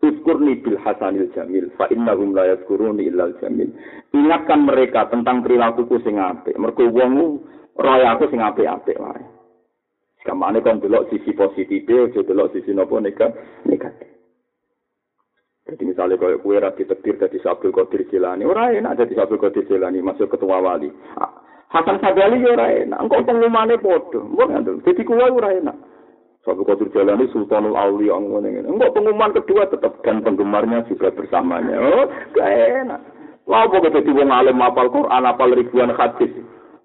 Uskurni 0.00 0.56
bil 0.64 0.80
hasanil 0.80 1.28
jamil 1.36 1.68
fa 1.76 1.84
innahum 1.92 2.32
la 2.32 2.48
yazkuruni 2.56 3.04
illal 3.04 3.36
jamil 3.38 3.68
ingatkan 4.16 4.64
mereka 4.64 5.12
tentang 5.12 5.44
perilakuku 5.44 6.00
sing 6.00 6.16
apik 6.16 6.56
mergo 6.56 6.88
wong 6.88 7.44
roya 7.76 8.16
aku 8.16 8.32
sing 8.32 8.40
apik-apik 8.40 8.96
wae 8.96 9.20
Kamane 10.20 10.60
kon 10.60 10.84
delok 10.84 11.08
sisi 11.08 11.32
positif, 11.32 11.80
aja 11.88 12.20
delok 12.20 12.52
sisi 12.52 12.76
nopo 12.76 13.00
negatif. 13.00 14.08
Jadi 15.64 15.82
misalnya 15.86 16.20
kalau 16.20 16.42
kue 16.42 16.60
rati 16.60 16.84
tetir 16.84 17.16
dari 17.16 17.38
Sabul 17.40 17.72
Qadir 17.72 18.04
Jilani, 18.10 18.44
orang 18.44 18.84
enak 18.84 19.00
jadi 19.00 19.22
Sabul 19.22 19.40
Qadir 19.40 19.64
Jilani 19.64 20.04
masuk 20.04 20.28
ketua 20.28 20.60
wali. 20.60 20.92
Ah, 21.16 21.30
Hasan 21.70 22.02
Sadali 22.02 22.42
ya 22.42 22.52
orang 22.52 22.90
enak, 22.90 23.00
engkau 23.06 23.22
pengumumannya 23.22 23.78
bodoh, 23.78 24.26
enggak 24.34 24.82
Jadi 24.82 25.00
kue 25.06 25.22
orang 25.22 25.62
enak. 25.62 25.76
Sabul 26.40 26.64
Qadir 26.64 26.88
Jilani 26.96 27.28
Sultanul 27.36 27.76
Aulia 27.76 28.16
ini. 28.16 28.64
Enggak 28.64 28.96
pengumuman 28.96 29.36
kedua 29.36 29.68
tetap 29.68 30.00
dan 30.00 30.24
penggemarnya 30.24 30.88
juga 30.88 31.12
bersamanya. 31.12 31.76
Oh, 31.76 32.08
gak 32.32 32.48
enak. 32.48 33.00
Wah, 33.44 33.68
pokoknya 33.68 34.00
jadi 34.00 34.10
wong 34.14 34.30
alim 34.32 34.62
apal 34.64 34.88
Quran, 34.88 35.28
apal 35.28 35.52
ribuan 35.52 35.92
hadis. 35.92 36.32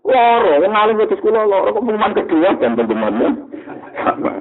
Loro, 0.03 0.53
wong 0.59 0.73
alim 0.75 0.99
itu 0.99 1.15
sekolah 1.15 1.47
loro, 1.47 1.71
pengumuman 1.71 2.11
kedua 2.11 2.51
dan 2.59 2.75
penggemarnya 2.75 3.29
sama. 4.03 4.33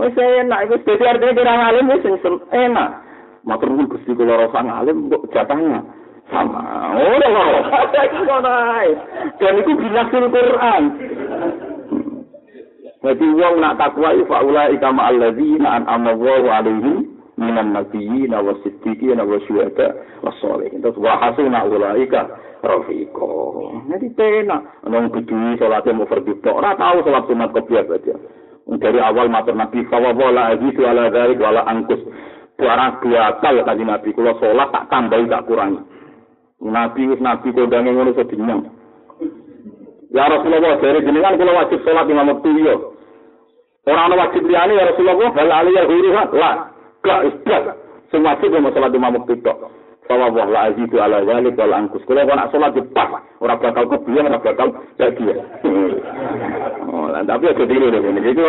Oh, 0.00 0.08
saya 0.16 0.46
enak, 0.46 0.72
itu 0.72 0.76
jadi 0.88 1.04
artinya 1.04 1.36
kira 1.36 1.52
alim 1.52 1.86
itu 1.92 2.08
enak. 2.48 2.90
matur 3.44 3.72
nuwun 3.72 3.88
Gusti 3.88 4.12
kula 4.12 4.36
rasa 4.36 4.60
ngalim 4.60 5.08
kok 5.08 5.24
jatahnya 5.32 5.80
sama. 6.28 6.60
Oh, 6.92 7.16
ae. 8.44 8.92
Dan 9.40 9.52
itu 9.64 9.72
binasul 9.74 10.24
Quran. 10.28 10.82
Jadi 13.00 13.26
wong 13.32 13.54
nak 13.64 13.80
takwa 13.80 14.12
iku 14.12 14.28
faula 14.28 14.68
ikama 14.68 15.08
alladzina 15.08 15.80
an'ama 15.80 16.12
Allahu 16.12 16.46
alaihim 16.52 16.96
minan 17.40 17.72
nabiyyin 17.72 18.28
wa 18.36 18.52
siddiqin 18.60 19.16
wa 19.16 19.40
syuhada 19.48 19.96
wa 20.20 20.30
sholihin. 20.40 20.84
Terus 20.84 21.00
wa 21.00 21.16
hasuna 21.16 21.64
ulaika 21.64 22.28
rafiqa. 22.60 23.32
Jadi 23.88 24.06
pena 24.12 24.60
nang 24.84 25.08
kudu 25.08 25.56
salat 25.56 25.88
mau 25.96 26.04
fardhu 26.04 26.36
tok 26.44 26.60
ora 26.60 26.76
tau 26.76 27.00
salat 27.00 27.24
sunat 27.24 27.50
kopiah 27.56 27.88
aja. 27.88 28.14
Dari 28.70 29.00
awal 29.02 29.32
matur 29.32 29.56
Nabi 29.56 29.82
sallallahu 29.88 30.30
alaihi 30.36 31.40
wa 31.40 31.48
ala 31.48 31.64
angkus 31.66 32.04
barang 32.60 32.92
biasa 33.00 33.46
ya 33.56 33.62
tadi 33.64 33.82
nabi 33.88 34.12
kalau 34.12 34.36
sholat 34.36 34.68
tak 34.68 34.84
tambahi 34.92 35.24
tak 35.32 35.48
kurangi 35.48 35.80
nabi 36.60 37.08
wis 37.08 37.20
nabi 37.24 37.48
kondange 37.56 37.90
ngono 37.96 38.12
sedinyang 38.12 38.68
ya 40.10 40.24
Rasulullah 40.26 40.74
dari 40.82 41.00
jenengan 41.06 41.34
kalau 41.38 41.54
wajib 41.54 41.78
sholat 41.86 42.04
lima 42.06 42.22
waktu 42.26 42.50
ya 42.62 42.74
orang 43.90 44.14
wajib 44.18 44.42
liyane 44.46 44.72
ya 44.74 44.84
Rasulullah 44.90 45.30
hal 45.34 45.50
aliyah 45.50 45.84
huruhat 45.86 46.28
lah 46.34 46.54
gak 47.06 47.20
isbat 47.30 47.62
semua 48.10 48.34
wajib 48.34 48.50
mau 48.58 48.74
sholat 48.74 48.90
lima 48.90 49.08
waktu 49.14 49.34
itu 49.38 49.54
Sallallahu 50.10 50.42
alaihi 50.42 50.90
wa 50.90 51.06
ala 51.06 51.22
zalik 51.22 51.54
wal 51.54 51.70
angkus. 51.70 52.02
Kalau 52.02 52.26
kau 52.26 52.34
nak 52.34 52.50
sholat 52.50 52.74
di 52.74 52.82
pas, 52.90 53.22
orang 53.38 53.62
bakal 53.62 53.86
kebiang, 53.94 54.26
orang 54.26 54.42
bakal 54.42 54.66
jadi 54.98 55.22
ya. 55.22 55.36
Oh, 56.90 57.06
tapi 57.06 57.46
aja 57.46 57.64
diri 57.70 57.86
deh 57.94 58.02
ini. 58.02 58.18
Jadi 58.18 58.42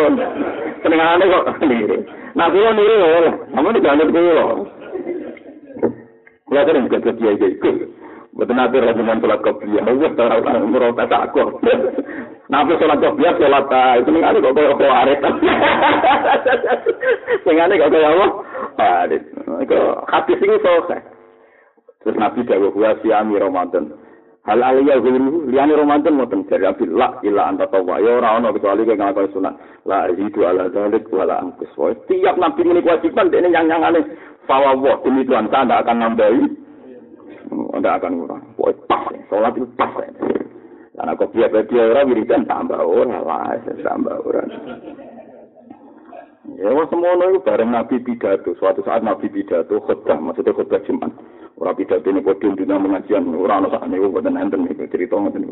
pendengarannya 0.82 1.30
kok 1.30 1.46
diri. 1.62 1.98
Nah, 2.34 2.50
kalau 2.50 2.74
diri 2.74 2.96
ya, 2.98 3.32
kamu 3.54 3.70
di 3.78 3.82
jalan 3.86 4.10
itu 4.10 4.22
ya. 4.26 4.46
Kalau 6.50 6.62
kan 6.66 7.02
jadi 7.06 7.24
aja 7.30 7.46
ikut. 7.46 7.76
Betul 8.42 8.58
nanti 8.58 8.82
rombongan 8.82 9.22
sholat 9.22 9.40
kopiah, 9.46 9.86
wes 9.86 10.18
orang 10.18 10.42
lah 10.42 10.66
umroh 10.66 10.90
tak 10.98 11.14
aku. 11.14 11.62
Nabi 12.50 12.74
sholat 12.82 12.98
kopiah 12.98 13.38
sholat 13.38 13.70
ta, 13.70 14.02
itu 14.02 14.10
nggak 14.10 14.34
ada 14.34 14.42
kok 14.42 14.54
kau 14.58 14.82
kau 14.82 14.90
arit. 14.90 15.20
Sengaja 17.46 17.78
kok 17.78 17.90
kau 17.94 18.02
apa? 18.02 18.26
Arit. 18.82 19.24
Kau 19.70 20.02
hati 20.10 20.34
sini 20.42 20.58
soksa. 20.58 21.06
Terus 22.02 22.18
nabi 22.18 22.42
jago 22.50 22.74
gua 22.74 22.98
siami 23.06 23.38
Ramadan. 23.38 23.94
Hal 24.50 24.58
aliyah 24.58 24.98
gulu, 25.06 25.46
liani 25.46 25.78
Ramadan 25.78 26.18
mau 26.18 26.26
tencer 26.26 26.66
nabi 26.66 26.90
la 26.90 27.22
ilah 27.22 27.46
anta 27.46 27.70
tawa. 27.70 28.02
Ya 28.02 28.18
orang 28.18 28.42
orang 28.42 28.58
kecuali 28.58 28.90
kayak 28.90 29.22
kau 29.22 29.30
sunat. 29.38 29.54
La 29.86 30.10
itu 30.10 30.42
ala 30.42 30.66
dalik 30.74 31.06
wala 31.14 31.46
angkus. 31.46 31.70
Tiap 32.10 32.42
nabi 32.42 32.66
ini 32.66 32.82
kewajiban, 32.82 33.30
ini 33.30 33.54
yang 33.54 33.70
yang 33.70 33.86
aneh. 33.86 34.02
Fawwah 34.50 34.98
demi 35.06 35.30
tuan 35.30 35.46
tanda 35.54 35.86
akan 35.86 36.02
nambahi 36.02 36.71
tidak 37.50 37.98
akan 37.98 38.14
kurang 38.22 38.42
pokoknya 38.56 38.84
pas 38.88 39.04
ya 39.12 39.22
sholat 39.30 39.54
itu 39.58 39.68
pas 39.80 39.94
ya 40.00 40.10
karena 40.92 41.18
kok 41.18 41.32
biaya-biaya 41.34 41.90
orang 41.98 42.10
wiridan 42.14 42.44
tambah 42.46 42.78
orang 42.78 43.24
lah 43.26 43.58
tambah 43.82 44.16
orang 44.22 44.50
Ya 46.58 46.74
wah 46.74 46.90
semono 46.90 47.32
itu 47.32 47.40
bareng 47.46 47.70
Nabi 47.70 48.02
pidato. 48.02 48.58
Suatu 48.58 48.82
saat 48.82 49.06
Nabi 49.06 49.30
pidato 49.30 49.78
khutbah, 49.78 50.18
maksudnya 50.18 50.58
khutbah 50.58 50.82
Jumat. 50.90 51.14
Orang 51.62 51.78
pidato 51.78 52.10
ini 52.10 52.18
podium 52.26 52.58
dina 52.58 52.82
pengajian, 52.82 53.30
orang 53.38 53.66
anak 53.66 53.78
saat 53.78 53.88
ini 53.94 54.10
buatan 54.10 54.42
enten 54.42 54.66
itu 54.66 54.90
cerita 54.90 55.22
ngoten. 55.22 55.46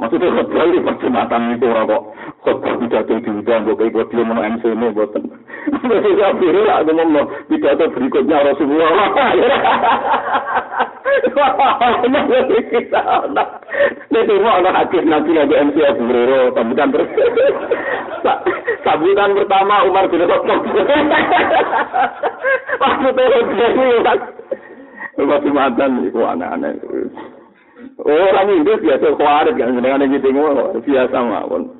Maksudnya 0.00 0.32
khutbah 0.32 0.64
ini 0.66 0.80
pas 0.82 0.96
Jumatan 1.04 1.42
itu 1.60 1.66
orang 1.68 1.88
kok 1.88 2.02
khutbah 2.48 2.74
pidato 2.80 3.12
diundang 3.22 3.60
kok 3.68 3.76
kayak 3.76 3.92
podium 3.92 4.28
mau 4.32 4.40
MC 4.40 4.64
ini 4.72 4.86
buatan. 4.96 5.22
Saya 5.84 6.28
pikir 6.40 6.64
aku 6.64 6.90
mau 6.96 7.24
pidato 7.52 7.84
berikutnya 7.92 8.36
Rasulullah. 8.40 9.08
Ini 14.16 14.34
mau 14.42 14.58
anak 14.60 14.74
hakim 14.76 15.04
nanti 15.08 15.30
lagi 15.32 15.54
MC 15.54 15.76
Abu 15.84 16.02
Hurairah, 16.08 16.52
sambutan 16.52 16.92
terus. 16.92 17.08
Sambutan 18.84 19.36
pertama 19.36 19.84
Umar 19.88 20.04
bin 20.08 20.24
Khattab. 20.24 20.60
Maksudnya 22.76 23.24
ini 23.72 23.86
Rumah 25.16 25.40
Jumatan 25.40 26.04
itu 26.04 26.20
aneh-aneh. 26.20 26.76
Orang 27.96 28.52
Inggris 28.52 28.84
biasa 28.84 29.16
kuarit 29.16 29.56
kan, 29.56 29.72
dengan 29.72 30.04
yang 30.04 30.12
gitu 30.12 30.28
biasa 30.84 31.16
mawon. 31.16 31.72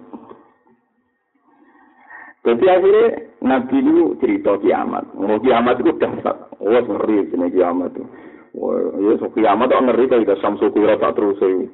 Jadi 2.46 2.64
akhirnya 2.70 3.06
Nabi 3.42 3.76
itu 3.82 4.14
cerita 4.22 4.54
kiamat. 4.62 5.02
Mau 5.18 5.36
kiamat 5.42 5.82
itu 5.82 5.92
dahsyat. 5.98 6.36
Oh, 6.62 6.78
ngeri 6.78 7.26
sini 7.28 7.50
kiamat 7.50 7.90
itu. 7.90 8.06
Wah, 8.56 8.72
ya 8.96 9.12
so 9.20 9.28
kiamat 9.36 9.68
itu 9.68 9.78
ngeri 9.84 10.04
kalau 10.08 10.22
kita 10.24 10.36
samsu 10.40 10.72
kira 10.72 10.96
tak 10.96 11.12
terus 11.12 11.36
itu. 11.44 11.68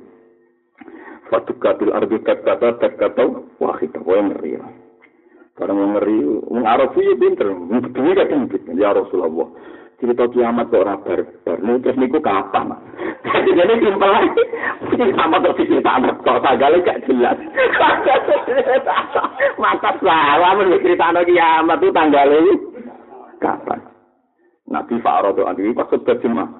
Fatukatil 1.30 1.94
ardi 1.94 2.18
kata 2.18 2.58
tak 2.58 2.98
kata 2.98 3.22
wah 3.62 3.78
kita 3.78 4.02
wah 4.02 4.18
ngeri. 4.18 4.58
Karena 5.54 5.84
ngeri, 5.94 6.16
mengarah 6.50 6.90
sih 6.96 7.14
pinter, 7.20 7.54
betul 7.54 8.18
kan 8.18 8.50
ya 8.74 8.90
Rasulullah. 8.90 9.46
cerita 10.02 10.26
kiamat 10.34 10.66
kok 10.66 10.82
barbar. 10.82 11.58
Nek 11.62 11.78
terus 11.86 11.94
niku 11.94 12.18
kapan? 12.18 12.74
Jadi 13.22 13.74
simpel 13.78 14.10
ae. 14.10 14.26
Kiamat 14.98 15.46
kok 15.46 15.56
diceritakan 15.62 16.18
kok 16.26 16.42
tagale 16.42 16.82
gak 16.82 17.06
jelas. 17.06 17.38
Mata 19.62 19.94
salah 20.02 20.58
men 20.58 20.74
critakno 20.82 21.22
kiamat 21.22 21.78
itu 21.78 21.94
tanggalnya 21.94 22.52
kapan? 23.38 23.78
Nabi 24.66 24.98
Fa'aradu 24.98 25.46
Anu 25.46 25.70
pas 25.78 25.86
khutbah 25.86 26.18
Jumat. 26.18 26.50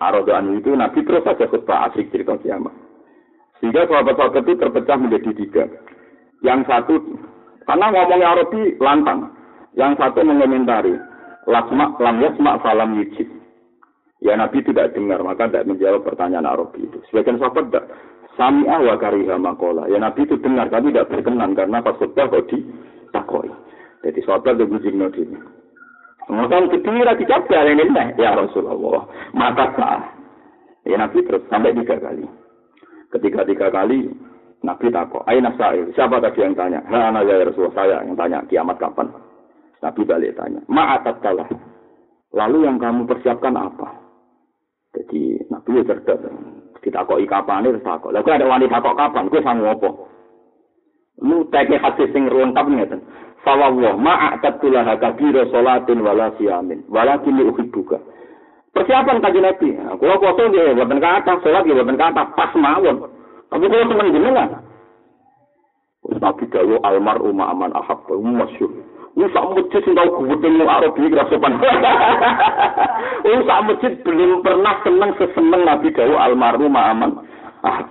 Aradu 0.00 0.32
Anu 0.32 0.56
itu 0.56 0.72
Nabi 0.72 1.04
terus 1.04 1.20
saja 1.28 1.44
khutbah 1.44 1.92
asik 1.92 2.08
cerita 2.08 2.40
kiamat. 2.40 2.72
Sehingga 3.60 3.84
sahabat-sahabat 3.84 4.48
itu 4.48 4.56
terpecah 4.56 4.96
menjadi 4.96 5.30
tiga. 5.36 5.64
Yang 6.40 6.60
satu, 6.64 6.96
karena 7.68 7.92
ngomongnya 7.92 8.32
Arabi 8.32 8.60
lantang. 8.80 9.28
Yang 9.76 10.00
satu 10.00 10.24
mengomentari, 10.24 10.96
lasma 11.44 11.92
lam 12.00 12.16
yasma 12.24 12.56
salam 12.64 12.96
yujib. 12.96 13.28
Ya 14.24 14.40
Nabi 14.40 14.64
tidak 14.64 14.96
dengar, 14.96 15.20
maka 15.20 15.48
tidak 15.48 15.68
menjawab 15.68 16.00
pertanyaan 16.04 16.48
Arabi 16.48 16.88
itu. 16.88 16.98
Sebagian 17.12 17.36
sahabat 17.36 17.68
tidak. 17.68 17.84
Sami'ah 18.40 18.80
wa 18.80 18.96
kariha 18.96 19.36
makola. 19.36 19.84
Ya 19.92 20.00
Nabi 20.00 20.24
itu 20.24 20.40
dengar, 20.40 20.72
tapi 20.72 20.92
tidak 20.92 21.12
berkenan 21.12 21.52
karena 21.52 21.84
pas 21.84 21.96
khutbah 22.00 22.28
kok 22.32 22.48
ditakoi. 22.48 23.52
Jadi 24.00 24.20
sahabat 24.24 24.56
itu 24.56 24.64
bujing 24.64 24.96
ini. 24.96 25.59
Ngomong 26.28 26.68
kedua 26.68 27.16
dicoba 27.16 27.58
ini 27.64 27.84
ya 28.20 28.36
Rasulullah. 28.36 29.08
Maka 29.32 29.72
sah. 29.78 30.00
Ya 30.84 30.96
Nabi 31.00 31.24
terus 31.24 31.44
sampai 31.48 31.76
tiga 31.76 31.96
kali. 31.96 32.24
Ketika 33.10 33.46
tiga 33.48 33.68
kali 33.72 34.10
Nabi 34.60 34.92
takut, 34.92 35.24
Aina 35.24 35.48
sa'il, 35.56 35.88
siapa 35.96 36.20
tadi 36.20 36.44
yang 36.44 36.52
tanya? 36.52 36.84
Ha, 36.84 37.16
ya 37.24 37.48
Rasulullah, 37.48 37.76
saya 37.80 38.04
yang 38.04 38.12
tanya, 38.12 38.44
kiamat 38.44 38.76
kapan? 38.76 39.08
Nabi 39.80 40.04
balik 40.04 40.36
tanya, 40.36 40.60
ma'atat 40.68 41.16
kalah. 41.24 41.48
Lalu 42.36 42.68
yang 42.68 42.76
kamu 42.76 43.08
persiapkan 43.08 43.56
apa? 43.56 43.88
Jadi 44.92 45.40
Nabi 45.48 45.80
ya 45.80 45.82
cerdas. 45.88 46.20
Kita 46.80 47.04
kok 47.04 47.20
kapan 47.28 47.68
ini 47.68 47.80
tak 47.84 48.00
kok. 48.00 48.12
Lalu 48.12 48.28
ada 48.32 48.46
wanita 48.48 48.80
kok 48.80 48.96
kapan? 48.96 49.28
Gue 49.28 49.42
sama 49.44 49.72
apa? 49.72 49.90
Lu 51.20 51.44
teke 51.52 51.76
hadis 51.76 52.08
sing 52.16 52.24
lengkap 52.28 52.64
ngeten. 52.64 53.00
Fawwah 53.40 53.96
ma'atat 53.96 54.60
tulah 54.60 54.84
kabira 55.00 55.48
salatin 55.48 56.04
wala 56.04 56.28
siyamin. 56.36 56.84
Walakin 56.92 57.40
uhibbuka. 57.40 57.96
Persiapan 58.70 59.18
kaji 59.18 59.40
Nabi. 59.42 59.68
Kalau 59.74 60.20
kosong 60.22 60.54
dia 60.54 60.76
buatan 60.76 61.02
kata, 61.02 61.42
sholat 61.42 61.66
dia 61.66 61.74
buatan 61.74 61.98
kata, 61.98 62.22
pas 62.38 62.52
mawon. 62.54 63.08
Tapi 63.50 63.64
kalau 63.66 63.88
teman 63.90 64.14
jenengan. 64.14 64.48
Nabi 66.20 66.44
dawo 66.52 66.78
almaru 66.84 67.32
ma'aman 67.34 67.74
ahab, 67.74 68.06
masyur. 68.20 68.70
Ini 69.18 69.26
sak 69.34 69.42
masjid 69.52 69.82
sing 69.82 69.98
tau 69.98 70.22
Arab 70.70 70.94
iki 70.94 71.10
ra 71.10 71.26
sopan. 71.26 71.58
Ini 73.26 73.42
sak 73.42 73.60
masjid 73.66 73.92
belum 74.06 74.38
pernah 74.46 74.78
seneng 74.86 75.10
seseneng 75.18 75.66
Nabi 75.66 75.90
Dawu 75.90 76.14
almarhum 76.14 76.78
aman. 76.78 77.26
Ah, 77.66 77.82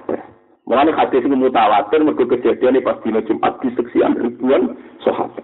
Mulane 0.70 0.93
hadis 0.93 1.26
iki 1.26 1.34
mutawatir 1.34 2.05
mergo 2.05 2.30
kejadian 2.30 2.78
pas 2.86 3.01
dina 3.01 3.26
Jumat 3.26 3.57
diseksian 3.65 4.13
ribuan 4.22 4.78
sahabat. 5.01 5.41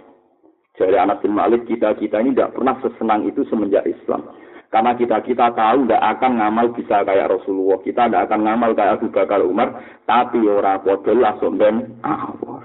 Jadi 0.77 0.93
anak 1.01 1.25
bin 1.25 1.33
Malik 1.33 1.65
kita-kita 1.65 2.21
ini 2.21 2.37
tidak 2.37 2.53
pernah 2.53 2.77
sesenang 2.85 3.25
itu 3.25 3.41
semenjak 3.49 3.89
Islam. 3.89 4.21
Karena 4.69 4.93
kita-kita 4.93 5.49
tahu 5.57 5.87
tidak 5.89 6.03
akan 6.19 6.31
ngamal 6.37 6.67
bisa 6.77 7.01
kayak 7.01 7.31
Rasulullah. 7.33 7.81
Kita 7.81 8.05
tidak 8.05 8.29
akan 8.29 8.39
ngamal 8.45 8.71
kayak 8.77 9.01
Abu 9.01 9.07
Bakar 9.09 9.41
Umar. 9.41 9.81
Tapi 10.05 10.45
orang 10.45 10.85
kodol 10.85 11.17
langsung 11.17 11.57
dan 11.57 11.95
awal. 12.05 12.61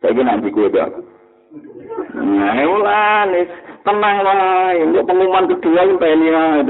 Saya 0.00 0.22
nanti 0.24 0.48
gue 0.48 0.72
Nah, 2.12 2.56
ulah 2.64 3.28
nih 3.28 3.44
tenang 3.84 4.16
lah. 4.24 4.72
Untuk 4.80 5.04
pengumuman 5.04 5.50
kedua 5.50 5.84
yang 5.84 6.00
pengen 6.00 6.30
ya. 6.30 6.64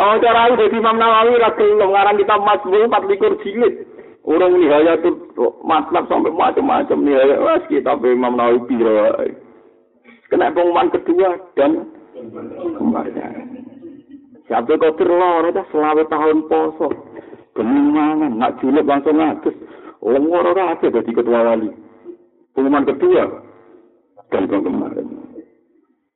Oh, 0.00 0.16
cara 0.16 0.48
itu 0.48 0.64
jadi 0.64 0.80
Imam 0.80 0.96
Nawawi 0.96 1.36
lagi 1.36 1.66
ngarang 1.76 2.16
kita 2.16 2.34
masbul 2.40 2.88
empat 2.88 3.04
likur 3.04 3.36
jilid. 3.44 3.84
Orang 4.24 4.56
nihaya 4.56 4.96
itu 4.96 5.12
matlab 5.60 6.08
sampai 6.08 6.32
macam-macam 6.32 7.04
nihaya. 7.04 7.36
Wah, 7.36 7.60
kita 7.68 8.00
Imam 8.00 8.32
Nawawi 8.32 8.64
pira. 8.64 9.12
Kena 10.32 10.56
pengumuman 10.56 10.88
kedua 10.88 11.36
dan 11.52 11.84
kemarin. 12.80 13.68
Siapa 14.48 14.72
kau 14.80 14.96
terlalu, 14.96 15.52
ada 15.52 15.68
selama 15.68 16.02
tahun 16.08 16.48
poso. 16.48 16.88
Kemenangan, 17.52 18.40
nak 18.40 18.56
julep 18.62 18.88
langsung 18.88 19.20
ngatus. 19.20 19.52
Wong 20.00 20.32
ora 20.32 20.80
ada 20.80 20.86
dadi 20.88 21.12
ketua 21.12 21.44
wali. 21.44 21.68
Pengumuman 22.56 22.88
kedua 22.88 23.28
dan 24.32 24.48
kemarin. 24.48 25.19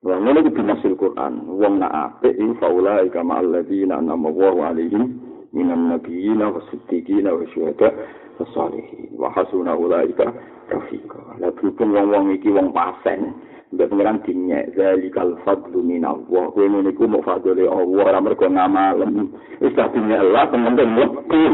Wong 0.04 0.20
ngono 0.20 0.44
iki 0.44 0.52
binasil 0.52 0.92
Quran. 1.00 1.48
Wong 1.48 1.80
nak 1.80 2.20
apik 2.20 2.36
iki 2.36 2.60
faulai 2.60 3.08
kama 3.08 3.40
alladzina 3.40 4.04
anama 4.04 4.28
wa 4.28 4.68
alaihim 4.68 5.16
minan 5.56 5.88
nabiyina 5.96 6.52
wa 6.52 6.60
siddiqina 6.68 7.32
wa 7.32 7.40
syuhada 7.56 7.88
wa 8.36 8.44
salihin. 8.52 9.16
Wa 9.16 9.32
hasuna 9.32 9.72
ulaika 9.72 10.28
rafiqa. 10.68 11.40
Lah 11.40 11.48
berhubung 11.56 11.96
wong-wong 11.96 12.36
iki 12.36 12.52
wong 12.52 12.76
pasen. 12.76 13.32
Mbak 13.72 13.90
pengiran 13.90 14.20
dinyek 14.28 14.76
zalikal 14.76 15.40
fadlu 15.40 15.80
minallah. 15.80 16.52
Kowe 16.52 16.68
ngene 16.68 16.92
iku 16.92 17.08
mau 17.08 17.24
fadle 17.24 17.64
Allah 17.64 18.04
ora 18.04 18.20
mergo 18.20 18.44
ngamalem. 18.44 19.32
Wis 19.64 19.72
tak 19.72 19.96
dinyek 19.96 20.20
Allah 20.20 20.52
penting 20.52 21.00
mlebu. 21.00 21.48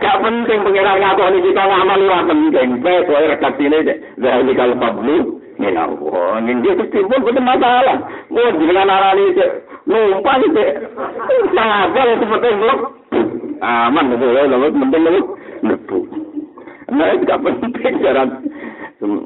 Gak 0.00 0.16
penting 0.24 0.58
pengiran 0.64 0.96
ngakoni 1.04 1.38
kita 1.44 1.62
ngamal 1.68 2.00
ora 2.00 2.20
penting. 2.32 2.68
Wes 2.80 3.04
wae 3.12 3.28
redaksine 3.28 3.78
zalikal 4.16 4.72
fadlu 4.80 5.41
minallah. 5.62 6.42
Ning 6.42 6.66
dia 6.66 6.74
timbul 6.90 7.22
boten 7.22 7.46
masalah. 7.46 8.02
Mau 8.34 8.50
dengan 8.58 8.90
arani 8.90 9.38
cek 9.38 9.50
numpang 9.86 10.42
cek. 10.50 10.70
Nah, 11.54 11.86
kalau 11.94 12.18
penting 12.18 12.54
mlebu. 12.58 12.86
Aman 13.62 14.10
lho, 14.18 14.28
lho 14.50 14.66
penting 14.74 15.02
mlebu. 15.62 15.98
Nah, 16.92 17.14
gak 17.24 17.40
penting 17.40 17.94
jaran 18.02 18.28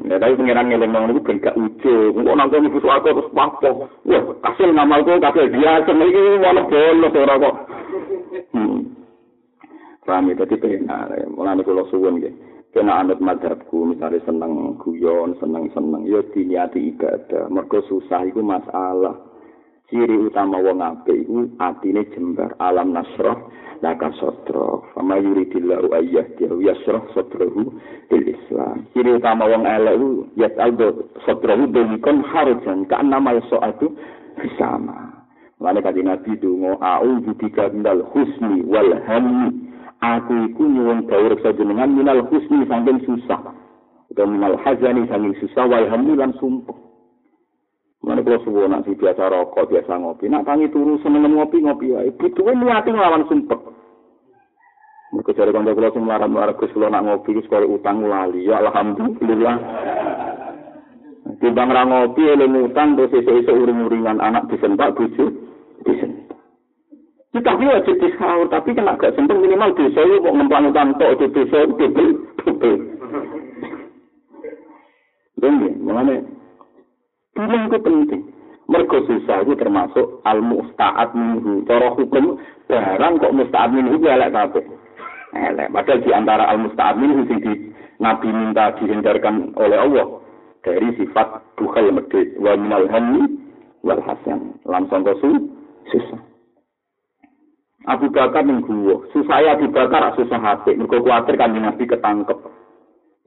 Ya 0.09 0.17
tapi 0.17 0.41
pengiran 0.41 0.73
ngeleng 0.73 0.89
nong 0.89 1.13
itu 1.13 1.21
gak 1.37 1.53
ujo. 1.53 2.17
Engko 2.17 2.33
nang 2.33 2.49
kono 2.49 2.65
ibu 2.65 2.81
suwarga 2.81 3.13
terus 3.13 3.29
papo. 3.37 3.93
Wah, 4.09 4.23
kasil 4.41 4.73
ngamalku 4.73 5.21
kasil 5.21 5.53
biasa 5.53 5.93
iki 5.93 6.23
ngono 6.41 6.61
bolos 6.73 7.13
ora 7.13 7.35
kok. 7.37 7.55
Hmm. 8.57 8.81
Paham 10.09 10.33
itu 10.33 10.49
tipe 10.49 10.81
nah, 10.89 11.05
mulane 11.29 11.61
kula 11.61 11.85
suwun 11.93 12.17
nggih. 12.17 12.33
Kena 12.77 13.01
anut 13.01 13.25
madhabku, 13.25 13.97
misalnya 13.97 14.21
seneng 14.29 14.77
guyon, 14.77 15.33
seneng-seneng, 15.41 16.05
ya 16.05 16.21
diniati 16.29 16.93
ibadah. 16.93 17.49
Mergo 17.49 17.81
susah 17.89 18.21
itu 18.29 18.45
masalah. 18.45 19.17
ciri 19.87 20.19
utama 20.19 20.59
wong 20.59 20.83
apik 20.83 21.15
iku 21.15 21.47
atine 21.63 22.03
jembar 22.11 22.59
alam 22.59 22.91
nasrah 22.91 23.39
laka 23.87 24.11
sodro 24.19 24.83
fama 24.91 25.15
yuridillahu 25.23 25.95
ayyah 25.95 26.27
dia 26.35 26.51
yasrah 26.51 27.07
sodrohu 27.15 27.71
bil 28.11 28.27
islam 28.27 28.83
ciri 28.91 29.15
utama 29.15 29.47
wong 29.47 29.63
elek 29.63 29.95
iku 29.95 30.11
yat 30.35 30.55
aldo 30.59 31.07
sodrohu 31.23 31.71
delikon 31.71 32.27
harujan 32.27 32.83
ka 32.91 32.99
nama 33.03 33.39
soatu 33.47 33.95
sama 34.59 35.15
Lalu 35.57 35.81
kata 35.81 36.05
Nabi 36.05 36.37
dungo 36.37 36.77
au 36.85 37.17
bika 37.41 37.73
minal 37.73 38.05
husni 38.13 38.61
wal 38.69 38.93
hammi 39.09 39.73
aku 40.01 40.33
iku 40.53 40.63
nyuwun 40.65 41.07
dawuh 41.09 41.33
reksa 41.33 41.57
jenengan 41.57 41.93
minal 41.93 42.25
husni 42.29 42.65
saking 42.69 43.01
susah 43.05 43.41
utawa 44.13 44.29
minal 44.29 44.55
hazani 44.61 45.09
saking 45.09 45.35
susah 45.41 45.65
wal 45.65 45.87
hammi 45.89 46.13
lan 46.17 46.33
sumpah 46.41 46.77
Mana 48.07 48.23
kalau 48.23 48.39
subuh 48.47 48.71
nanti 48.71 48.95
biasa 48.95 49.19
rokok, 49.19 49.67
biasa 49.67 49.99
ngopi. 49.99 50.31
Nak 50.31 50.47
tangi 50.47 50.71
turu 50.71 50.95
seneng 51.03 51.27
ngopi, 51.27 51.59
ngopi 51.59 51.91
ya. 51.91 52.07
Ibu 52.07 52.39
tuh 52.39 52.55
niatnya 52.55 52.95
ngelawan 52.95 53.27
sumpek. 53.27 53.59
Mereka 55.11 55.35
cari 55.35 55.51
kanca 55.51 55.75
kula 55.75 55.91
sing 55.91 56.03
melarat-melarat 56.07 56.55
Gus 56.55 56.71
kula 56.71 56.87
nak 56.87 57.03
ngopi 57.03 57.35
wis 57.35 57.51
kaya 57.51 57.67
utang 57.67 58.07
lali. 58.07 58.47
Ya 58.47 58.63
alhamdulillah. 58.63 59.57
Timbang 61.43 61.71
ra 61.75 61.83
ngopi 61.83 62.23
eling 62.27 62.71
utang 62.71 62.95
terus 62.95 63.11
esuk-esuk 63.11 63.55
uring-uringan 63.55 64.23
anak 64.23 64.47
disentak 64.55 64.95
bojo 64.95 65.31
disentak. 65.83 66.26
Kita 67.35 67.53
dia 67.59 67.83
jadi 67.85 68.09
sahur, 68.17 68.47
tapi 68.49 68.73
kena 68.73 68.97
gak 68.97 69.13
sentuh 69.19 69.37
minimal 69.37 69.75
desa 69.77 70.01
itu 70.01 70.23
mau 70.25 70.33
ngemplang 70.37 70.71
utang 70.73 70.95
di 70.97 71.27
itu 71.27 72.07
double. 72.43 72.77
Dongeng, 75.37 75.77
mengenai 75.85 76.25
Bilang 77.37 77.69
itu 77.69 77.79
penting. 77.85 78.23
Mergo 78.67 78.99
susah 79.05 79.45
itu 79.45 79.53
termasuk 79.61 80.25
al-musta'ad 80.25 81.13
minhu. 81.13 81.63
Cara 81.69 81.93
hukum 81.93 82.41
barang 82.67 83.13
kok 83.21 83.35
musta'ad 83.37 83.71
minhu 83.77 84.01
itu 84.01 84.09
elek 84.09 84.33
kabeh. 84.33 84.65
Elek. 85.37 85.69
Padahal 85.71 86.01
di 86.03 86.11
antara 86.17 86.49
al-musta'ad 86.51 86.97
minhu 86.97 87.29
sing 87.29 87.39
di 87.45 87.53
Nabi 88.01 88.33
minta 88.33 88.73
dihindarkan 88.81 89.53
oleh 89.61 89.79
Allah 89.79 90.09
dari 90.65 90.89
sifat 90.97 91.45
bukhal 91.61 91.93
medit 91.93 92.35
wa 92.41 92.57
minal 92.57 92.89
hammi 92.89 93.37
wal 93.85 94.01
hasan. 94.01 94.57
Langsung 94.65 95.05
susah. 95.93 96.21
Abu 97.87 98.11
Bakar 98.11 98.43
ning 98.43 98.67
susah 99.15 99.39
ya 99.47 99.55
Abu 99.55 99.71
Bakar 99.71 100.11
susah 100.19 100.43
hati, 100.43 100.75
mergo 100.75 100.99
kuatir 101.07 101.39
kan 101.39 101.55
Nabi 101.55 101.87
ketangkep. 101.87 102.35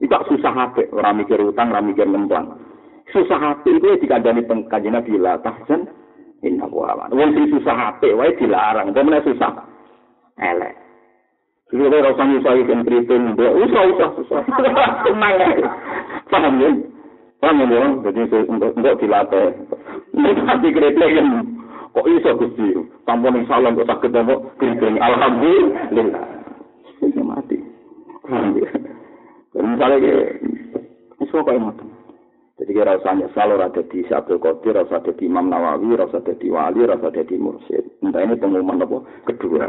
Itu 0.00 0.16
susah 0.28 0.52
hati, 0.52 0.84
ora 0.92 1.16
mikir 1.16 1.40
utang, 1.40 1.72
ora 1.72 1.80
mikir 1.80 2.04
ngemplang. 2.04 2.60
susah 3.10 3.42
hati 3.42 3.74
itu 3.74 4.06
dikandani 4.06 4.46
pengkajian 4.46 4.94
Nabi 4.94 5.18
la 5.18 5.34
tahzan 5.42 5.90
inna 6.46 6.68
wa 6.70 6.94
Wong 7.10 7.30
sing 7.34 7.50
susah 7.50 7.74
hati 7.74 8.12
wae 8.14 8.36
dilarang, 8.36 8.92
apa 8.92 9.18
susah? 9.24 9.52
Elek. 10.40 10.76
Jadi 11.70 11.86
kalau 11.86 12.02
rasa 12.02 12.22
susah 12.26 12.52
itu 12.58 12.70
yang 12.70 12.82
keriting, 12.82 13.22
usah, 13.38 13.82
usah, 13.94 14.08
usah. 14.18 14.42
Tenang 15.06 15.34
ya. 15.38 15.48
Paham 16.26 16.58
ya? 16.58 16.70
Paham 17.38 17.62
ya? 17.70 17.82
Jadi 18.10 18.20
untuk, 18.50 18.74
untuk 18.74 18.98
dilatih. 18.98 19.54
Nanti 20.18 20.68
kan, 20.74 21.49
kok 21.90 22.06
iso 22.06 22.30
gusti? 22.38 22.66
Tanpa 23.04 23.34
nih 23.34 23.46
salam 23.50 23.76
kok 23.78 23.88
sakit 23.90 24.14
apa? 24.14 24.34
Keriting. 24.58 24.96
Alhamdulillah. 24.98 26.24
Ini 27.00 27.22
mati. 27.24 27.56
Ya? 28.30 28.70
Misalnya, 29.60 30.14
ini 31.18 31.24
suka 31.28 31.56
yang 31.56 31.72
mati. 31.72 31.86
Jadi 32.60 32.76
kira 32.76 33.00
usah 33.00 33.16
nyesal 33.16 33.56
ora 33.56 33.72
dadi 33.72 34.04
Abdul 34.04 34.36
Qadir, 34.36 34.76
ora 34.76 34.84
usah 34.84 35.00
dadi 35.00 35.24
Imam 35.24 35.48
Nawawi, 35.48 35.96
ora 35.96 36.12
usah 36.12 36.20
wali, 36.20 36.84
ora 36.84 37.00
usah 37.00 37.08
dadi 37.08 37.40
mursyid. 37.40 38.04
Entah 38.04 38.20
ini 38.20 38.36
pengumuman 38.36 38.84
apa 38.84 39.00
kedua. 39.24 39.64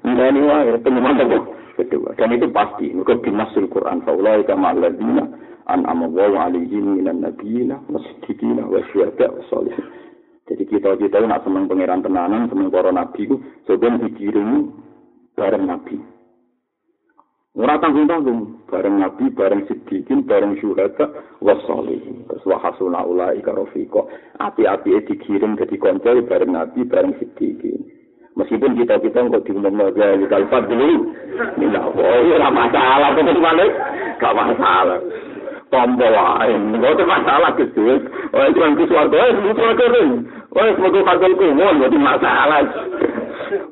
Entah 0.00 0.26
ini 0.32 0.40
wae 0.40 0.80
pengumuman 0.80 1.20
apa 1.20 1.38
kedua. 1.76 2.16
Dan 2.16 2.32
itu 2.32 2.48
pasti. 2.48 2.88
Mereka 2.96 3.20
binasul 3.20 3.68
Quran. 3.68 4.00
Faulai 4.08 4.40
kama 4.48 4.72
alladzina 4.72 5.28
an 5.68 5.84
amawaw 5.84 6.48
alaihim 6.48 6.96
minan 6.96 7.20
nabiyina 7.20 7.76
wasidikina 7.92 8.64
wasyuhada 8.64 9.36
wasolihin. 9.36 9.84
Jadi 10.50 10.66
kita-kita 10.66 11.22
nak 11.22 11.46
seneng 11.46 11.70
pangeran 11.70 12.02
tenanan, 12.02 12.50
seneng 12.50 12.74
para 12.74 12.90
nabi 12.90 13.30
ku, 13.30 13.38
sebenarnya 13.70 14.10
dikirim 14.10 14.74
bareng 15.38 15.64
nabi. 15.70 15.96
Ora 17.54 17.78
tanggung-tanggung, 17.78 18.66
bareng 18.66 18.98
nabi, 18.98 19.30
bareng 19.30 19.66
siddiqin, 19.70 20.26
bareng 20.26 20.58
syuhada, 20.58 21.06
wassolihin. 21.38 22.26
Terus 22.26 22.46
wahasuna 22.46 23.02
ulai 23.06 23.38
karofiko. 23.42 24.10
Api-api 24.42 25.06
dikirim 25.06 25.54
jadi 25.54 25.76
konco, 25.78 26.10
bareng 26.26 26.50
nabi, 26.50 26.82
bareng 26.82 27.14
siddiqin. 27.22 27.86
Meskipun 28.38 28.78
kita 28.78 29.02
kita 29.02 29.26
nggak 29.26 29.42
diumum 29.46 29.74
naga 29.74 30.14
di 30.14 30.26
kalfat 30.30 30.70
dulu, 30.70 31.12
ini 31.58 31.66
lah, 31.74 31.90
oh 31.90 32.18
iya 32.24 32.48
masalah, 32.48 33.12
balik, 33.18 33.72
gak 34.22 34.32
masalah. 34.38 34.98
Tombo 35.70 36.02
nggak 36.02 36.92
ada 36.98 37.04
masalah 37.06 37.50
gitu. 37.54 38.02
Oh 38.34 38.44
itu 38.46 38.58
yang 38.58 38.74
kesuarga, 38.74 39.16
oh 39.16 39.28
itu 39.30 39.40
kesuarga 39.54 39.74
kering. 39.78 40.10
Oh 40.50 40.66
semoga 40.74 41.00
fakul 41.06 41.32
kumul, 41.38 41.72
nggak 41.78 41.94
masalah. 41.94 42.62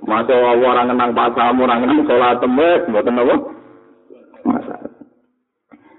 Masa 0.07 0.35
orang 0.35 0.87
ngenang 0.91 1.13
pasamu, 1.15 1.67
orang 1.67 1.79
ngenang 1.83 2.07
sholat 2.07 2.39
temes, 2.39 2.83
nggak 2.87 3.05
tahu 3.05 3.37
masalah. 4.47 4.91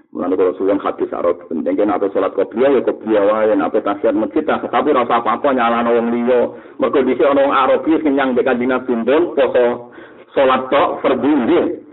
Mulane 0.09 0.33
kalau 0.41 0.57
suwon 0.57 0.81
hadis 0.81 1.13
arab 1.13 1.37
penting 1.53 1.77
kan 1.77 1.93
apa 1.93 2.09
salat 2.09 2.33
qobliyah 2.33 2.75
ya 2.75 2.81
qobliyah 2.81 3.23
wae 3.29 3.53
apa 3.53 3.77
tahiyat 3.77 4.17
masjid 4.17 4.41
tapi 4.41 4.89
rasa 4.89 5.21
apa-apa 5.21 5.53
nyalano 5.53 6.01
wong 6.01 6.07
liya. 6.09 6.41
Mergo 6.81 7.05
dhisik 7.05 7.29
ana 7.29 7.45
wong 7.45 7.53
Arabi 7.53 7.93
sing 8.01 8.17
nyang 8.17 8.33
dekat 8.33 8.57
dina 8.57 8.81
pindhon 8.89 9.37
poso 9.37 9.93
salat 10.33 10.65
tok 10.73 11.05
fardhu 11.05 11.29
nggih. 11.29 11.85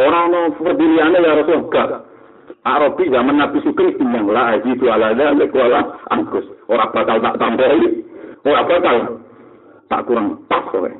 Ora 0.00 0.32
ana 0.32 0.40
fardhu 0.56 0.80
liyane 0.80 1.20
ya 1.20 1.38
Rasul 1.44 1.68
gak. 1.68 2.07
Arabi 2.68 3.08
zaman 3.08 3.40
Nabi 3.40 3.64
Sukri 3.64 3.96
timbang 3.96 4.28
lah 4.28 4.60
itu 4.60 4.84
ala 4.84 5.16
dzalik 5.16 5.56
wala 5.56 5.96
angkus. 6.12 6.44
Ora 6.68 6.92
bakal 6.92 7.24
tak 7.24 7.40
tambahi. 7.40 8.04
Ora 8.44 8.62
bakal 8.68 8.96
tak 9.88 10.04
kurang 10.04 10.44
pas 10.52 10.64
kowe. 10.68 10.90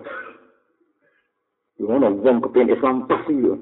Ngono 1.78 2.08
wong 2.24 2.36
kepengin 2.42 2.74
Islam 2.74 3.04
pas 3.04 3.22
yo. 3.28 3.54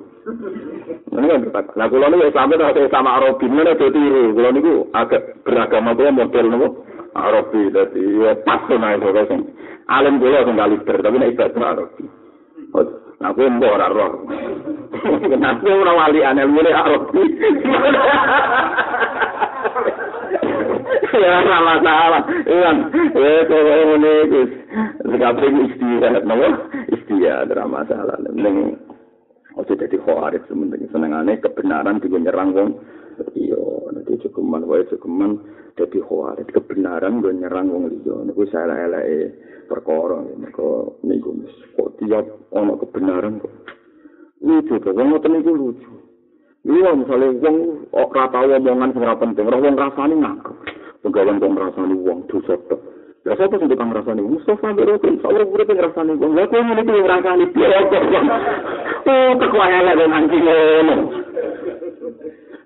Nah, 1.12 1.86
kalau 1.86 2.09
ini 2.11 2.26
Islam 2.26 2.50
itu 2.50 2.82
sama 2.90 3.11
Arabi, 3.22 3.46
ini 3.46 3.62
ada 3.62 3.76
tiru. 3.78 4.34
Kalau 4.34 4.50
ini 4.50 4.72
agak 4.90 5.22
beragama 5.46 5.94
itu 5.94 6.02
model 6.11 6.46
itu 6.50 6.68
Arabi. 7.14 7.62
Jadi, 7.70 8.02
ya 8.24 8.32
pas 8.42 8.64
sama 8.66 8.96
itu. 8.98 9.07
Alim 9.86 10.18
gue 10.18 10.34
langsung 10.34 10.59
kali 10.59 10.82
ber, 10.82 10.98
tapi 10.98 11.16
ini 11.22 11.30
ibadah 11.30 11.62
Arabi. 11.62 12.04
Nah, 13.16 13.30
gue 13.32 13.48
mbak 13.48 13.74
orang 13.80 13.92
roh. 13.96 14.12
Kenapa 15.32 15.64
orang 15.64 15.96
wali 15.96 16.20
aneh, 16.20 16.44
mulai 16.44 16.76
Arabi. 16.80 17.22
Ya, 21.16 21.34
salah 21.48 21.76
salah. 21.80 22.22
Iya, 22.44 22.70
ya, 23.16 23.32
kalau 23.48 23.76
ini, 23.96 24.14
sekarang 25.00 25.54
istirahat, 25.64 26.24
istirahat, 26.92 27.48
drama 27.48 27.88
salah. 27.88 28.20
Ini, 28.20 28.76
Ojo 29.56 29.72
jadi 29.72 29.96
khawarit 30.04 30.44
sementing 30.52 30.84
senengane 30.92 31.40
kebenaran 31.40 31.96
juga 32.04 32.20
nyerang 32.20 32.52
wong. 32.52 32.70
Iya, 33.32 33.56
nanti 34.07 34.22
cukuman 34.30 34.62
wae 34.70 34.86
cukuman 34.86 35.42
jadi 35.74 35.98
khawarit 36.07 36.46
kebenaran 36.54 37.18
gue 37.18 37.34
nyerang 37.34 37.66
wong 37.74 37.90
liya. 37.90 38.22
Niku 38.22 38.46
salah 38.54 38.78
eleke 38.86 39.34
perkara 39.66 40.22
niku 40.38 40.94
niku 41.02 41.42
kok 41.74 41.98
tiap 41.98 42.22
ono 42.54 42.78
kebenaran 42.78 43.42
kok. 43.42 43.50
Lucu 44.46 44.78
tuh, 44.78 44.94
wong 44.94 45.11
ngoten 45.11 45.30
niku 45.34 45.50
lucu. 45.59 45.90
Iya, 46.66 46.94
misalnya 46.94 47.34
wong 47.42 47.57
ora 47.90 48.24
tau 48.30 48.46
omongan 48.46 48.94
sing 48.94 49.02
ora 49.02 49.18
penting, 49.18 49.42
ora 49.42 49.59
wong 49.59 49.74
rasane 49.74 50.14
ngakak. 50.14 50.57
Pegawan 51.02 51.42
wong 51.42 51.52
rasane 51.59 51.94
wong 51.98 52.18
dosa 52.30 52.54
tok. 52.70 52.80
Ya 53.26 53.34
sapa 53.34 53.59
sing 53.59 53.66
tukang 53.66 53.90
rasane 53.90 54.22
Mustafa 54.22 54.70
biro 54.70 55.02
kan 55.02 55.18
sawur 55.18 55.42
urip 55.50 55.66
rasane 55.66 56.14
wong. 56.14 56.30
Lah 56.38 56.46
kok 56.46 56.62
ngene 56.62 56.82
iki 56.86 56.94
rasane 57.11 57.44
piye 57.50 57.78
kok. 57.90 58.04
Oh, 59.07 59.30
kok 59.34 59.50
wae 59.50 59.78
lek 59.82 59.98
nang 60.07 60.24
iki 60.30 60.38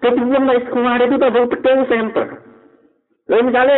Tapi 0.00 0.20
wong 0.20 0.44
nek 0.48 0.64
sekolah 0.68 0.92
itu 1.04 1.16
tak 1.20 1.32
betul 1.36 1.78
center. 1.88 2.26
Lah 3.28 3.40
misale 3.44 3.76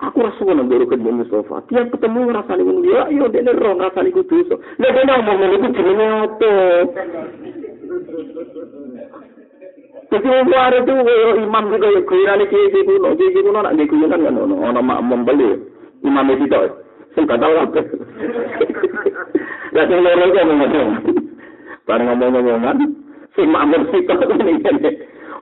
aku 0.00 0.24
rasa 0.24 0.40
ngono 0.40 0.64
biro 0.64 0.84
kan 0.88 1.04
Mustafa. 1.04 1.68
Tiap 1.68 1.92
ketemu 1.92 2.20
rasane 2.32 2.62
ngono 2.64 2.80
ya 2.88 3.02
yo 3.12 3.28
dene 3.28 3.52
ro 3.52 3.76
rasane 3.76 4.10
ku 4.10 4.24
dosa. 4.24 4.56
Lah 4.80 4.90
dene 4.90 5.12
omong 5.20 5.36
ngene 5.36 5.56
iki 5.60 5.68
jenenge 5.76 6.06
opo? 6.24 6.52
Jadi 10.10 10.26
wong 10.26 10.48
luar 10.50 10.74
itu 10.74 10.94
imam 11.38 11.64
juga 11.70 11.86
ya 11.86 12.00
kira-kira 12.02 12.44
kayak 12.50 12.68
gitu, 12.74 12.98
kayak 12.98 13.30
gitu, 13.30 13.48
nak 13.54 13.78
kayak 13.78 13.94
gitu 13.94 14.06
kan, 14.10 14.26
ono 14.26 14.80
mak 14.82 15.00
membeli. 15.06 15.54
imam 16.00 16.26
itu 16.32 16.48
sing 17.14 17.26
gak 17.26 17.40
tau 17.42 17.54
apa 17.60 17.80
sing 19.74 19.98
loro 20.00 20.24
kok 20.30 20.44
ngomong 20.46 20.90
bareng 21.84 22.06
ngomong-ngomongan 22.08 22.76
sing 23.34 23.46
makmur 23.50 23.82
situ 23.90 24.14
ini 24.14 24.90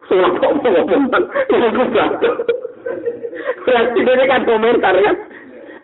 Sumpah 0.09 0.50
ngomong, 0.64 1.22
itu 1.52 1.82
jatuh. 1.92 2.34
Berarti 3.68 4.00
ini 4.00 4.24
kan 4.24 4.42
komentar 4.48 4.94
kan. 4.96 5.16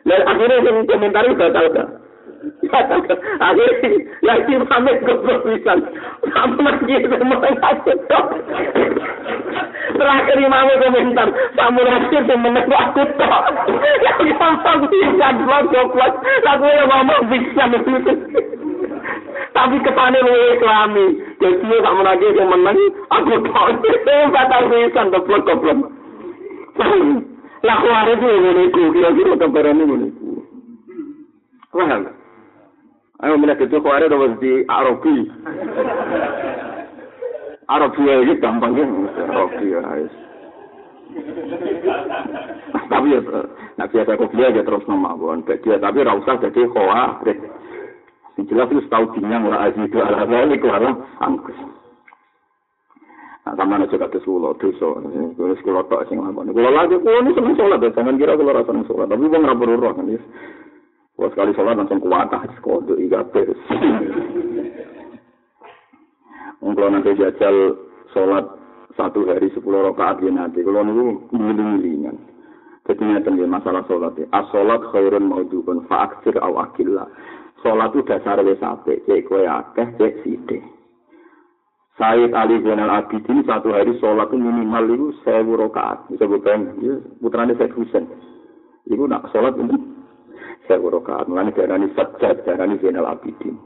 Dan 0.04 0.20
akhirnya 0.24 0.64
yang 0.64 0.84
komentar 0.88 1.24
itu 1.28 1.36
batal 1.36 1.66
kan. 1.76 1.88
Akhirnya, 3.40 3.88
lagi 4.24 4.54
pamit 4.68 4.96
keberpisan. 5.04 5.78
Sama 6.32 6.72
semangat 6.80 7.20
mengasih 7.24 7.96
Terakhir 9.94 10.36
imam 10.40 10.68
komentar, 10.80 11.28
kamu 11.54 11.80
nasir 11.84 12.22
semangat 12.24 12.66
aku 12.68 13.02
tok. 13.20 13.44
Yang 14.00 14.20
gampang 14.40 14.80
pisan, 14.88 15.34
blok-blok. 15.44 16.12
Lagu 16.44 16.66
yang 16.66 16.88
ngomong 16.88 17.22
pisan 17.28 17.76
itu. 17.76 18.12
Tapi 19.54 19.76
ketane 19.86 20.18
lu 20.18 20.34
islami. 20.58 21.06
Jadi 21.38 21.76
kamu 21.78 22.02
lagi 22.02 22.26
semeneng 22.34 22.78
aku 23.06 23.34
tok. 23.46 23.68
Batal 24.34 24.62
pisan 24.66 25.06
goblok 25.14 25.42
goblok. 25.46 25.78
Lah 27.64 27.76
kuare 27.80 28.12
itu 28.12 28.28
ngene 28.28 28.62
iku, 28.68 28.82
kira-kira 28.92 29.40
kabarane 29.40 29.82
ngene 29.88 30.06
iku. 30.12 30.30
Paham? 31.72 32.12
Ayo 33.24 33.40
mulai 33.40 33.56
itu 33.56 33.78
kuare 33.80 34.04
udah 34.10 34.36
di 34.36 34.52
Arabi. 34.68 35.16
Arabi 37.64 38.02
ya 38.04 38.34
gampang 38.36 38.76
kan? 38.76 38.90
Arabi 39.32 39.72
ya. 39.72 39.80
tapi 42.90 43.14
ya, 43.14 43.20
nak 43.78 43.88
biasa 43.90 44.18
kok 44.18 44.32
dia 44.34 44.50
aja 44.50 44.62
terus 44.66 44.86
nama 44.90 45.14
bukan 45.14 45.46
tapi 45.46 45.98
rasa 46.02 46.42
jadi 46.42 46.62
Jelas 48.34 48.66
itu 48.66 48.82
tahu 48.90 49.04
dinyang 49.14 49.46
lah 49.46 49.70
aja 49.70 49.78
itu 49.78 49.98
ala 50.02 50.26
balik 50.26 50.62
lah 50.66 50.94
angkus. 51.22 51.54
Nah, 53.44 53.52
sama 53.60 53.76
aja 53.76 53.92
kata 53.94 54.18
sulo, 54.24 54.56
dosa. 54.56 55.04
Terus 55.36 55.60
kalau 55.60 55.84
tak 55.84 56.08
sing 56.08 56.16
lakon. 56.16 56.48
Kalau 56.48 56.72
lagi, 56.72 56.96
kalau 56.96 57.20
ini 57.20 57.36
seneng 57.36 57.54
sholat, 57.60 57.84
jangan 57.92 58.16
kira 58.16 58.40
kalau 58.40 58.56
rasa 58.56 58.72
seneng 58.72 58.88
sholat. 58.88 59.06
Tapi 59.12 59.28
bang 59.28 59.44
rapor 59.44 59.68
roh 59.68 59.92
kan, 59.92 60.08
Wah 61.14 61.28
sekali 61.30 61.54
sholat 61.54 61.78
langsung 61.78 62.02
kuat, 62.02 62.32
kodok 62.58 62.98
iga 62.98 63.22
terus. 63.30 63.60
Kalau 66.64 66.90
nanti 66.90 67.14
jajal 67.14 67.76
sholat 68.16 68.48
satu 68.96 69.28
hari 69.28 69.52
sepuluh 69.52 69.92
rakaat 69.92 70.24
ya 70.24 70.32
nanti. 70.32 70.64
Kalau 70.64 70.82
nunggu 70.82 71.30
miling-milingan. 71.30 72.16
Jadi 72.88 73.04
ini 73.04 73.44
masalah 73.46 73.84
sholat. 73.86 74.16
As 74.32 74.48
sholat 74.50 74.82
khairun 74.90 75.28
maudubun 75.28 75.84
fa'aksir 75.86 76.40
awakillah. 76.40 77.06
Sholat 77.64 77.96
itu 77.96 78.04
dasar 78.04 78.36
wis 78.44 78.60
apik, 78.60 79.08
cek 79.08 79.24
kowe 79.24 79.40
akeh, 79.40 79.88
cek 79.96 80.20
sithik. 80.20 80.60
Said 81.96 82.36
Ali 82.36 82.60
bin 82.60 82.76
Abidin 82.76 83.40
satu 83.48 83.72
hari 83.72 83.96
sholat 84.04 84.28
itu 84.28 84.36
minimal 84.36 84.84
itu 84.92 85.06
sewu 85.24 85.56
rakaat. 85.56 86.04
Bisa 86.12 86.28
bukan? 86.28 86.76
Ya, 86.84 87.00
putranya 87.24 87.56
saya 87.56 87.72
kusen. 87.72 88.04
Itu 88.84 89.08
nak 89.08 89.32
sholat 89.32 89.56
itu 89.56 89.80
sewu 90.68 90.92
rakaat. 90.92 91.24
Mulane 91.24 91.56
ini 91.56 91.88
sejat 91.96 92.44
diarani 92.44 92.76
bin 92.76 93.00
Al 93.00 93.16
Abidin. 93.16 93.56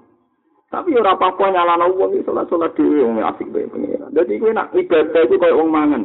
Tapi 0.68 0.92
ora 0.94 1.16
apa-apa 1.16 1.48
nyalana 1.48 1.88
uang 1.88 2.12
itu 2.14 2.28
sholat-sholat 2.28 2.76
dhewe 2.76 3.00
wong 3.00 3.18
e 3.18 3.24
asik 3.24 3.48
banyak 3.48 3.72
pengira. 3.72 4.06
Jadi 4.12 4.36
kowe 4.36 4.52
nak 4.52 4.70
ibadah 4.76 5.22
itu 5.24 5.34
kayak 5.40 5.56
uang 5.56 5.70
mangan. 5.72 6.02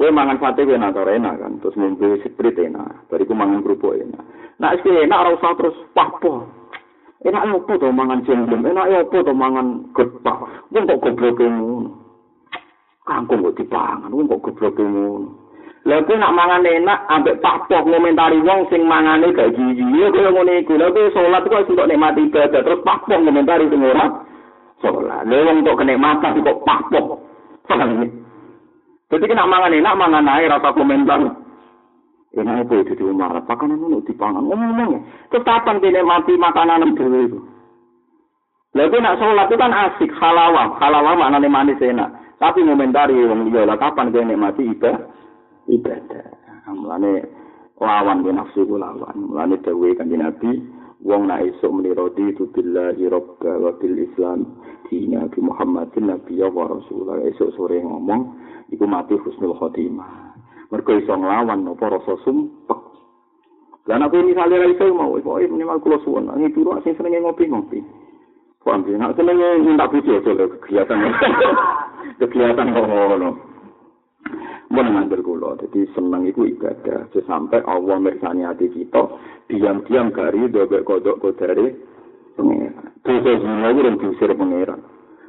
Kowe 0.00 0.08
mangan 0.08 0.40
sate 0.40 0.64
enak 0.64 0.96
atau 0.96 1.04
enak 1.04 1.34
kan, 1.36 1.52
terus 1.60 1.76
mimpi 1.76 2.16
sprit 2.24 2.56
enak, 2.56 3.04
bariku 3.12 3.36
mangan 3.36 3.60
kerupuk 3.60 4.00
enak. 4.00 4.24
Nak 4.56 4.80
enak 4.80 5.20
ora 5.20 5.30
usah 5.36 5.52
terus 5.60 5.76
pah-pah. 5.92 6.65
Enak 7.24 7.48
apa 7.48 7.72
to 7.80 7.88
mangan 7.88 8.20
jengkem? 8.28 8.60
Enak 8.60 8.92
apa 8.92 9.16
to 9.24 9.32
mangan 9.32 9.88
gepak? 9.96 10.36
Wong 10.68 10.84
kok 10.84 11.00
goblok 11.00 11.40
ngono. 11.40 11.96
Kangkung 13.08 13.40
kok 13.40 13.56
dipangan, 13.56 14.12
wong 14.12 14.28
kok 14.28 14.42
goblok 14.44 14.76
ngono. 14.76 15.32
Lha 15.86 16.02
kuwi 16.02 16.18
nak 16.18 16.34
mangan 16.34 16.66
enak 16.66 16.98
ambek 17.08 17.38
papok 17.38 17.86
ngomentari 17.86 18.42
wong 18.42 18.66
sing 18.68 18.82
mangane 18.84 19.30
gak 19.32 19.54
gigi. 19.54 19.86
Ya 19.96 20.10
kaya 20.10 20.34
ngene 20.34 20.52
iku. 20.66 20.74
Lha 20.76 20.92
kuwi 20.92 21.14
salat 21.14 21.46
kok 21.46 21.64
kok 21.72 21.88
nikmati 21.88 22.26
ibadah 22.26 22.60
terus 22.60 22.84
papok 22.84 23.22
ngomentari 23.22 23.70
sing 23.70 23.80
ora 23.80 24.06
salat. 24.84 25.22
Lha 25.24 25.36
wong 25.46 25.62
kok 25.64 25.78
kenikmatan 25.78 26.42
kok 26.44 26.60
papok. 26.66 27.06
Jadi 29.06 29.24
kena 29.30 29.46
mangan 29.46 29.70
enak, 29.70 29.94
mangan 29.94 30.26
air, 30.34 30.50
rasa 30.50 30.74
komentar. 30.74 31.45
Enak 32.36 32.68
apa 32.68 32.74
itu 32.84 32.92
di 32.92 33.04
rumah? 33.04 33.32
Pakanan 33.48 33.80
itu 33.80 34.12
dipangan. 34.12 34.44
Ngomong-ngomong 34.44 34.88
ya. 34.92 35.00
Kapan 35.40 35.80
dia 35.80 36.04
mati 36.04 36.36
makanan 36.36 36.92
itu 36.92 37.04
itu? 37.08 37.40
Lalu 38.76 38.96
nak 39.00 39.16
sholat 39.16 39.48
itu 39.48 39.56
kan 39.56 39.72
asik, 39.72 40.12
halawah. 40.20 40.76
Halawah 40.76 41.16
maknanya 41.16 41.48
manis 41.48 41.80
enak. 41.80 42.12
Tapi 42.36 42.60
ngomentari 42.60 43.16
orang 43.16 43.48
dia 43.48 43.64
lah 43.64 43.80
kapan 43.80 44.12
dia 44.12 44.20
nikmati 44.20 44.68
ibadah? 44.68 45.08
Ibadah. 45.64 46.24
Mulane 46.76 47.24
lawan 47.80 48.20
dia 48.20 48.36
nafsu 48.36 48.68
itu 48.68 48.76
lawan. 48.76 49.16
Mulane 49.16 49.56
kan 49.64 50.12
Nabi. 50.12 50.52
Wong 51.06 51.28
nak 51.28 51.44
esok 51.44 51.70
menirodi 51.76 52.32
itu 52.32 52.48
billahi 52.56 53.04
robba 53.12 53.52
wa 53.60 53.68
bil 53.76 54.00
islam 54.00 54.58
dina 54.88 55.28
bi 55.28 55.44
Muhammadin 55.44 56.08
Nabi 56.08 56.40
ya 56.40 56.48
wa 56.48 56.72
Rasulullah. 56.72 57.20
Esok 57.20 57.52
sore 57.52 57.84
ngomong, 57.84 58.32
iku 58.72 58.88
mati 58.88 59.12
husnul 59.20 59.56
khotimah. 59.60 60.35
Mergo 60.70 60.92
iso 60.98 61.14
nglawan 61.14 61.66
apa 61.66 61.84
rasa 61.86 62.14
sumpek. 62.26 62.80
Lah 63.86 63.96
nek 64.02 64.14
misale 64.18 64.58
ra 64.58 64.66
iso 64.66 64.90
mau, 64.90 65.14
kok 65.14 65.46
minimal 65.46 65.78
kula 65.78 65.98
suwun, 66.02 66.26
nang 66.26 66.42
turu 66.50 66.74
sing 66.82 66.98
senenge 66.98 67.22
ngopi-ngopi. 67.22 67.78
Paham 68.66 68.82
ya, 68.90 68.98
nek 68.98 69.14
senenge 69.14 69.62
minta 69.62 69.86
bojo 69.86 70.18
aja 70.18 70.44
kegiatan. 70.58 70.98
kegiatan 72.20 72.68
ngono. 72.74 73.30
Mun 74.74 74.86
mandel 74.90 75.22
kula, 75.22 75.54
dadi 75.62 75.86
seneng 75.94 76.26
iku 76.26 76.50
ibadah, 76.50 77.06
sampai 77.14 77.62
Allah 77.62 78.02
mirsani 78.02 78.42
hati 78.42 78.66
kita, 78.74 79.06
diam-diam 79.46 80.10
gari 80.10 80.50
dobek 80.50 80.82
kodok 80.82 81.22
kodare 81.22 81.78
pengeran. 82.34 82.90
Dosa 83.06 83.32
zina 83.38 83.70
itu 83.70 83.80
rum 83.86 83.96
diusir 84.02 84.30
pengeran. 84.34 84.80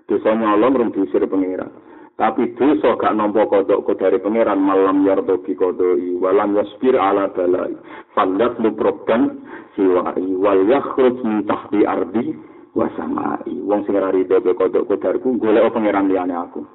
Dosa 0.09 0.33
nyolong 0.33 0.73
rum 0.73 0.89
diusir 0.89 1.23
pengeran. 1.29 1.69
Tapi 2.17 2.49
dosa 2.57 2.97
gak 2.97 3.13
nampa 3.13 3.45
kodok 3.45 3.85
kodari 3.85 4.17
pangeran 4.17 4.57
malam 4.57 5.05
yardo 5.05 5.37
bi 5.37 5.53
kodoi 5.53 6.17
walam 6.17 6.57
yaspir 6.57 6.97
ala 6.97 7.29
balai 7.29 7.77
fallat 8.17 8.57
lu 8.57 8.73
proban 8.73 9.45
siwai. 9.77 10.25
Wal 10.41 10.65
yakhruj 10.65 11.21
min 11.21 11.45
tahti 11.45 11.85
ardi 11.85 12.33
wasamai 12.73 13.53
wong 13.61 13.85
sing 13.85 13.93
ora 13.93 14.09
rido 14.09 14.41
be 14.41 14.57
kodok 14.57 14.89
kodarku 14.89 15.37
golek 15.37 15.69
pangeran 15.69 16.09
liyane 16.09 16.33
aku. 16.33 16.65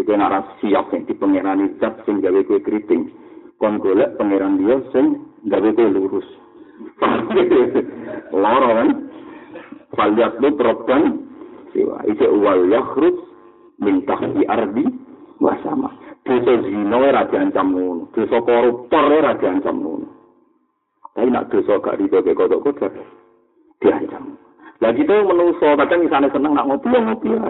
Dike 0.00 0.16
nek 0.16 0.56
siap 0.64 0.88
sing 0.88 1.04
di 1.04 1.12
pangeran 1.12 1.76
zat 1.76 2.00
sing 2.08 2.24
gawe 2.24 2.40
kowe 2.48 2.64
kriting 2.64 3.12
kon 3.60 3.84
golek 3.84 4.16
pangeran 4.16 4.56
dia 4.64 4.80
sing 4.96 5.20
gawe 5.44 5.68
kowe 5.76 5.92
lurus. 5.92 6.28
Loro 8.32 8.68
kan? 8.72 8.88
Fallat 9.92 10.40
lu 10.40 10.56
proban 10.56 11.20
siwai. 11.76 12.16
Wal 12.16 12.64
yakhruj 12.72 13.29
mintah 13.80 14.20
di 14.36 14.44
ardi 14.46 14.84
wasama. 15.40 15.90
Dosa 16.20 16.52
zina 16.62 16.96
ora 17.00 17.24
diancam 17.26 17.72
ngono, 17.72 18.12
dosa 18.12 18.38
koruptor 18.44 19.04
ora 19.08 19.32
diancam 19.40 19.80
ngono. 19.80 20.08
Tapi 21.16 21.32
nak 21.32 21.48
dosa 21.48 21.80
gak 21.80 21.98
rido 21.98 22.20
ke 22.22 22.36
kodok 22.36 22.60
kodok 22.62 22.92
diancam. 23.80 24.36
Lah 24.80 24.92
gitu 24.96 25.12
menungso 25.12 25.76
kadang 25.76 26.04
misalnya 26.04 26.32
seneng 26.32 26.56
nak 26.56 26.68
ngopi 26.68 26.88
ya 26.92 27.00
ngopi 27.04 27.28
ya. 27.32 27.40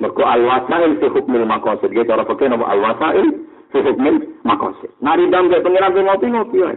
Mergo 0.00 0.24
al-wasail 0.24 0.96
fi 1.00 1.06
hukmil 1.08 1.44
maqasid. 1.44 1.92
Gitu 1.92 2.08
cara 2.08 2.24
pakai 2.24 2.48
nama 2.48 2.64
al-wasail 2.72 3.28
fi 3.72 3.78
hukmil 3.80 4.16
maqasid. 4.44 4.88
Nari 5.04 5.28
dam 5.28 5.52
ke 5.52 5.60
pengiran 5.60 5.92
ngopi 5.92 6.26
ngopi 6.32 6.58
ya. 6.64 6.72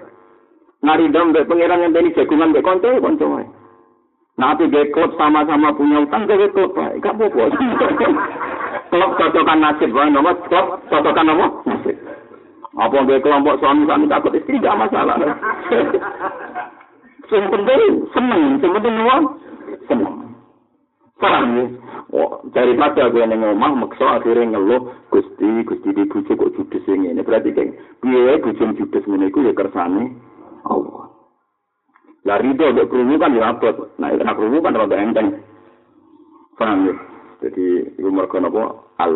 Nari 0.84 1.08
dam 1.12 1.32
ke 1.32 1.48
pengiran 1.48 1.84
yang 1.84 1.96
beli 1.96 2.12
jagungan 2.12 2.52
ke 2.52 2.60
konco 2.60 2.92
konco 3.00 3.26
ya. 3.40 3.48
Nanti 4.36 4.68
gue 4.68 4.92
klub 4.92 5.16
sama-sama 5.16 5.72
punya 5.80 6.04
utang, 6.04 6.28
gue 6.28 6.52
klub, 6.52 6.76
gak 6.76 7.08
apa-apa. 7.08 7.56
Klub 8.96 9.12
cocokan 9.20 9.60
nasib. 9.60 9.92
Wae 9.92 10.08
nopo 10.08 10.32
klub 10.48 10.80
cocokan 10.88 11.28
nopo 11.28 11.46
nasib. 11.68 11.96
Apa 12.76 12.96
gue 13.04 13.24
kelompok 13.24 13.60
suami 13.60 13.88
suami 13.88 14.08
takut? 14.08 14.36
Istri 14.36 14.64
gak 14.64 14.80
masalah. 14.80 15.16
Sing 17.32 17.44
penting 17.52 17.84
seneng. 18.16 18.44
Sing 18.64 18.72
penting 18.72 18.96
uang 19.04 19.24
seneng. 19.92 20.16
Paham 21.20 21.48
ya? 21.60 21.66
Oh, 22.16 22.40
daripada 22.52 23.12
gue 23.12 23.24
neng 23.28 23.44
omah 23.44 23.76
maksa 23.76 24.20
akhirnya 24.20 24.56
ngeluh 24.56 24.88
gusti 25.12 25.68
gusti 25.68 25.90
di 25.92 26.08
bujuk 26.08 26.38
kok 26.38 26.54
judes 26.56 26.86
ini 26.88 27.12
berarti 27.20 27.52
kan 27.52 27.76
biaya 28.00 28.40
bujuk 28.40 28.72
judes 28.78 29.04
ini 29.04 29.28
ya 29.32 29.52
kersane 29.52 30.16
Allah. 30.64 31.12
Lah 32.24 32.40
rido 32.40 32.72
untuk 32.72 32.88
kerungu 32.94 33.20
kan 33.20 33.36
dirabot 33.36 34.00
nah 34.00 34.16
itu 34.16 34.24
kerungu 34.24 34.64
kan 34.64 34.80
rada 34.80 34.96
enteng. 34.96 35.44
Paham 36.56 36.88
ya 36.88 36.96
Jadi 37.44 37.96
iku 38.00 38.10
mergo 38.12 38.38
napa 38.40 38.64
al 39.00 39.14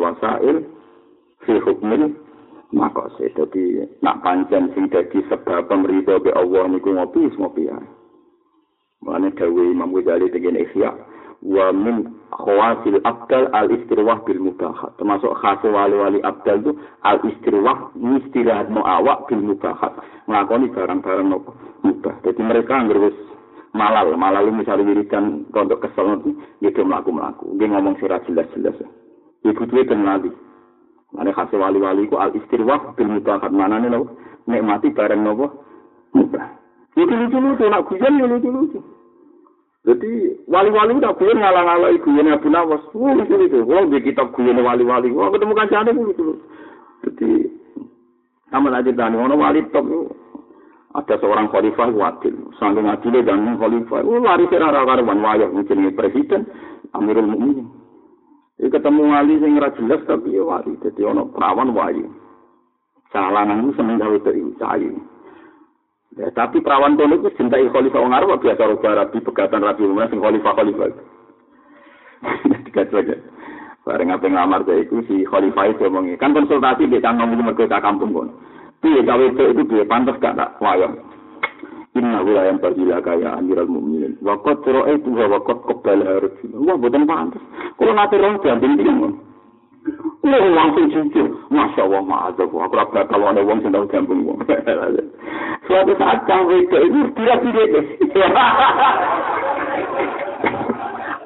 fi 1.46 1.54
hukmil 1.64 2.16
makose. 2.76 3.32
Dadi 3.34 3.84
nak 4.04 4.22
pancen 4.22 4.72
sing 4.76 4.92
dadi 4.92 5.24
sebab 5.30 5.68
pemrida 5.70 6.20
be 6.20 6.34
Allah 6.36 6.68
niku 6.68 6.94
ngopi 6.94 7.32
ngopi 7.36 7.70
ya. 7.70 7.80
Mane 9.00 9.32
dawe 9.32 9.64
Imam 9.64 9.96
Ghazali 9.96 10.28
tegen 10.28 10.60
ihya 10.60 10.92
wa 11.40 11.72
min 11.72 12.20
khawasil 12.36 13.00
abdal 13.08 13.48
al 13.56 13.72
istirwah 13.72 14.20
bil 14.28 14.44
mubahat. 14.44 14.92
Termasuk 15.00 15.32
khas 15.40 15.64
wali-wali 15.64 16.20
abdal 16.20 16.60
itu 16.60 16.72
al 17.08 17.24
istirwah 17.24 17.96
istirahat 17.96 18.68
awak 18.76 19.32
bil 19.32 19.40
mubahat. 19.40 19.96
Nglakoni 20.28 20.68
barang-barang 20.76 21.28
nopo 21.32 21.56
mubah. 21.80 22.20
Jadi 22.28 22.42
mereka 22.44 22.84
terus 22.92 23.16
malal, 23.74 24.14
malal 24.18 24.50
ini 24.50 24.62
misalnya 24.64 24.88
wiridan 24.88 25.46
pondok 25.54 25.86
kesel 25.86 26.18
itu, 26.20 26.34
ya 26.64 26.70
dia 26.74 26.84
melaku-melaku. 26.86 27.54
Dia 27.58 27.70
ngomong 27.70 27.98
sirah 28.02 28.22
jelas-jelas. 28.26 28.78
Ibu 29.46 29.64
tuh 29.70 29.86
kan 29.88 30.04
lali. 30.04 30.32
Mana 31.10 31.34
khas 31.34 31.50
wali-wali 31.50 32.06
ku 32.06 32.22
al 32.22 32.30
istirwah 32.38 32.94
bil 32.94 33.10
mutakat 33.10 33.50
mana 33.50 33.82
nih 33.82 33.90
nopo 33.90 34.14
nikmati 34.46 34.94
bareng 34.94 35.26
nopo 35.26 35.66
mubah. 36.14 36.54
Itu 36.94 37.10
lucu-lucu, 37.10 37.66
nak 37.66 37.86
guyon 37.90 38.20
ya 38.22 38.26
lucu-lucu. 38.30 38.80
Jadi 39.90 40.10
wali-wali 40.46 41.02
udah 41.02 41.16
guyon 41.18 41.42
ngalang-ngalang 41.42 41.98
guyon 42.04 42.30
Abu 42.30 42.50
Nawas. 42.54 42.84
Wah 42.94 43.14
lucu-lucu. 43.18 43.66
Wah 43.66 43.90
di 43.90 44.06
kitab 44.06 44.36
guyon 44.38 44.62
wali-wali. 44.62 45.10
Wah 45.10 45.34
ketemu 45.34 45.54
kancane 45.58 45.92
lucu-lucu. 45.98 46.46
Jadi 47.08 47.30
sama 48.52 48.74
aja 48.74 48.92
ono 49.10 49.34
wali 49.38 49.62
top 49.70 49.86
ada 51.00 51.16
seorang 51.24 51.48
khalifah 51.48 51.90
wadil, 51.96 52.36
sangking 52.60 52.92
adilnya 52.92 53.24
dan 53.24 53.56
khalifah, 53.56 54.04
oh 54.04 54.20
lari 54.20 54.44
serara 54.52 54.84
karuan 54.84 55.24
wayah, 55.24 55.48
mungkin 55.48 55.88
presiden, 55.96 56.44
Amirul 56.92 57.32
Mukminin. 57.32 57.68
Jadi 58.60 58.76
ketemu 58.76 59.02
wali 59.08 59.40
ora 59.40 59.72
jelas 59.72 60.04
tapi 60.04 60.36
ya 60.36 60.44
wali, 60.44 60.76
jadi 60.84 61.08
ono 61.08 61.32
perawan 61.32 61.72
wali. 61.72 62.04
Calanan 63.10 63.64
itu 63.66 63.72
seneng 63.80 63.98
gawe 63.98 64.20
itu 64.20 64.52
cahayu. 64.60 65.00
Ya, 66.20 66.28
tapi 66.36 66.60
perawan 66.60 67.00
kono 67.00 67.24
itu 67.24 67.32
cintai 67.40 67.72
khalifah 67.72 68.04
wong 68.04 68.12
Arab 68.12 68.44
biasa 68.44 68.60
ora 68.60 68.76
barat 68.84 69.08
di 69.16 69.24
pegatan 69.24 69.64
Rabi 69.64 69.88
Umar 69.88 70.12
sing 70.12 70.20
khalifah 70.20 70.54
khalifah. 70.60 70.92
Tiga 72.68 72.84
saja. 72.92 73.16
Bareng 73.88 74.12
apa 74.12 74.28
ngamar 74.28 74.68
saya 74.68 74.84
itu 74.84 75.00
si 75.08 75.24
khalifah 75.24 75.72
itu 75.72 75.88
ngomongi. 75.88 76.20
Kan 76.20 76.36
konsultasi 76.36 76.92
dia 76.92 77.00
kan 77.00 77.16
ngomong 77.16 77.56
mereka 77.56 77.80
kampung 77.80 78.12
kono. 78.12 78.36
Piye 78.80 79.04
gawe 79.04 79.26
itu 79.28 79.64
piye 79.68 79.84
pantas 79.84 80.16
gak 80.24 80.40
tak 80.40 80.56
wayang. 80.64 80.96
Inna 81.98 82.22
hula 82.22 82.48
yang 82.48 82.62
berjila 82.62 83.02
kaya 83.02 83.36
amiral 83.36 83.68
mu'minin. 83.68 84.16
Wakot 84.22 84.62
cero 84.62 84.86
itu 84.88 85.10
wa 85.10 85.26
wakot 85.36 85.66
kebal 85.66 86.00
harus. 86.06 86.32
Wah, 86.54 86.78
buatan 86.78 87.04
pantas. 87.04 87.42
Kalau 87.76 87.92
nanti 87.98 88.16
roh 88.16 88.38
dia 88.40 88.94
mon. 88.94 89.14
Wah, 90.22 90.46
langsung 90.54 90.92
jujur. 90.94 91.28
Masya 91.50 91.82
Allah, 91.90 92.04
ma'azab. 92.06 92.52
Aku 92.52 92.76
rasa 92.78 93.08
kalau 93.10 93.32
ada 93.34 93.42
sing 93.42 93.72
tau 93.74 93.90
jambing 93.90 94.22
wong. 94.22 94.38
Suatu 95.68 95.94
saat 95.98 96.24
kang 96.30 96.46
itu 96.54 96.78
itu 96.78 97.00
tidak-tidak. 97.18 97.86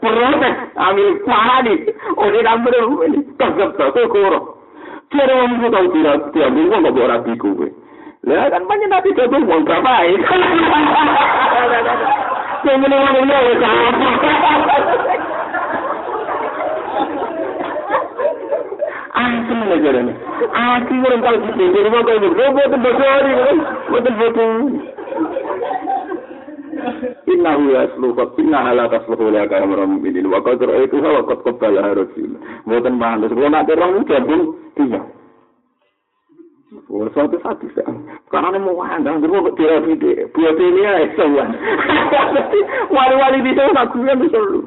Protes, 0.04 0.56
ambil 0.76 1.10
panik. 1.24 1.80
Oleh 2.20 2.41
namanya, 2.43 2.82
ini. 3.08 3.20
Tegap-tegap, 3.39 4.08
kurang. 4.12 4.53
Kira 5.14 5.30
wong 5.30 5.61
iku 5.61 5.68
tau 5.70 5.88
tidak 5.93 6.18
diambil 6.34 6.66
wong 6.74 6.82
kok 6.89 6.97
ora 6.97 7.22
rabi 7.22 7.38
kowe. 7.38 7.68
Lah 8.26 8.49
kan 8.49 8.66
banyak 8.66 8.89
nabi 8.89 9.14
dadi 9.14 9.38
wong 9.45 9.61
berapa 9.61 9.93
iki. 10.09 10.26
Sing 12.66 12.76
ngene 12.82 12.95
wong 12.97 13.14
lho 13.30 13.39
wis 13.45 13.61
Ah, 19.14 19.38
semuanya 19.45 19.78
jalan. 19.86 20.09
Kira 20.89 21.05
orang 21.05 21.22
kalau 21.22 21.39
kita 21.45 21.64
jadi 21.70 21.89
mau 21.93 22.01
kau 22.01 22.18
ini, 22.18 22.28
robot 22.34 22.66
itu 22.66 22.78
besar 22.82 23.22
ini, 23.22 23.55
betul 23.93 24.14
betul. 24.18 24.51
Inna 27.34 27.51
hu 27.57 27.63
yasluhu 27.71 28.23
inna 28.39 28.59
ala 28.71 28.89
tasluhu 28.89 29.31
la 29.31 29.47
ka 29.47 29.63
amram 29.63 29.99
bidin 30.03 30.27
wa 30.27 30.43
qad 30.43 30.61
ra'aytu 30.61 30.99
wa 30.99 31.23
qad 31.25 31.39
qabala 31.43 31.95
rasul. 31.95 32.31
Mboten 32.65 32.95
mantes 32.99 33.31
kula 33.31 33.49
nak 33.49 33.67
terang 33.67 34.03
gabung 34.05 34.57
iya. 34.79 35.01
Oh, 36.89 37.05
suatu 37.13 37.38
saat 37.41 37.61
bisa. 37.61 37.86
Karena 38.29 38.57
mau 38.57 38.73
wanda, 38.77 39.17
terus 39.17 39.45
kok 39.45 39.57
tidak 39.57 39.86
tidak. 39.93 40.29
Buat 40.34 40.57
ini 40.57 40.81
ya, 40.81 40.93
sewan. 41.13 41.49
Wali-wali 42.97 43.45
di 43.45 43.53
sana 43.53 43.86
aku 43.86 44.01
yang 44.01 44.17
bisa 44.17 44.38
lu. 44.41 44.61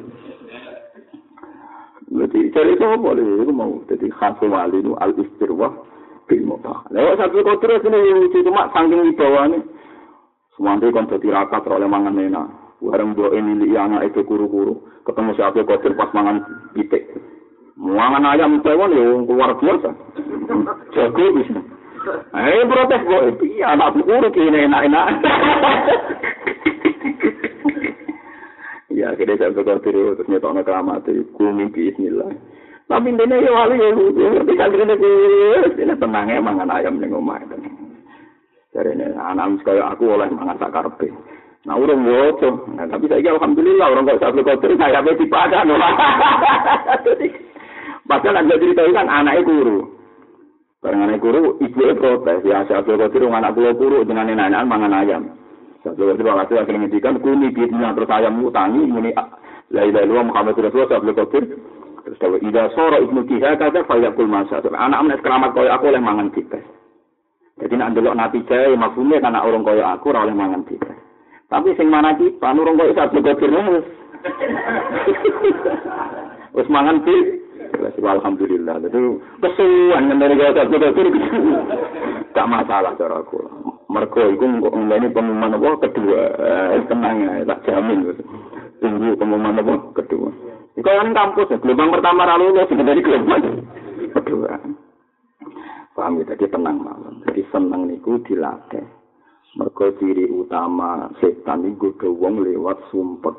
Cari 2.27 2.71
itu 2.73 2.85
boleh, 2.99 3.43
itu 3.43 3.51
mau. 3.51 3.83
Jadi 3.91 4.07
khas 4.15 4.39
wali 4.39 4.79
itu 4.79 4.95
al 4.99 5.11
istirwah 5.19 5.71
bil 6.27 6.43
mubah. 6.47 6.87
Lewat 6.91 7.19
satu 7.19 7.43
kotor 7.43 7.79
ini 7.79 8.31
cuma 8.43 8.71
saking 8.71 9.03
di 9.03 9.13
bawah 9.15 9.45
nih. 9.51 9.61
Semuanya 10.57 10.89
kan 10.89 11.05
jadi 11.05 11.27
rakat 11.29 11.69
oleh 11.69 11.85
mangan 11.85 12.17
enak. 12.17 12.49
Bareng 12.81 13.13
buat 13.13 13.29
ini 13.37 13.61
li 13.61 13.77
anak 13.77 14.09
itu 14.09 14.25
kuru-kuru. 14.25 14.81
Ketemu 15.05 15.37
siapa 15.37 15.61
kotor 15.61 15.93
pas 15.93 16.09
mangan 16.17 16.41
pitik. 16.73 17.13
Mangan 17.77 18.25
ayam 18.25 18.57
tewon 18.65 18.89
ya 18.89 19.21
luar 19.21 19.53
biasa. 19.61 19.93
Jago 20.97 21.25
bisa. 21.37 21.61
Eh 22.33 22.65
protes 22.65 23.05
kok 23.05 23.45
iya 23.45 23.77
anak 23.77 24.01
kuru 24.01 24.29
kini 24.33 24.65
enak-enak. 24.65 25.05
Ya 28.97 29.13
kira 29.13 29.37
saya 29.37 29.53
berkotir 29.53 29.93
terus 29.93 30.25
nyetok 30.25 30.57
keramat 30.65 31.05
itu 31.05 31.21
kumi 31.37 31.69
bismillah. 31.69 32.33
Tapi 32.89 33.13
ini 33.13 33.45
ya 33.45 33.51
wali 33.53 33.77
ya. 33.77 33.93
Tapi 33.93 34.57
kan 34.57 34.73
ini 34.73 35.93
tenang 36.01 36.25
ya 36.33 36.41
mangan 36.41 36.73
ayam 36.73 36.97
ning 36.97 37.13
omah. 37.13 37.45
Dari 38.77 38.93
ini 38.93 39.09
anak 39.17 39.65
kaya 39.65 39.89
aku 39.89 40.05
oleh 40.05 40.29
mangan 40.29 40.61
karepe. 40.69 41.09
Nah 41.65 41.81
urung 41.81 42.05
woco. 42.05 42.69
Nah, 42.77 42.85
tapi 42.85 43.09
saya 43.09 43.33
alhamdulillah 43.33 43.89
orang 43.89 44.05
kok 44.05 44.21
sabtu 44.21 44.45
kotor 44.45 44.69
saya 44.77 45.01
apa 45.01 45.17
dipadan. 45.17 45.73
Padahal 48.09 48.39
ada 48.45 48.55
cerita 48.61 48.85
kan 48.93 49.09
anaknya 49.09 49.41
guru. 49.41 49.97
Barang 50.77 51.09
anaknya 51.09 51.25
guru, 51.25 51.57
ibu 51.57 51.81
protes. 51.97 52.45
Ya 52.45 52.61
sabtu 52.69 53.01
kotor 53.01 53.25
anak 53.33 53.57
pulau 53.57 53.73
guru 53.73 54.05
dengan 54.05 54.29
nenek 54.29 54.69
mangan 54.69 54.93
ayam. 54.93 55.33
Sabtu 55.81 56.13
kotor 56.13 56.37
waktu 56.37 56.61
akhirnya 56.61 56.85
ngendikan 56.85 57.17
kuni 57.17 57.49
bitnya 57.49 57.97
terus 57.97 58.13
ayam 58.13 58.45
utangi 58.45 58.85
ini 58.85 59.09
la 59.73 59.81
ilaha 59.89 60.05
illallah 60.05 60.27
Muhammad 60.29 60.53
Rasulullah 60.53 60.93
sabtu 60.93 61.17
kotor. 61.17 61.43
Terus 62.05 62.17
kalau 62.21 62.37
ida 62.45 62.69
soro 62.77 63.01
ibnu 63.01 63.25
kiha 63.25 63.57
kata 63.57 63.89
fayakul 63.89 64.29
masa. 64.29 64.61
Anak-anak 64.61 65.25
keramat 65.25 65.51
kaya 65.57 65.73
aku 65.73 65.89
oleh 65.89 65.99
mangan 65.99 66.29
kita. 66.29 66.76
Jadi 67.57 67.73
nak 67.73 67.97
delok 67.97 68.13
nabi 68.13 68.45
jaya 68.45 68.77
maksudnya 68.77 69.17
karena 69.17 69.41
orang 69.41 69.65
kaya 69.65 69.97
aku 69.97 70.13
ora 70.13 70.29
oleh 70.29 70.35
mangan 70.37 70.61
kita. 70.69 70.93
Tapi 71.49 71.73
sing 71.73 71.89
mana 71.89 72.13
kita, 72.13 72.43
anu 72.43 72.61
orang 72.61 72.77
kaya 72.77 72.93
satu 72.93 73.17
gocir 73.17 73.49
wis. 73.49 73.87
Wis 76.57 76.69
mangan 76.69 77.01
di 77.01 77.15
Alhamdulillah. 77.97 78.77
Itu 78.85 79.17
kesuwan 79.41 80.09
yang 80.09 80.21
dari 80.21 80.37
kaya 80.37 80.53
satu 80.53 80.77
gocir. 80.77 81.07
Tak 82.37 82.45
masalah 82.45 82.93
cara 82.93 83.25
aku. 83.25 83.41
Mergo 83.89 84.21
iku 84.29 84.45
ngene 84.45 85.09
pengumuman 85.09 85.57
apa 85.57 85.89
kedua. 85.89 86.21
Eh, 86.37 86.85
tenang 86.85 87.25
ya, 87.25 87.41
tak 87.49 87.65
jamin. 87.65 88.13
Tunggu 88.77 89.17
pengumuman 89.17 89.57
apa 89.57 89.73
kedua. 89.97 90.29
Iku 90.77 90.85
kan 90.85 91.09
kampus, 91.09 91.57
gelombang 91.57 91.89
pertama 91.89 92.29
lalu 92.29 92.53
lulus, 92.53 92.69
dari 92.69 93.01
gelombang 93.01 93.65
kedua. 94.13 94.61
Paham 95.97 96.21
ya, 96.21 96.37
jadi 96.37 96.53
tenang 96.53 96.77
malam. 96.85 97.25
Jadi 97.25 97.41
seneng 97.49 97.89
niku 97.89 98.21
dilatih. 98.21 98.85
Mergo 99.57 99.89
ciri 99.97 100.29
utama 100.29 101.09
setan 101.17 101.65
iku 101.65 101.89
wong 102.05 102.45
lewat 102.45 102.77
sumpet. 102.93 103.33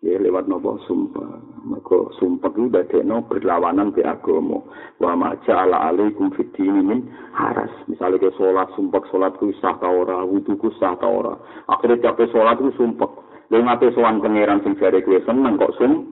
Ya 0.00 0.16
lewat 0.16 0.48
nopo 0.48 0.80
sumpah. 0.88 1.36
Mergo 1.68 2.08
sumpet 2.16 2.56
itu 2.56 2.72
dadekno 2.72 3.28
berlawanan 3.28 3.92
ke 3.92 4.00
agama. 4.00 4.64
Wa 4.96 5.12
ma 5.12 5.36
ja'ala 5.44 5.92
alaikum 5.92 6.32
fid 6.32 6.56
min 6.64 7.12
haras. 7.36 7.68
Misalnya 7.84 8.24
ke 8.24 8.32
salat 8.40 8.72
sumpek 8.72 9.04
salat 9.12 9.36
ku 9.36 9.52
sah 9.60 9.76
ora, 9.84 10.24
wudu 10.24 10.56
ku 10.56 10.72
sah 10.80 10.96
ora. 11.04 11.36
Akhire 11.68 12.00
capek 12.00 12.32
salat 12.32 12.56
ku 12.56 12.72
sumpek. 12.72 13.12
Lha 13.52 13.60
ngate 13.60 13.92
sowan 13.92 14.24
pangeran 14.24 14.64
sing 14.64 14.80
jare 14.80 15.04
kowe 15.04 15.20
seneng 15.28 15.60
kok 15.60 15.76
sum 15.76 16.08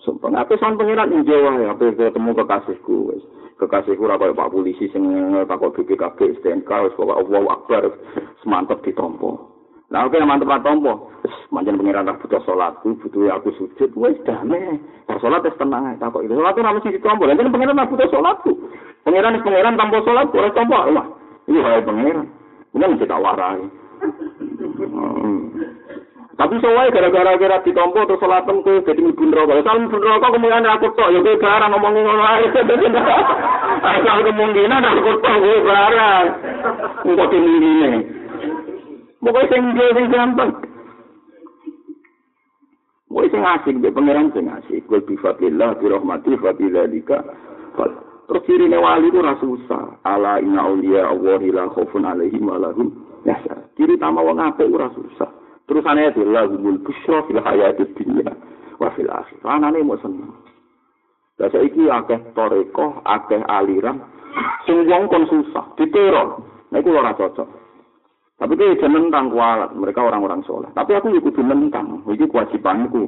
sumpah. 0.00 0.32
Apa 0.32 0.56
sowan 0.56 0.80
pangeran 0.80 1.12
ijo 1.20 1.36
wae, 1.36 1.68
apa 1.68 1.92
ketemu 1.92 2.30
kekasihku 2.32 3.12
wis. 3.12 3.24
Kekasihku 3.62 4.02
ora 4.02 4.18
kaya 4.18 4.34
Pak 4.34 4.50
polisi 4.50 4.90
sing 4.90 5.06
takok 5.46 5.78
BPKB 5.78 6.42
STNK 6.42 6.70
wis 6.90 6.96
pokoke 6.98 7.14
Allahu 7.22 7.46
Akbar 7.54 7.82
semantep 8.42 8.82
ditompo. 8.82 9.52
Nah, 9.92 10.08
oke, 10.08 10.16
mantep 10.24 10.48
lah 10.48 10.64
tompo. 10.64 11.12
Manjan 11.52 11.76
pengiran 11.76 12.08
tak 12.08 12.16
butuh 12.24 12.40
sholat, 12.48 12.72
butuh 12.80 13.28
aku 13.28 13.52
sujud, 13.60 13.92
wes 14.00 14.16
damai. 14.24 14.80
Tak 15.04 15.20
sholat, 15.20 15.44
es 15.44 15.52
tenang. 15.60 16.00
Takut 16.00 16.24
itu 16.24 16.32
sholat 16.32 16.56
itu 16.56 16.64
namanya 16.64 16.88
ditompo. 16.96 17.28
Dan 17.28 17.52
pengiran 17.52 17.76
tak 17.76 17.90
butuh 17.92 18.08
sholat 18.08 18.36
tuh. 18.40 18.56
Pengiran 19.04 19.36
es 19.36 19.44
pengiran 19.44 19.76
tanpa 19.76 20.00
sholat, 20.00 20.32
boleh 20.32 20.52
tompo. 20.56 20.80
Ini 21.44 21.58
hal 21.60 21.84
pengiran. 21.84 22.26
Ini 22.72 22.84
mesti 22.88 23.04
tak 23.04 23.20
warai. 23.20 23.68
Tapi 26.32 26.54
soalnya 26.64 26.96
gara-gara 26.96 27.36
kira 27.36 27.60
ditompo 27.60 28.08
terus 28.08 28.16
sholatem 28.16 28.64
ke 28.64 28.80
jadi 28.88 29.02
ibu 29.04 29.24
neraka. 29.28 29.60
Kalau 29.60 29.84
ibu 29.84 29.96
neraka 30.00 30.26
kemungkinan 30.34 30.64
aku 30.64 30.86
tok, 30.96 31.12
ya 31.12 31.18
gue 31.20 31.36
barang 31.36 31.70
ngomongin 31.76 32.02
ngono 32.08 32.24
ae. 32.24 32.44
Asal 33.84 34.18
kemungkinan 34.24 34.80
aku 34.80 35.12
tok 35.20 35.36
gue 35.44 35.58
barang. 35.60 36.26
Engkau 37.04 37.26
tinggi 37.28 37.56
ini. 37.60 38.00
Pokoknya 39.20 39.50
sing 39.52 39.62
dia 39.76 39.88
sing 39.92 40.06
gampang. 40.08 40.50
Pokoknya 43.12 43.28
sing 43.28 43.42
asik, 43.44 43.74
dia 43.84 43.92
pangeran 43.92 44.32
sing 44.32 44.46
asik. 44.48 44.80
Kul 44.88 45.04
bifadillah, 45.04 45.76
birahmati, 45.78 46.32
fadiladika. 46.40 47.20
Terus 47.76 48.42
ciri 48.48 48.72
wali 48.72 49.12
itu 49.12 49.20
rasa 49.20 49.44
usah. 49.44 49.84
Ala 50.08 50.40
inna 50.40 50.64
awliya 50.64 51.12
Allahi 51.12 51.52
la 51.52 51.68
khofun 51.68 52.08
alaihim 52.08 52.48
wa 52.48 52.56
lahum. 52.56 52.88
Ya, 53.28 53.36
Ciri 53.76 54.00
utama 54.00 54.24
wong 54.24 54.40
apik 54.40 54.72
ora 54.72 54.88
susah. 54.96 55.41
Terus 55.66 55.86
aneh 55.86 56.10
itu 56.10 56.26
lahumul 56.26 56.82
busra 56.82 57.22
fil 57.30 57.38
hayatid 57.38 57.94
dunya 57.94 58.30
wa 58.82 58.90
fil 58.92 59.10
akhir. 59.10 59.38
Anane 59.46 59.86
mau 59.86 59.98
seneng. 60.02 60.34
Lah 61.40 61.48
saiki 61.48 61.88
akeh 61.88 62.34
toreko, 62.36 63.02
akeh 63.06 63.42
aliran 63.46 64.02
sing 64.66 64.86
wong 64.86 65.10
kon 65.10 65.26
susah, 65.26 65.74
diteror. 65.78 66.42
Nah 66.70 66.78
iku 66.78 66.94
ora 66.94 67.14
cocok. 67.14 67.48
Tapi 68.42 68.58
itu 68.58 68.82
jangan 68.82 69.06
tentang 69.06 69.30
kualat, 69.30 69.70
mereka 69.78 70.02
orang-orang 70.02 70.42
soleh. 70.42 70.66
Tapi 70.74 70.98
aku 70.98 71.14
ikut 71.14 71.38
menentang, 71.38 72.02
itu 72.10 72.26
kewajibanku. 72.26 73.06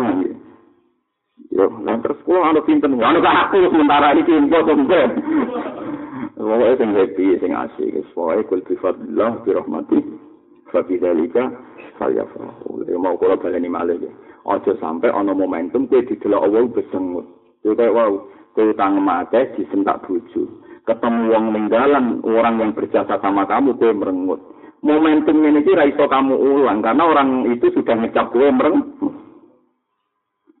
Hmm. 0.00 0.40
Yo, 1.52 1.68
nah 1.84 2.00
terus 2.00 2.16
kulo 2.24 2.40
anu 2.40 2.64
pinten, 2.64 2.96
anu 2.96 3.20
kan 3.20 3.44
aku 3.44 3.60
sementara 3.68 4.16
iki 4.16 4.32
info 4.32 4.64
tempe. 4.64 5.00
Pokoke 6.34 6.80
sing 6.80 6.90
happy, 6.96 7.26
sing 7.38 7.52
asik, 7.52 7.92
wis 7.92 8.08
pokoke 8.16 8.42
kul 8.48 8.60
bi 8.64 8.74
fadlillah 8.80 9.32
bi 9.44 9.50
rahmati 9.52 9.98
fa 10.74 10.82
bi 10.82 10.98
dzalika 10.98 11.54
falyafrahu. 12.02 12.82
Ya 12.90 12.98
mau 12.98 13.14
kula 13.14 13.38
baleni 13.38 13.70
malih 13.70 14.02
ya. 14.02 14.12
Aja 14.50 14.74
sampai 14.82 15.14
ana 15.14 15.30
momentum 15.30 15.86
kowe 15.86 16.02
didelok 16.02 16.50
Allah 16.50 16.66
besengut. 16.74 17.26
Yo 17.62 17.78
kaya 17.78 17.94
wow, 17.94 18.26
kowe 18.58 18.66
utang 18.66 18.98
mate 18.98 19.54
disentak 19.54 20.02
bojo. 20.02 20.42
Ketemu 20.84 21.32
wong 21.32 21.44
ninggalan 21.54 22.20
orang 22.26 22.60
yang 22.60 22.70
berjasa 22.74 23.16
sama 23.22 23.46
kamu 23.46 23.78
kowe 23.78 23.94
merengut. 23.94 24.42
momentum 24.84 25.40
ini 25.40 25.64
kira 25.64 25.88
iso 25.88 26.04
kamu 26.04 26.36
ulang 26.36 26.84
karena 26.84 27.08
orang 27.08 27.48
itu 27.48 27.72
sudah 27.72 27.96
ngecap 27.96 28.28
gue 28.36 28.48
mereng. 28.52 28.84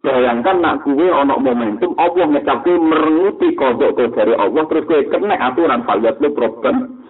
Bayangkan 0.00 0.60
nak 0.60 0.84
gue 0.84 1.08
onok 1.12 1.42
momentum 1.44 1.92
Allah 2.00 2.32
ngecap 2.32 2.64
gue 2.64 2.76
merenguti 2.76 3.52
kodok 3.52 4.16
dari 4.16 4.32
Allah 4.32 4.64
terus 4.64 4.88
gue 4.88 5.12
kena 5.12 5.36
aturan 5.36 5.84
faliat 5.84 6.16
lu 6.24 6.32
problem 6.32 7.04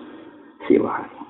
siwa. 0.67 1.24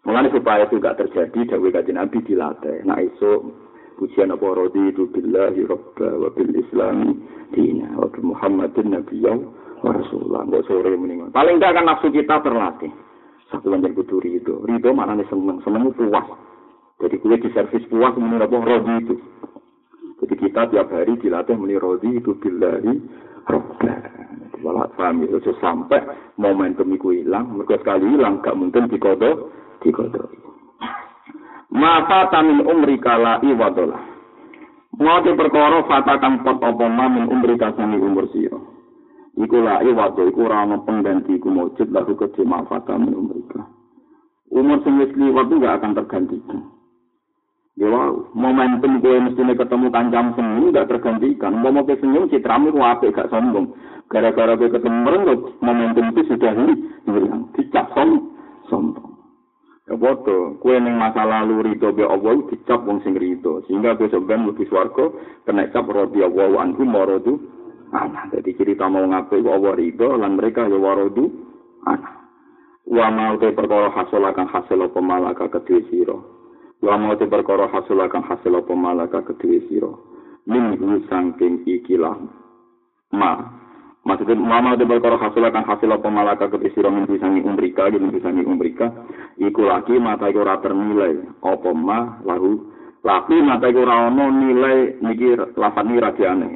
Mengenai 0.00 0.32
supaya 0.32 0.64
itu 0.64 0.80
gak 0.80 0.96
terjadi 0.96 1.56
dawe 1.56 1.68
kaji 1.68 1.92
Nabi 1.92 2.18
dilatih. 2.24 2.88
Nah 2.88 2.96
iso 3.04 3.52
pujian 4.00 4.32
apa 4.32 4.46
rodi 4.48 4.88
itu 4.88 5.04
billahi 5.12 5.60
robba 5.68 6.08
wa 6.16 6.32
bil 6.32 6.48
islami 6.56 7.20
dina 7.52 7.92
wa 8.00 8.08
muhammadin 8.24 8.96
nabiyyaw 8.96 9.38
wa 9.84 9.90
rasulullah. 9.92 10.48
Nggak 10.48 10.64
sore 10.64 10.96
mendingan. 10.96 11.28
Paling 11.36 11.60
gak 11.60 11.76
kan 11.76 11.84
nafsu 11.84 12.08
kita 12.08 12.40
terlatih. 12.40 12.92
satu 13.50 13.66
lanjut 13.66 13.92
kudu 13.98 14.22
ridho. 14.22 14.62
Ridho 14.62 14.94
maknanya 14.94 15.26
seneng, 15.26 15.58
seneng 15.66 15.90
puas. 15.92 16.26
Jadi 17.02 17.18
kue 17.18 17.34
di 17.34 17.50
servis 17.50 17.82
puas 17.90 18.14
menurut 18.14 18.46
apa 18.46 18.56
rodi 18.56 18.94
itu. 19.04 19.16
Jadi 20.22 20.34
kita 20.36 20.70
tiap 20.70 20.88
hari 20.92 21.18
dilatih 21.18 21.58
meni 21.58 21.76
rodi 21.76 22.14
itu 22.14 22.36
billahi 22.38 22.94
robba. 23.50 23.94
Walau 24.60 24.92
paham 24.92 25.24
itu 25.24 25.40
sampai 25.56 26.04
momentum 26.36 26.92
itu 26.92 27.16
hilang, 27.16 27.56
mereka 27.56 27.80
sekali 27.80 28.12
hilang, 28.12 28.44
gak 28.44 28.52
mungkin 28.60 28.92
dikodok, 28.92 29.48
dikodok. 29.82 30.28
Masa 31.70 32.28
tamin 32.34 32.66
umri 32.66 32.98
kala 32.98 33.38
iwadola. 33.46 33.98
Ngote 35.00 35.32
perkara 35.38 35.86
fata 35.86 36.18
kang 36.18 36.42
pot 36.42 36.58
apa 36.60 36.84
min 37.08 37.30
umri 37.30 37.54
kasani 37.56 37.96
umur 37.96 38.26
sira. 38.34 38.58
iku 39.40 39.56
la 39.62 39.80
iwado 39.80 40.26
iku 40.28 40.50
ora 40.50 40.66
ana 40.66 40.82
pengganti 40.84 41.40
iku 41.40 41.48
mujud 41.48 41.88
lalu 41.88 42.12
kedhe 42.18 42.42
manfaat 42.44 42.84
min 42.98 43.14
mereka. 43.14 43.64
Umur 44.50 44.82
sing 44.82 44.98
wis 44.98 45.14
liwat 45.14 45.46
gak 45.46 45.78
akan 45.80 45.94
tergantikan. 45.94 46.58
Ya 47.78 47.86
wow, 47.86 48.28
momentum 48.34 48.98
gue 48.98 49.14
mesti 49.14 49.40
ketemu 49.40 49.88
kancam 49.94 50.34
senyum 50.34 50.74
gak 50.74 50.90
tergantikan. 50.90 51.54
Mau 51.54 51.70
mau 51.70 51.86
senyum 51.86 52.26
citramu 52.26 52.74
ku 52.74 52.82
apik 52.82 53.14
gak 53.14 53.30
sombong. 53.30 53.72
Gara-gara 54.10 54.58
gue 54.58 54.74
ketemu 54.74 54.98
merengut, 55.06 55.40
momentum 55.62 56.10
itu 56.10 56.34
sudah 56.34 56.50
hilang. 56.50 57.46
Dicap 57.54 57.94
som, 57.94 58.34
sombong. 58.66 59.09
Ya 59.90 59.98
bodoh, 59.98 60.54
kue 60.62 60.78
neng 60.78 61.02
masa 61.02 61.26
lalu 61.26 61.74
rito 61.74 61.90
be 61.90 62.06
Allah 62.06 62.38
dicap 62.46 62.86
wong 62.86 63.02
sing 63.02 63.18
rito. 63.18 63.66
Sehingga 63.66 63.98
gue 63.98 64.06
sebenarnya 64.06 64.54
lebih 64.54 64.70
suarco, 64.70 65.18
kena 65.42 65.66
cap 65.74 65.90
rodi 65.90 66.22
Allah 66.22 66.62
anhu 66.62 66.86
morodu 66.86 67.34
anak. 67.90 68.30
Jadi 68.30 68.50
cerita 68.54 68.86
mau 68.86 69.02
ngaku 69.02 69.42
iku 69.42 69.50
Allah 69.50 69.72
ridho 69.74 70.08
lan 70.14 70.38
mereka 70.38 70.66
ya 70.70 70.78
warodu 70.78 71.26
anak. 71.90 72.14
Wa 72.86 73.06
mau 73.10 73.34
te 73.38 73.50
perkara 73.50 73.90
hasil 73.90 74.22
akan 74.22 74.46
hasil 74.50 74.78
apa 74.78 74.98
malaka 75.02 75.46
kedue 75.58 75.82
sira. 75.90 76.18
Wa 76.80 76.94
mau 76.94 77.14
te 77.18 77.26
perkara 77.26 77.66
hasil 77.70 77.98
akan 77.98 78.22
hasil 78.30 78.52
apa 78.56 78.72
malaka 78.74 79.20
kedue 79.26 79.62
sira. 79.66 79.90
Min 80.46 80.78
sangking 81.06 81.66
ikilah 81.66 82.18
ma. 83.14 83.58
Maksudnya 84.00 84.38
mama 84.38 84.74
te 84.80 84.88
perkara 84.88 85.20
hasil 85.20 85.42
akan 85.44 85.64
hasil 85.66 85.90
apa 85.92 86.08
malaka 86.08 86.46
kedue 86.50 86.72
sira 86.74 86.88
min 86.90 87.06
sangi 87.18 87.42
umrika 87.42 87.90
min 87.90 88.10
sangi 88.22 88.42
umrika 88.46 88.90
iku 89.38 89.62
lagi 89.68 89.94
mata 90.00 90.26
iku 90.26 90.42
ora 90.42 90.58
ternilai 90.58 91.20
apa 91.44 91.70
ma 91.76 92.18
lahu 92.26 92.66
Tapi 93.00 93.36
mata 93.40 93.70
iku 93.70 93.86
ora 93.86 94.10
ono 94.10 94.26
nilai 94.28 94.98
niki 95.00 95.36
lafat 95.56 95.84
ni 95.86 95.96
radiane. 96.00 96.50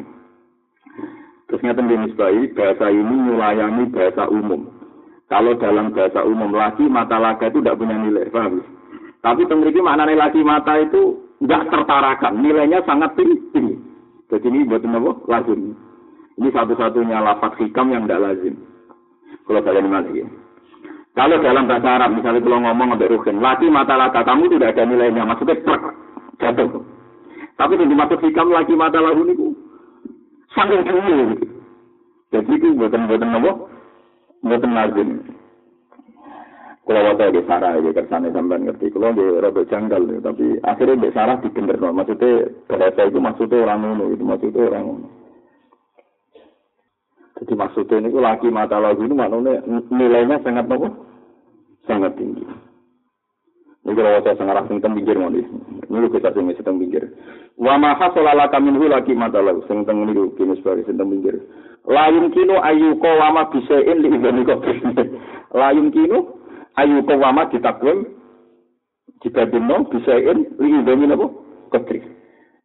Terus 1.49 1.61
ngeten 1.61 1.87
bayi, 2.17 2.51
bahasa 2.57 2.89
ini 2.89 3.15
melayani 3.31 3.85
bahasa 3.93 4.27
umum. 4.33 4.75
Kalau 5.29 5.57
dalam 5.57 5.93
bahasa 5.93 6.21
umum 6.25 6.53
laki 6.53 6.85
mata 6.89 7.17
laga 7.17 7.49
itu 7.49 7.61
tidak 7.61 7.81
punya 7.81 7.97
nilai, 7.97 8.29
paham? 8.29 8.61
Tapi 9.25 9.49
tengriki 9.49 9.81
maknanya 9.81 10.29
laki 10.29 10.45
mata 10.45 10.77
itu 10.77 11.17
nggak 11.41 11.73
tertarakan, 11.73 12.45
nilainya 12.45 12.85
sangat 12.85 13.17
tinggi. 13.17 13.81
Jadi 14.29 14.47
ini 14.53 14.69
buat 14.69 14.85
apa? 14.85 15.13
Lazim. 15.29 15.73
Ini 16.35 16.49
satu-satunya 16.51 17.23
lafaz 17.23 17.55
hikam 17.57 17.95
yang 17.95 18.05
tidak 18.05 18.21
lazim. 18.21 18.55
Kalau 19.47 19.61
kalian 19.65 19.93
lagi. 19.93 20.25
Kalau 21.15 21.39
dalam 21.39 21.71
bahasa 21.71 21.89
Arab, 21.95 22.19
misalnya 22.19 22.43
kalau 22.43 22.59
ngomong 22.59 22.99
untuk 22.99 23.07
rugen, 23.07 23.39
laki 23.39 23.71
mata 23.71 23.95
laga 23.95 24.27
kamu 24.27 24.51
tidak 24.51 24.75
ada 24.75 24.83
nilainya, 24.83 25.23
maksudnya 25.23 25.63
truk, 25.63 25.83
jatuh. 26.43 26.83
Tapi 27.55 27.79
yang 27.79 27.87
dimaksud 27.87 28.19
hikam 28.19 28.51
laki 28.51 28.75
mata 28.75 28.99
lagu 28.99 29.23
ini 29.23 29.55
saking 30.59 30.83
dulu. 30.83 31.39
Jadi 32.35 32.51
itu 32.51 32.67
buatan-buatan 32.75 33.31
apa? 33.31 33.53
Buatan 34.43 34.73
lazim. 34.75 35.09
Kalau 36.85 37.01
waktu 37.01 37.33
di 37.33 37.41
Sarah 37.49 37.81
ya 37.81 37.91
kersane 37.97 38.29
sampai 38.29 38.61
ngerti. 38.61 38.93
Kalau 38.93 39.17
di 39.17 39.25
rada 39.41 39.63
janggal 39.65 40.03
ya, 40.05 40.19
tapi 40.21 40.61
akhirnya 40.61 41.01
di 41.01 41.09
Sarah 41.17 41.41
dibener 41.41 41.81
no. 41.81 41.97
Maksudnya 41.97 42.53
bahasa 42.69 43.09
itu 43.09 43.19
maksudnya 43.23 43.65
orang 43.65 43.79
ngono 43.87 44.05
itu 44.13 44.21
maksudnya 44.21 44.69
orang 44.69 44.85
ngono. 44.85 45.09
Jadi 47.41 47.53
maksudnya 47.57 47.97
ini 48.05 48.09
laki 48.13 48.49
mata 48.53 48.77
lagu 48.77 49.01
ini 49.01 49.15
maknanya 49.17 49.65
nilainya 49.89 50.37
sangat 50.45 50.69
apa? 50.69 50.89
Sangat 51.85 52.17
tinggi. 52.17 52.45
Ini 53.85 53.93
kalau 53.93 54.25
saya 54.25 54.33
sangat 54.41 54.65
sing 54.65 54.81
teng 54.81 54.97
pinggir 54.97 55.21
mau 55.21 55.29
Ini 55.29 56.09
kita 56.09 56.33
sing 56.33 56.49
wis 56.49 56.57
teng 56.65 56.81
pinggir. 56.81 57.05
Wa 57.61 57.77
ma 57.77 57.93
hasala 57.93 58.49
kami 58.49 58.73
minhu 58.73 58.89
lagi 58.89 59.13
matalau 59.13 59.61
sing 59.69 59.85
teng 59.85 60.09
niku 60.09 60.33
kini 60.41 60.57
sebagai 60.57 60.89
sing 60.89 60.97
teng 60.97 61.13
pinggir. 61.13 61.37
Layun 61.85 62.33
kino 62.33 62.65
ayu 62.65 62.97
ko 62.97 63.11
wama 63.21 63.53
bisain 63.53 64.01
li 64.01 64.09
ibani 64.09 64.49
kok. 64.49 64.65
Layun 65.53 65.93
kino 65.95 66.41
ayu 66.81 67.05
ko 67.05 67.13
wama 67.21 67.53
ditakwim 67.53 68.09
dibandingno 69.21 69.85
bisain 69.93 70.49
li 70.57 70.69
ibani 70.81 71.05
napa? 71.05 71.29
Kodri. 71.69 72.01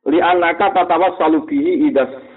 Li 0.08 0.24
anaka 0.24 0.72
tatawas 0.72 1.20
salubihi 1.20 1.92
idas 1.92 2.30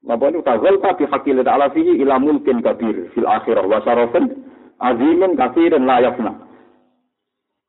Napa 0.00 0.32
itu 0.32 0.40
tazal 0.40 0.80
ta 0.80 0.96
bi 0.96 1.04
haqqi 1.04 1.36
ta'ala 1.44 1.68
fihi 1.76 2.00
ila 2.00 2.16
mulkin 2.16 2.64
kabir 2.64 3.12
fil 3.12 3.28
akhirah 3.28 3.68
wa 3.68 3.84
syarafin 3.84 4.32
azimin 4.80 5.36
kafirin 5.36 5.86
la 5.86 6.00
yafna. 6.00 6.32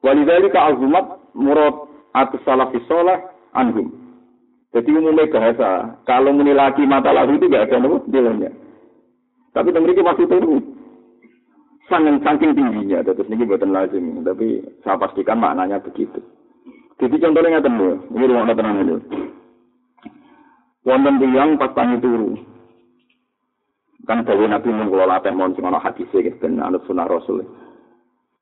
Walidhalika 0.02 0.74
azumat 0.74 1.06
murad 1.38 1.76
atus 2.18 2.42
salafi 2.44 2.80
soleh 2.88 3.22
anhum. 3.54 3.92
Jadi 4.72 4.88
umumnya 4.96 5.28
bahasa, 5.28 6.00
kalau 6.08 6.32
muni 6.32 6.56
laki 6.56 6.88
mata 6.88 7.12
lalu 7.12 7.36
itu 7.36 7.52
gak 7.52 7.68
ada 7.68 7.84
nopo 7.84 8.08
nilainya. 8.08 8.56
Tapi 9.52 9.76
maksud 9.76 10.32
itu 10.32 10.64
sangat 11.92 12.24
saking 12.24 12.56
tingginya, 12.56 13.04
terus 13.04 13.28
ini 13.28 13.44
buatan 13.44 13.76
lazim. 13.76 14.24
Tapi 14.24 14.64
saya 14.80 14.96
pastikan 14.96 15.44
maknanya 15.44 15.84
begitu. 15.84 16.24
Jadi 17.04 17.20
contohnya 17.20 17.60
nggak 17.60 17.66
temu, 17.68 17.90
ini 18.16 18.30
rumah 18.32 18.56
tenang 18.56 18.78
itu. 18.86 18.96
Wonten 20.88 21.20
tiang 21.20 21.50
pas 21.60 21.74
tangi 21.76 21.98
turu. 22.00 22.51
Kan 24.10 24.26
dari 24.26 24.50
Nabi 24.50 24.70
mun 24.74 24.90
kula 24.90 25.06
latih 25.06 25.34
mon 25.34 25.54
sing 25.54 25.66
ana 25.66 25.78
hadise 25.78 26.26
gitu 26.26 26.38
ben 26.42 26.58
anut 26.58 26.82
sunah 26.90 27.06
Rasul. 27.06 27.46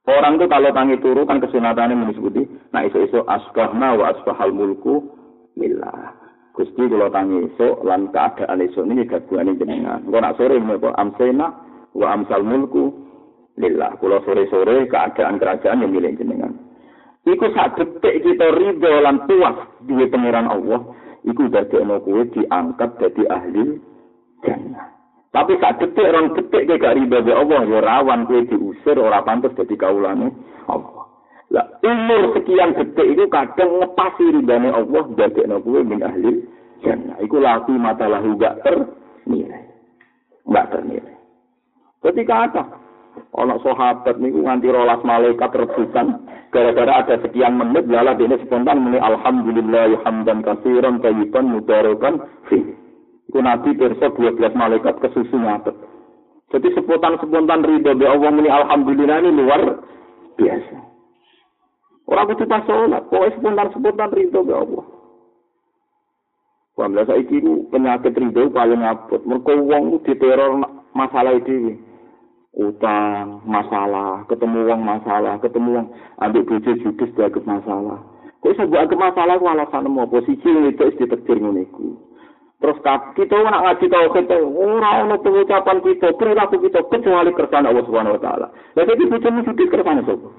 Orang 0.10 0.40
itu 0.40 0.48
kalau 0.50 0.72
tangi 0.74 0.98
turu 1.04 1.28
kan 1.28 1.38
kesunatannya 1.44 1.94
menyebut 1.94 2.34
nah 2.74 2.82
iso-iso 2.82 3.28
asbahna 3.28 3.94
wa 4.00 4.10
asbahal 4.16 4.56
mulku 4.56 5.06
lillah. 5.60 6.16
Gusti 6.56 6.88
kalau 6.88 7.12
tangi 7.12 7.46
iso 7.52 7.84
lan 7.86 8.10
keadaan 8.10 8.64
iso 8.64 8.88
ini 8.88 9.06
gabungan 9.06 9.60
jenengan. 9.60 10.04
Engko 10.08 10.18
nak 10.18 10.36
sore 10.40 10.58
menapa 10.58 10.96
amsena 10.98 11.48
wa 11.94 12.08
amsal 12.16 12.42
mulku 12.42 12.92
lillah. 13.60 14.00
Kalau 14.00 14.24
sore-sore 14.24 14.88
keadaan 14.88 15.38
kerajaan 15.38 15.84
yang 15.84 15.92
milik 15.92 16.16
jenengan. 16.16 16.56
Iku 17.28 17.52
sak 17.52 17.76
detik 17.76 18.24
kita 18.24 18.48
ridho 18.56 18.94
lan 19.04 19.28
puas 19.28 19.56
duwe 19.84 20.08
pangeran 20.08 20.48
Allah, 20.48 20.82
iku 21.28 21.52
dadi 21.52 21.78
ana 21.78 22.00
kowe 22.00 22.24
diangkat 22.32 22.90
dadi 22.98 23.24
ahli 23.28 23.66
jannah. 24.42 24.99
Tapi 25.30 25.62
sak 25.62 25.78
detik 25.78 26.10
orang 26.10 26.34
detik 26.34 26.66
ke 26.66 26.82
gak 26.82 26.98
riba 26.98 27.22
be 27.22 27.30
Allah 27.30 27.62
ya 27.70 27.80
rawan 27.86 28.26
kue 28.26 28.50
diusir 28.50 28.98
ora 28.98 29.22
pantas 29.22 29.54
dadi 29.54 29.78
kaulane 29.78 30.34
Allah. 30.66 31.06
Lah 31.54 31.66
umur 31.86 32.34
sekian 32.34 32.74
detik 32.74 33.08
itu 33.14 33.30
kadang 33.30 33.78
ngepasi 33.78 34.26
ridane 34.42 34.74
Allah 34.74 35.04
dadekno 35.14 35.62
kuwe 35.62 35.86
min 35.86 36.02
ahli 36.02 36.42
jannah. 36.82 37.18
Iku 37.22 37.38
laku 37.38 37.78
mata 37.78 38.10
lahu 38.10 38.34
gak 38.42 38.66
ternilai. 38.66 39.70
Gak 40.50 40.66
ternilai. 40.74 41.16
Ketika 42.00 42.36
ada 42.50 42.64
Ono 43.36 43.56
sahabat 43.62 44.18
niku 44.18 44.42
nganti 44.42 44.72
rolas 44.72 45.02
malaikat 45.04 45.52
rebutan 45.54 46.24
gara-gara 46.50 47.04
ada 47.04 47.16
sekian 47.22 47.60
menit 47.60 47.86
lala 47.86 48.16
dene 48.18 48.42
spontan 48.42 48.82
muni 48.82 48.98
alhamdulillah 48.98 50.02
hamdan 50.02 50.42
katsiran 50.42 51.04
tayyiban 51.04 51.52
mubarakan 51.52 52.26
fi. 52.48 52.79
Iku 53.30 53.40
nabi 53.46 53.78
pirsa 53.78 54.10
12 54.10 54.58
malaikat 54.58 54.98
kesusu 55.00 55.38
ngatet. 55.38 55.78
Jadi 56.50 56.74
spontan-spontan 56.74 57.62
ridho 57.62 57.94
be 57.94 58.10
Allah 58.10 58.34
muni 58.34 58.50
alhamdulillah 58.50 59.22
ini 59.22 59.38
luar 59.38 59.62
biasa. 60.34 60.78
Orang 62.10 62.26
kudu 62.34 62.50
pas 62.50 62.66
sholat, 62.66 63.06
pokoknya 63.14 63.38
spontan-spontan 63.38 64.10
ridho 64.18 64.42
be 64.42 64.54
Allah. 64.58 64.86
Wah, 66.74 66.90
saiki 67.06 67.38
ku 67.38 67.70
penyakit 67.70 68.18
ridho 68.18 68.50
paling 68.50 68.82
abot. 68.82 69.22
Mergo 69.30 69.54
wong 69.62 70.02
diteror 70.02 70.58
masalah 70.98 71.38
iki. 71.38 71.86
utang, 72.58 73.46
masalah, 73.46 74.26
ketemu 74.26 74.68
uang 74.68 74.82
masalah, 74.82 75.38
ketemu 75.38 75.70
uang 75.80 75.88
ambil 76.18 76.44
bojo 76.50 76.72
judis 76.82 77.14
dianggap 77.14 77.46
masalah. 77.46 78.00
Kok 78.40 78.56
mbok 78.56 78.82
anggap 78.82 79.00
masalah 79.00 79.36
ku 79.36 79.46
alasan 79.52 79.88
apa? 79.92 80.02
Posisi 80.08 80.48
itu 80.48 80.80
wis 80.80 80.96
ditetir 80.96 81.38
ngene. 81.44 81.68
Terus 82.60 82.78
kita 83.16 83.36
nak 83.40 83.64
ngaji 83.64 83.86
kita 83.88 84.36
ora 84.44 84.90
ono 85.08 85.16
pengucapan 85.24 85.80
kita, 85.80 86.12
perilaku 86.20 86.60
kita 86.60 86.84
kecuali 86.92 87.32
kersane 87.32 87.72
Allah 87.72 87.88
Subhanahu 87.88 88.20
wa 88.20 88.22
taala. 88.22 88.48
Lah 88.52 88.84
iki 88.84 89.08
bojomu 89.08 89.48
judis 89.48 89.72
kersane 89.72 90.04
sapa? 90.04 90.30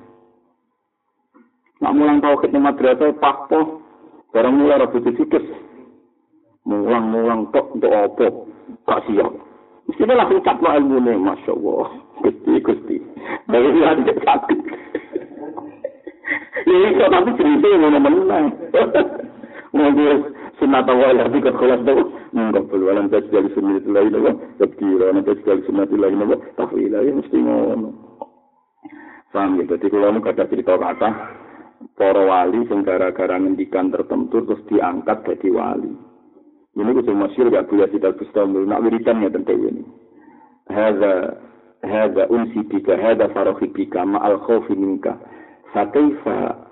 Nak 1.81 1.95
mulang 1.97 2.21
tauhid 2.21 2.53
ning 2.53 2.61
madrasah 2.61 3.17
pakpo 3.17 3.81
barang 4.37 4.53
mulai 4.53 4.85
ra 4.85 4.87
bojo 4.93 5.11
judis. 5.17 5.45
Mulang-mulang 6.69 7.49
tok 7.57 7.73
untuk 7.73 7.89
apa? 7.89 8.27
Kak 8.85 9.01
siap. 9.09 9.33
Mestinya 9.89 10.23
langsung 10.23 10.45
caplo 10.45 10.71
ilmu 10.77 11.03
nih, 11.03 11.17
Masya 11.19 11.57
Allah. 11.57 11.89
Gusti, 12.21 12.53
Gusti. 12.63 12.97
Dari 13.49 13.69
ini 13.75 13.81
ada 13.81 14.13
sakit. 14.13 14.61
Ini 16.69 16.89
kok 17.01 17.11
tapi 17.11 17.31
cerita 17.35 17.67
yang 17.67 17.83
mana-mana. 17.89 18.39
Ngomong 19.71 20.35
sunat 20.59 20.87
awal 20.91 21.15
lagi 21.15 21.39
ke 21.39 21.53
kelas 21.55 21.83
itu. 21.87 21.95
Enggak 22.31 22.67
perlu 22.71 22.91
alam 22.91 23.07
tes 23.11 23.27
dari 23.31 23.51
sunat 23.55 23.83
itu 23.83 23.91
lagi. 23.95 24.11
Tapi 24.59 24.85
alam 24.99 25.23
tes 25.23 25.39
dari 25.47 25.63
sunat 25.67 25.87
itu 25.91 25.99
lagi. 25.99 26.15
Tapi 26.59 26.91
lagi 26.91 27.11
mesti 27.15 27.37
ngomong. 27.39 27.95
Paham 29.31 29.63
ya? 29.63 29.65
Jadi 29.71 29.87
kalau 29.95 30.11
ini 30.11 30.21
ada 30.27 30.45
cerita 30.51 30.75
kata. 30.75 31.11
Para 31.97 32.23
wali 32.29 32.69
yang 32.69 32.85
gara-gara 32.85 33.41
ngendikan 33.41 33.89
tertentu 33.89 34.45
terus 34.45 34.61
diangkat 34.69 35.25
jadi 35.25 35.49
wali. 35.49 35.93
Ini 36.77 36.91
kudu 36.97 37.13
masyur 37.17 37.49
gak 37.51 37.67
boleh 37.73 37.89
kita 37.89 38.15
kustamul. 38.21 38.69
Nak 38.69 38.85
wiridan 38.85 39.25
ya 39.25 39.31
tentu 39.33 39.57
ini. 39.57 39.85
Hada 40.71 41.41
hada 41.83 42.25
unsi 42.31 42.63
bika, 42.69 42.95
hada 42.95 43.33
farohi 43.33 43.69
bika, 43.73 44.05
ma'al 44.07 44.39
khawfi 44.45 44.77
minka. 44.77 45.19
Fakaifa 45.73 46.70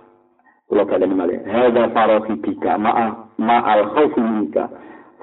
Kalau 0.68 0.84
kalian 0.84 1.16
malah, 1.16 1.40
hada 1.48 1.88
farohi 1.96 2.34
bika, 2.44 2.76
ma'al 2.76 3.82
khawfi 3.96 4.20
minka. 4.20 4.68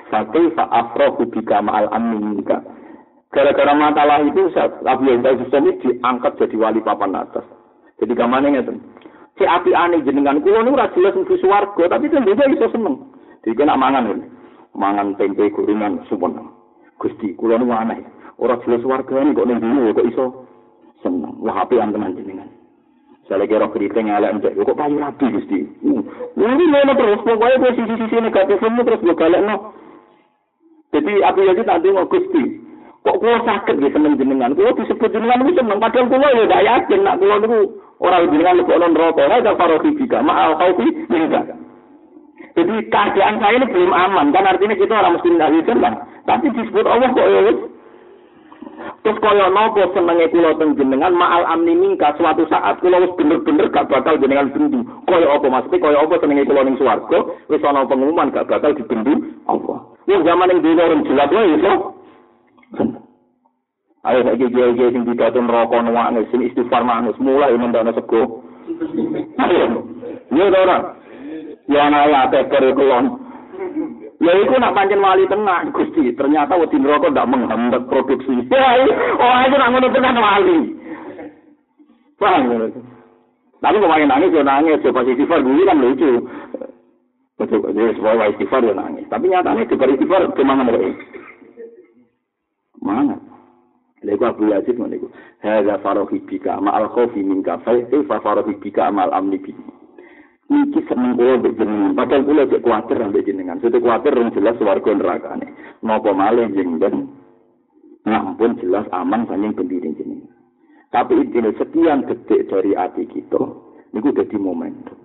Fakaifa 0.09 0.65
afrohu 0.73 1.29
bika, 1.29 1.61
ma'al 1.61 1.85
amni 1.93 2.17
minka. 2.17 2.65
Gara-gara 3.29 3.73
masalah 3.77 4.25
itu, 4.25 4.49
Abu 4.89 5.05
Yazid 5.05 5.45
Bustami 5.45 5.77
diangkat 5.85 6.33
jadi 6.41 6.55
wali 6.57 6.81
papan 6.81 7.13
atas. 7.13 7.45
Jadi 8.01 8.13
kamarnya 8.17 8.57
ngerti. 8.57 8.79
Si 9.35 9.43
api 9.43 9.75
aneh 9.75 9.99
jenengan, 10.07 10.39
kulo 10.39 10.63
ini 10.63 10.71
jelas 10.95 11.13
untuk 11.19 11.35
suarga, 11.43 11.91
tapi 11.91 12.07
juga 12.07 12.47
bisa 12.47 12.71
seneng. 12.71 13.11
Jadi 13.43 13.53
kena 13.53 13.75
mangan 13.75 14.07
ini. 14.15 14.25
mangan 14.75 15.15
tempe 15.15 15.51
gorengan 15.51 16.03
sumpun. 16.07 16.35
Gusti, 16.99 17.35
kula 17.35 17.59
nu 17.59 17.71
aneh. 17.71 18.03
Ora 18.39 18.59
jelas 18.63 18.83
wargane 18.83 19.31
kok 19.31 19.47
ning 19.47 19.59
dulu 19.63 19.95
kok 19.95 20.07
iso 20.07 20.25
seneng. 20.99 21.39
Wah, 21.39 21.63
ape 21.63 21.79
tenan 21.79 22.15
jenengan. 22.15 22.47
Saya 23.25 23.49
kira 23.49 23.65
keriting 23.73 24.05
elek 24.05 24.37
entek 24.37 24.53
kok 24.53 24.77
payu 24.77 25.01
rapi 25.01 25.25
Gusti. 25.33 25.65
Ini 26.37 26.63
ngono 26.69 26.93
terus 26.93 27.25
pokoke 27.25 27.57
kok 27.57 27.73
sisi-sisi 27.73 28.21
negatif 28.21 28.61
semua 28.61 28.85
terus 28.85 29.01
yo 29.01 29.17
galekno. 29.17 29.73
Jadi 30.93 31.25
aku 31.25 31.39
ya 31.41 31.57
tak 31.65 31.81
ndonga 31.81 32.05
Gusti. 32.05 32.43
Kok 33.01 33.17
kula 33.17 33.41
sakit 33.41 33.81
ya 33.81 33.89
seneng 33.89 34.21
jenengan. 34.21 34.53
Kula 34.53 34.77
disebut 34.77 35.09
jenengan 35.09 35.41
itu 35.41 35.57
seneng 35.57 35.81
padahal 35.81 36.05
kula 36.05 36.27
ya 36.37 36.43
gak 36.45 36.65
yakin 36.69 36.99
nak 37.01 37.17
kula 37.17 37.35
niku 37.41 37.59
ora 37.97 38.17
jenengan 38.29 38.57
lebok 38.61 38.77
neraka. 38.77 39.21
Ora 39.25 39.41
tak 39.41 39.57
paroki 39.57 39.89
juga. 39.97 40.17
Ma'al 40.21 40.53
khaufi 40.61 40.87
minka. 41.09 41.41
Jadi 42.55 42.75
keadaan 42.87 43.35
saya 43.43 43.59
ini 43.59 43.67
belum 43.67 43.91
aman, 43.91 44.31
kan 44.31 44.47
artinya 44.47 44.79
kita 44.79 44.95
orang 44.95 45.19
muslim 45.19 45.35
dari 45.35 45.59
kan. 45.65 45.97
Tapi 46.23 46.45
disebut 46.55 46.87
Allah 46.87 47.11
kok 47.11 47.27
ya 47.27 47.41
Terus 49.05 49.21
kaya 49.21 49.53
nopo 49.53 49.85
senenge 49.93 50.33
kula 50.33 50.57
teng 50.57 50.73
jenengan 50.73 51.13
ma'al 51.13 51.45
amni 51.45 51.77
mingka 51.77 52.17
suatu 52.17 52.49
saat 52.49 52.81
kula 52.81 53.05
wis 53.05 53.13
bener-bener 53.13 53.69
gak 53.69 53.85
bakal 53.85 54.17
jenengan 54.17 54.49
bendu. 54.49 54.81
Kaya 55.05 55.29
apa 55.29 55.45
maksudnya 55.45 55.77
kaya 55.77 55.97
apa 56.01 56.15
senenge 56.17 56.49
kula 56.49 56.65
ning 56.65 56.73
swarga 56.81 57.19
wis 57.45 57.61
ana 57.61 57.85
pengumuman 57.85 58.33
gak 58.33 58.49
bakal 58.49 58.73
dibendu 58.73 59.13
Allah. 59.45 59.85
Wong 60.09 60.21
zaman 60.25 60.49
ning 60.49 60.59
dunya 60.65 60.89
ora 60.89 60.97
jelas 61.05 61.29
wae 61.29 61.53
iso. 61.53 61.73
Ayo 64.09 64.19
saiki 64.25 64.49
kiai-kiai 64.49 64.89
sing 64.89 65.05
pidato 65.05 65.37
neraka 65.37 65.77
nuwane 65.85 66.25
sing 66.33 66.41
istighfar 66.41 66.81
manus 66.81 67.21
mulai 67.21 67.53
mendana 67.53 67.93
sego. 67.93 68.41
Ayo. 69.37 69.85
Yo 70.33 70.45
ora. 70.49 70.97
ya 71.67 71.83
ana 71.83 72.23
ate 72.23 72.45
kere 72.49 72.73
kulon 72.73 73.05
ya 74.23 74.31
iku 74.39 74.55
nak 74.59 74.75
pancen 74.75 75.03
wali 75.03 75.25
tenang 75.27 75.71
Gusti. 75.75 76.11
Ternyata 76.15 76.55
wedi 76.55 76.77
neraka 76.79 77.11
ndak 77.11 77.29
menghambat 77.29 77.83
produksi. 77.91 78.45
Ya 78.51 78.83
oh 79.19 79.35
itu 79.47 79.55
nak 79.57 79.69
ngono 79.73 79.87
tenan 79.91 80.17
wali. 80.19 80.57
Paham 82.15 82.41
ngono 82.47 82.67
tapi 83.63 83.81
kok 83.81 83.89
nangis 83.89 84.35
ya 84.35 84.43
nangis. 84.45 84.83
Ya 84.85 84.91
pasti 84.93 85.17
sifar 85.17 85.41
kan 85.41 85.81
lucu. 85.81 86.11
Betul 87.35 87.65
jadi 87.73 87.91
semua 87.97 88.19
wali 88.19 88.33
sifar 88.37 88.61
ya 88.61 88.73
nangis. 88.77 89.09
Tapi 89.09 89.31
nyatanya 89.31 89.67
di 89.67 89.75
bari 89.75 89.99
sifar 89.99 90.21
kemana 90.37 90.63
mereka 90.63 91.25
mana 92.85 93.17
Lego 94.05 94.29
Abu 94.29 94.45
Yazid 94.45 94.77
ngono 94.77 94.93
iku. 94.93 95.07
Hadza 95.41 95.81
farohi 95.81 96.21
bika 96.21 96.61
ma'al 96.61 96.93
khaufi 96.93 97.25
minka 97.25 97.57
fa 97.65 97.73
farohi 98.21 98.53
bika 98.61 98.93
ma'al 98.93 99.09
amni 99.17 99.41
bika. 99.41 99.65
Niki 100.45 100.85
seneng 100.85 101.17
kula 101.17 101.41
mbek 101.41 101.57
jenengan. 101.57 101.97
Padahal 101.97 102.21
kula 102.21 102.43
cek 102.45 102.61
kuwatir 102.61 102.97
mbek 103.01 103.25
jenengan. 103.25 103.57
Sudah 103.61 103.81
kuwatir 103.81 104.13
rung 104.13 104.29
jelas 104.29 104.57
swarga 104.61 104.91
nerakane. 104.93 105.47
Napa 105.81 106.13
malih 106.13 106.53
jenengan? 106.53 107.09
Ngampun 108.05 108.61
jelas 108.61 108.85
aman 108.93 109.25
saking 109.25 109.57
pendiri 109.57 109.89
jenengan. 109.97 110.35
Tapi 110.93 111.17
intinya 111.17 111.51
sekian 111.59 112.07
detik 112.07 112.47
dari 112.47 112.71
hati 112.71 113.03
kita, 113.09 113.41
niku 113.91 114.15
dadi 114.15 114.37
momentum. 114.39 114.95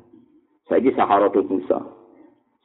Saiki 0.70 0.94
Saharatul 0.94 1.50
Musa. 1.50 1.82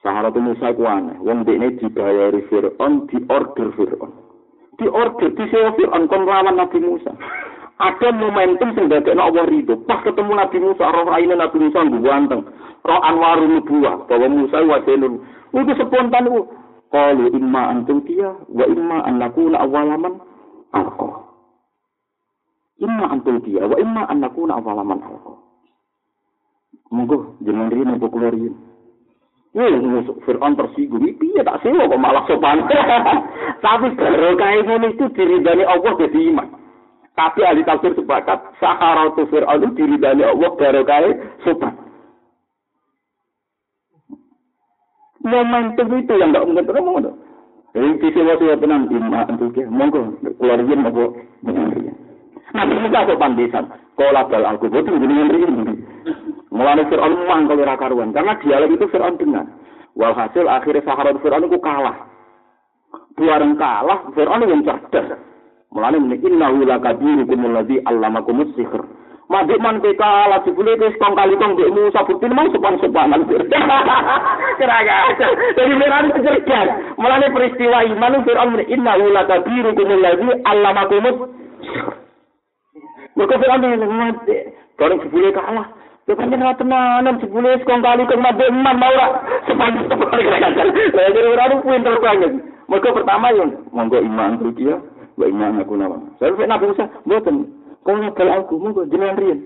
Saharatul 0.06 0.46
Musa 0.46 0.70
ku 0.78 0.86
aneh. 0.86 1.18
Wong 1.26 1.42
dekne 1.42 1.74
dibayari 1.82 2.46
Fir'aun, 2.46 3.10
di 3.10 3.18
order 3.26 3.74
Fir'aun. 3.74 4.14
Di 4.78 4.86
order, 4.86 5.34
di 5.34 5.46
sewa 5.50 5.74
Fir'aun, 5.74 6.06
kon 6.06 6.30
lawan 6.30 6.54
Nabi 6.54 6.78
Musa. 6.86 7.18
Ada 7.76 8.08
momentum 8.16 8.72
sing 8.72 8.88
dadekno 8.88 9.20
Allah 9.20 9.44
ridho. 9.52 9.84
Pas 9.84 10.00
ketemu 10.00 10.32
Nabi 10.32 10.58
Musa, 10.64 10.88
roh 10.96 11.12
raine 11.12 11.36
Nabi 11.36 11.60
Musa 11.60 11.84
ganteng. 11.84 12.48
Roh 12.88 13.02
anwarun 13.04 13.60
nubuwah 13.60 14.08
bahwa 14.08 14.28
Musa 14.32 14.64
wasilun. 14.64 15.20
Itu 15.52 15.74
spontan 15.76 16.32
itu. 16.32 16.42
Qalu 16.96 17.36
imma 17.36 17.76
antum 17.76 18.00
dia 18.08 18.32
wa 18.32 18.66
imma 18.72 19.04
an 19.04 19.20
nakuna 19.20 19.60
awalaman 19.60 20.16
alqa. 20.72 21.28
Imma 22.80 23.12
antum 23.12 23.44
dia 23.44 23.68
wa 23.68 23.76
imma 23.76 24.08
an 24.08 24.24
nakuna 24.24 24.56
awalaman 24.56 25.04
alqa. 25.04 25.36
Monggo 26.96 27.36
jeneng 27.44 27.68
rene 27.74 28.00
kok 28.00 28.08
kula 28.08 28.32
riyen. 28.32 28.56
Wih, 29.56 30.04
Fir'aun 30.28 30.60
tersinggung, 30.60 31.08
iya 31.08 31.40
tak 31.44 31.64
sewa 31.64 31.88
kok 31.88 32.00
malah 32.00 32.24
sopan. 32.28 32.60
Tapi 33.64 33.88
baru 33.96 34.36
kayak 34.36 34.68
ini 34.68 34.88
itu 34.92 35.08
diridani 35.16 35.64
Allah 35.64 35.96
jadi 35.96 36.20
iman. 36.32 36.65
Tapi 37.16 37.48
ahli 37.48 37.64
tafsir 37.64 37.96
sepakat 37.96 38.60
Saharatu 38.60 39.24
Fir'aun 39.32 39.64
itu 39.64 39.88
diridani 39.88 40.28
Allah 40.28 40.52
barokah 40.60 41.16
sopan. 41.48 41.74
Momentum 45.24 45.96
itu 45.96 46.14
yang 46.20 46.36
tidak 46.36 46.46
mungkin 46.46 46.84
mau. 46.86 47.00
Jadi 47.72 47.92
sisi 48.04 48.20
waktu 48.20 48.52
ya 48.52 48.56
tenang 48.60 48.88
imma 48.92 49.28
untuk 49.32 49.56
ya 49.56 49.68
monggo 49.68 50.16
keluar 50.40 50.60
yen 50.64 50.88
apa 50.88 51.04
Nanti 52.56 52.74
kita 52.88 53.00
sopan 53.08 53.36
desan. 53.36 53.66
Kola 53.96 54.28
bal 54.28 54.44
aku 54.48 54.68
bodoh 54.68 54.96
jadi 54.96 55.16
ngeri. 55.16 55.76
Mulai 56.52 56.88
Fir'aun 56.88 57.28
mang 57.28 57.48
kalau 57.48 57.64
karuan 57.80 58.12
karena 58.12 58.36
dialog 58.44 58.76
itu 58.76 58.86
Fir'aun 58.92 59.16
dengar. 59.16 59.48
Walhasil 59.96 60.48
akhirnya 60.52 60.84
Saharatu 60.84 61.24
Fir'aun 61.24 61.48
itu 61.48 61.60
kalah. 61.64 62.12
Buareng 63.16 63.56
kalah, 63.56 64.04
Fir'aun 64.12 64.44
yang 64.44 64.64
cerdas. 64.68 65.35
Mulane 65.76 66.00
muni 66.00 66.16
inna 66.24 66.48
hu 66.48 66.64
lakabirukum 66.64 67.46
allazi 67.52 67.84
allamakumus 67.84 68.48
sihr. 68.56 68.80
Mabuk 69.28 69.60
man 69.60 69.82
PK 69.84 70.00
ala 70.00 70.40
jebule 70.48 70.80
wis 70.80 70.96
kong 71.02 71.20
kali 71.20 71.36
kong 71.36 71.60
dekmu 71.60 71.92
sabukti 71.92 72.32
mau 72.32 72.48
sopan 72.48 72.80
sopanan. 72.80 73.28
Kira 74.58 74.76
aja. 74.80 74.96
Jadi 75.60 75.74
Fir'aun 75.76 76.16
cerdas. 76.16 76.70
Mulane 76.96 77.28
peristiwa 77.28 77.84
iman 77.92 78.24
Fir'aun 78.24 78.56
muni 78.56 78.66
inna 78.72 78.96
la 78.96 79.28
kabiru 79.28 79.76
kumul 79.76 80.00
ladzi 80.00 80.32
allamakumut. 80.48 81.16
Mereka 83.20 83.36
Fir'aun 83.36 83.68
mati. 84.00 84.38
Barang 84.80 85.04
jebule 85.04 85.36
kalah. 85.36 85.68
Ya 86.08 86.14
kan 86.16 86.32
jeneng 86.32 86.56
tenanan 86.56 87.20
jebule 87.20 87.52
wis 87.52 87.68
kong 87.68 87.84
kali 87.84 88.08
kong 88.08 88.24
mabuk 88.24 88.48
man 88.48 88.80
mau 88.80 88.96
ora 88.96 89.08
sopan 89.44 89.76
sopanan 89.92 90.24
kira 90.24 90.38
aja. 90.40 90.64
Lah 90.72 91.04
jadi 91.12 91.20
Fir'aun 91.20 91.60
pinter 91.68 92.00
banget. 92.00 92.32
Mereka 92.66 92.98
pertama 92.98 93.30
yang 93.30 93.62
monggo 93.70 94.02
iman 94.02 94.42
rupiah, 94.42 94.82
wa 95.16 95.26
iman 95.28 95.60
aku 95.64 95.74
nama. 95.80 95.98
Saya 96.20 96.36
Nabi 96.48 96.72
Musa, 96.72 96.86
mboten. 97.08 97.48
Kau 97.86 97.94
nyekel 98.02 98.30
aku, 98.34 98.58
gue 98.58 98.90
jenengan 98.90 99.20
rian. 99.22 99.40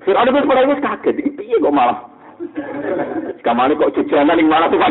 Fir'aun 0.00 0.32
itu 0.32 0.48
pada 0.48 0.64
wis 0.64 0.80
kaget, 0.80 1.36
piye 1.36 1.60
kok 1.60 1.68
malah. 1.68 2.08
Kamane 3.44 3.76
kok 3.76 3.92
jajanan 3.92 4.40
ning 4.40 4.48
malah 4.48 4.72
tuh. 4.72 4.80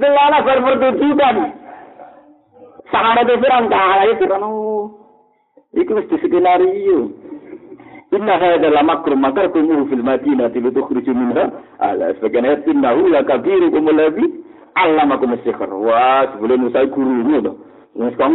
Delala 0.00 0.38
berpertunjukan. 0.46 1.36
Sahara 2.94 3.26
itu 3.26 3.34
Fir'aun 3.42 3.66
kalah 3.66 4.06
itu 4.06 4.24
kan. 4.30 4.46
Iku 5.74 5.98
wis 5.98 6.06
skenario. 6.22 7.10
Inna 8.14 8.38
hadha 8.38 8.70
la 8.70 8.86
makrum 8.86 9.26
makartum 9.26 9.90
fil 9.90 10.06
madinati 10.06 10.62
litukhriju 10.62 11.10
minha 11.10 11.50
ala 11.82 12.14
sebagian 12.14 12.46
ayat 12.46 12.62
innahu 12.70 13.10
la 13.10 13.26
kabirukum 13.26 13.90
allamakum 14.74 15.34
as-sihr. 15.34 15.56
Wah, 15.56 16.28
sebelum 16.34 16.68
Musa 16.68 16.86
guru 16.90 17.24
ngono. 17.24 17.52
Wes 17.94 18.14
kong. 18.18 18.34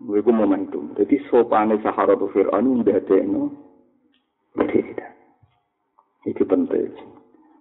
Iku 0.00 0.30
momentum. 0.32 0.96
Jadi 0.96 1.20
sopane 1.28 1.76
Sahara 1.84 2.16
tu 2.16 2.32
Fir'aun 2.32 2.80
ndadekno 2.80 3.52
berbeda. 4.56 5.06
Itu 6.24 6.48
penting. 6.48 6.96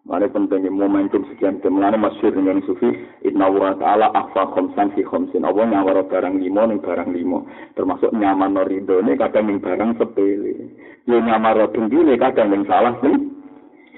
Mana 0.08 0.26
pentingnya 0.32 0.72
momentum 0.72 1.28
sekian 1.30 1.60
jam. 1.60 1.76
Mana 1.76 2.00
masyur 2.00 2.32
dengan 2.32 2.64
sufi. 2.64 2.88
Inna 3.28 3.52
wa 3.52 3.76
ta'ala 3.76 4.10
akhfa 4.16 4.56
khomsan 4.56 4.96
fi 4.96 5.04
khomsin. 5.04 5.44
Allah 5.44 5.68
nyawara 5.68 6.08
barang 6.08 6.40
limo 6.40 6.64
ning 6.66 6.80
barang 6.80 7.12
limo. 7.12 7.46
Termasuk 7.76 8.16
nyaman 8.16 8.56
no 8.56 8.64
ridho 8.64 9.04
ini 9.04 9.20
kadang 9.20 9.52
ning 9.52 9.60
barang 9.60 10.00
sepele. 10.00 10.74
Ya 11.06 11.20
nyaman 11.20 11.60
rodong 11.60 11.92
dile 11.92 12.16
kadang 12.16 12.56
ning 12.56 12.64
salah 12.66 12.96
ning 13.04 13.39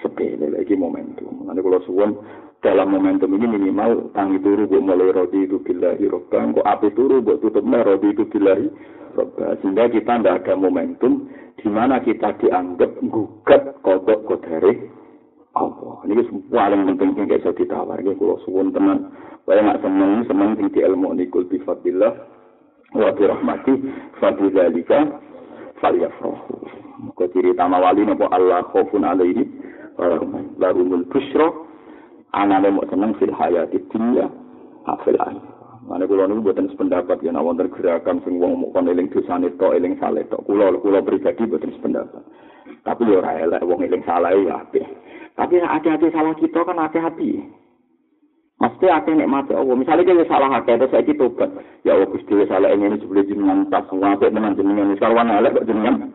sepele. 0.01 0.49
Lagi 0.51 0.75
momentum. 0.75 1.45
Mana 1.47 1.61
kalau 1.61 1.81
suwon 1.85 2.17
dalam 2.61 2.93
momentum 2.93 3.33
ini 3.33 3.57
minimal 3.57 4.13
tangi 4.13 4.37
turu 4.41 4.69
buat 4.69 4.85
mulai 4.85 5.09
rodi 5.09 5.49
itu 5.49 5.57
billahi 5.65 6.05
robba 6.05 6.45
kok 6.53 6.67
api 6.69 6.87
turu 6.93 7.17
buat 7.25 7.41
tutupnya 7.41 7.81
rodi 7.81 8.13
itu 8.13 8.23
billahi 8.29 8.69
robba 9.17 9.57
sehingga 9.65 9.89
kita 9.89 10.21
tidak 10.21 10.45
ada 10.45 10.53
momentum 10.53 11.25
di 11.57 11.67
mana 11.73 11.97
kita 12.05 12.37
dianggap 12.37 13.01
gugat 13.09 13.81
kodok 13.81 14.29
kodari 14.29 14.77
Allah. 15.57 16.05
Ini 16.07 16.21
paling 16.47 16.81
penting 16.95 17.09
yang 17.17 17.27
bisa 17.27 17.51
ditawar. 17.51 17.97
Ini 17.99 18.15
kalau 18.15 18.37
suwun 18.45 18.71
teman 18.71 19.09
saya 19.49 19.67
nggak 19.67 19.81
seneng 19.83 20.11
seneng 20.29 20.49
sing 20.55 20.67
di 20.71 20.79
ilmu 20.85 21.17
nikul 21.17 21.43
bifadillah 21.49 22.13
wa 22.93 23.09
birahmati 23.11 23.73
fadillalika 24.21 25.17
falyafrahu. 25.81 26.55
Kau 27.17 27.27
ciri 27.33 27.57
tamawali 27.57 28.05
nopo 28.05 28.29
Allah 28.29 28.61
khofun 28.69 29.01
alaihi 29.01 29.49
larumul 30.57 31.05
bushra 31.09 31.47
anane 32.33 32.73
mau 32.73 32.85
seneng 32.89 33.13
fil 33.21 33.33
hayati 33.33 33.77
dunya 33.93 34.25
afil 34.89 35.17
akhir 35.21 35.51
Mane 35.81 36.05
kula 36.05 36.29
niku 36.29 36.45
mboten 36.45 36.69
sependapat 36.69 37.25
yen 37.25 37.35
awon 37.35 37.57
tergerakan 37.57 38.21
sing 38.21 38.37
wong 38.37 38.61
mok 38.61 38.71
kon 38.77 38.87
eling 38.87 39.09
dosane 39.09 39.49
tok 39.57 39.73
eling 39.73 39.97
saleh 39.97 40.21
tok. 40.29 40.45
Kula 40.45 40.69
kula 40.77 41.01
pribadi 41.01 41.41
mboten 41.41 41.73
sependapat. 41.73 42.21
Tapi 42.85 43.09
yo 43.09 43.17
ora 43.17 43.41
elek 43.41 43.65
wong 43.65 43.81
eling 43.81 44.05
salah 44.05 44.29
ya 44.29 44.61
apik. 44.61 44.85
Tapi 45.33 45.57
hati-hati 45.57 46.13
salah 46.13 46.37
kita 46.37 46.61
kan 46.61 46.77
hati-hati. 46.77 47.43
Mesti 48.61 48.85
ate 48.93 49.09
nek 49.17 49.25
mati 49.25 49.57
Allah. 49.57 49.73
Misalnya 49.73 50.05
kita 50.05 50.29
salah 50.29 50.53
hati, 50.53 50.77
terus 50.77 50.93
saya 50.93 51.13
tobat. 51.17 51.49
Ya 51.81 51.97
Allah, 51.97 52.13
Gusti 52.13 52.45
salah 52.45 52.69
ini 52.69 52.93
sebelum 53.01 53.25
jenengan 53.25 53.59
tas, 53.73 53.89
ngapik 53.89 54.29
dengan 54.29 54.53
jenengan. 54.53 54.93
Misalnya 54.93 55.41
elek 55.41 55.57
kok 55.57 55.65
jenengan. 55.65 56.13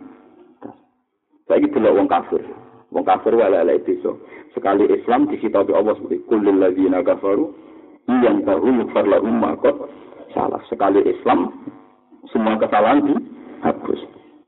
Saya 1.51 1.59
gitu 1.59 1.79
loh 1.83 1.99
wong 1.99 2.07
kafir. 2.07 2.43
Wong 2.97 3.05
kafir 3.05 3.37
wala 3.37 3.61
ala 3.61 3.77
itu 3.77 4.01
Sekali 4.57 4.89
Islam 4.89 5.29
disita 5.29 5.61
oleh 5.61 5.77
Allah 5.77 6.01
seperti 6.01 6.25
kulil 6.33 6.57
ladzina 6.57 7.05
kafaru 7.05 7.53
yang 8.09 8.41
tahu 8.49 8.73
yukfar 8.73 9.05
lahum 9.05 9.37
salah. 10.33 10.65
Sekali 10.73 11.05
Islam 11.05 11.53
semua 12.33 12.57
kesalahan 12.57 13.05
dihapus. 13.05 14.01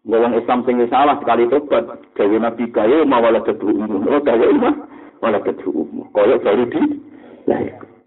Wong 0.08 0.32
Islam 0.32 0.64
sing 0.64 0.80
salah 0.88 1.20
sekali 1.20 1.44
tobat 1.52 1.92
gawe 2.16 2.36
nabi 2.40 2.72
kaya 2.72 3.04
mawala 3.04 3.44
kedua 3.44 3.84
umum. 3.84 4.08
Oh 4.08 4.16
gawe 4.24 4.48
mah 4.56 4.74
wala 5.20 5.44
kedua 5.44 5.84
umum. 5.84 6.08
Kaya 6.16 6.40
baru 6.40 6.64
di 6.72 6.82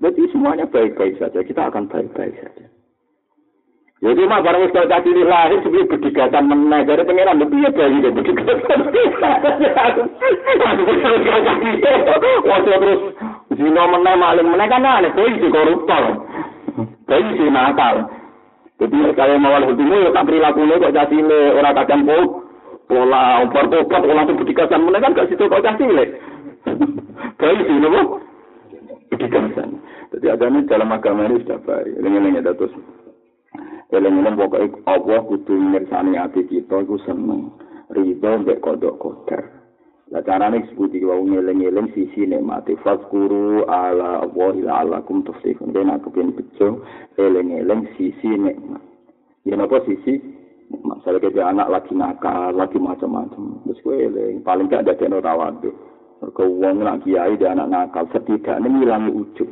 Jadi 0.02 0.22
semuanya 0.34 0.66
baik-baik 0.66 1.22
saja. 1.22 1.46
Kita 1.46 1.70
akan 1.70 1.86
baik-baik 1.86 2.34
saja. 2.42 2.66
Jadi 4.02 4.26
mah 4.26 4.42
barang 4.42 4.66
wis 4.66 4.74
kaya 4.74 4.98
cilik 5.06 5.30
lahir 5.30 5.62
sebelum 5.62 5.86
berdigatan 5.86 6.50
meneh 6.50 6.82
dari 6.90 7.06
pengiran 7.06 7.38
lebih 7.38 7.62
ya 7.62 7.70
bayi 7.70 8.02
deh 8.02 8.10
berdigatan. 8.10 8.80
Waktu 12.42 12.70
terus 12.82 13.02
zina 13.54 13.84
meneh 13.94 14.16
maling 14.18 14.48
meneh 14.50 14.68
kan 14.74 14.90
aneh 14.90 15.14
bayi 15.14 15.38
di 15.38 15.54
koruptor. 15.54 16.18
Bayi 17.06 17.30
di 17.38 17.46
nakal. 17.54 18.10
Jadi 18.82 18.98
kalau 19.14 19.38
hal 19.38 19.70
itu 19.70 19.84
ya 19.86 20.10
tak 20.10 20.26
perilaku 20.26 20.66
kok 20.66 20.98
cilik 20.98 21.54
orang 21.62 21.78
kadang 21.78 22.02
kok 22.10 22.26
pola 22.90 23.46
umpar 23.46 23.70
tobat 23.70 24.02
langsung 24.02 24.42
berdigatan 24.42 24.82
meneh 24.82 24.98
kan 24.98 25.14
gak 25.14 25.30
situ 25.30 25.46
kok 25.46 25.62
cilik. 25.78 26.10
Bayi 27.38 27.70
di 27.70 27.76
nopo? 27.78 28.18
Berdigatan. 29.14 29.78
Jadi 30.10 30.26
agama 30.26 30.66
dalam 30.66 30.90
agama 30.90 31.30
ini 31.30 31.46
sudah 31.46 31.62
baik. 31.62 32.02
Lengan-lengan 32.02 32.50
datus. 32.50 32.74
Eleng-eleng 33.92 34.40
pokoknya 34.40 34.88
Allah 34.88 35.20
kudu 35.28 35.52
mirsani 35.52 36.16
hati 36.16 36.48
kita 36.48 36.80
iku 36.88 36.96
seneng. 37.04 37.52
Ridho 37.92 38.32
mbek 38.40 38.64
kodok 38.64 38.96
kodar. 39.04 39.52
Lah 40.12 40.24
carane 40.24 40.64
sebuti 40.72 41.04
wau 41.04 41.24
ngeleng-eleng 41.24 41.92
sisi 41.92 42.24
nikmati 42.28 42.80
fazkuru 42.80 43.68
ala 43.68 44.24
Allah 44.24 44.52
ila 44.56 44.72
alakum 44.88 45.24
tuflihun. 45.28 45.76
Ben 45.76 45.92
aku 45.92 46.08
pengen 46.12 46.40
bejo 46.40 46.88
eleng-eleng 47.20 47.92
sisi 48.00 48.32
nikmat. 48.32 48.80
Ya 49.44 49.60
napa 49.60 49.84
sisi 49.84 50.42
Masalah 50.72 51.20
kita 51.20 51.44
anak 51.44 51.68
lagi 51.68 51.92
nakal, 51.92 52.56
lagi 52.56 52.80
macam-macam. 52.80 53.60
Terus 53.68 53.80
gue 53.84 54.40
paling 54.40 54.72
gak 54.72 54.88
ada 54.88 54.96
tekno 54.96 55.20
rawadu. 55.20 55.68
Mereka 56.24 56.44
uang 56.48 56.78
nak 56.86 57.04
kiai 57.04 57.36
dan 57.36 57.60
anak 57.60 57.92
nakal, 57.92 58.08
setidaknya 58.16 58.72
ngilangi 58.72 59.12
ujub. 59.12 59.50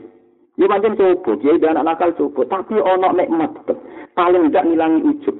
Ya 0.59 0.67
macam 0.67 0.91
coba, 0.99 1.31
kiai 1.39 1.55
dan 1.63 1.79
anak 1.79 1.95
nakal 1.95 2.11
coba. 2.19 2.41
Tapi 2.51 2.75
ono 2.83 3.15
nikmat 3.15 3.51
paling 4.11 4.51
tidak 4.51 4.67
ngilangi 4.67 4.99
ujub. 5.07 5.35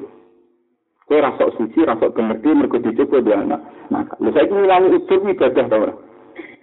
Kue 1.04 1.20
rasa 1.20 1.52
suci, 1.60 1.84
rasa 1.84 2.08
gemerti, 2.16 2.56
mereka 2.56 2.80
dicoba 2.80 3.20
dia 3.20 3.36
anak. 3.36 3.60
Nah, 3.92 4.08
kalau 4.08 4.32
saya 4.32 4.48
ngilangi 4.48 4.96
ujub, 4.96 5.20
ibadah 5.28 5.66
tau 5.68 5.84
lah. 5.92 5.96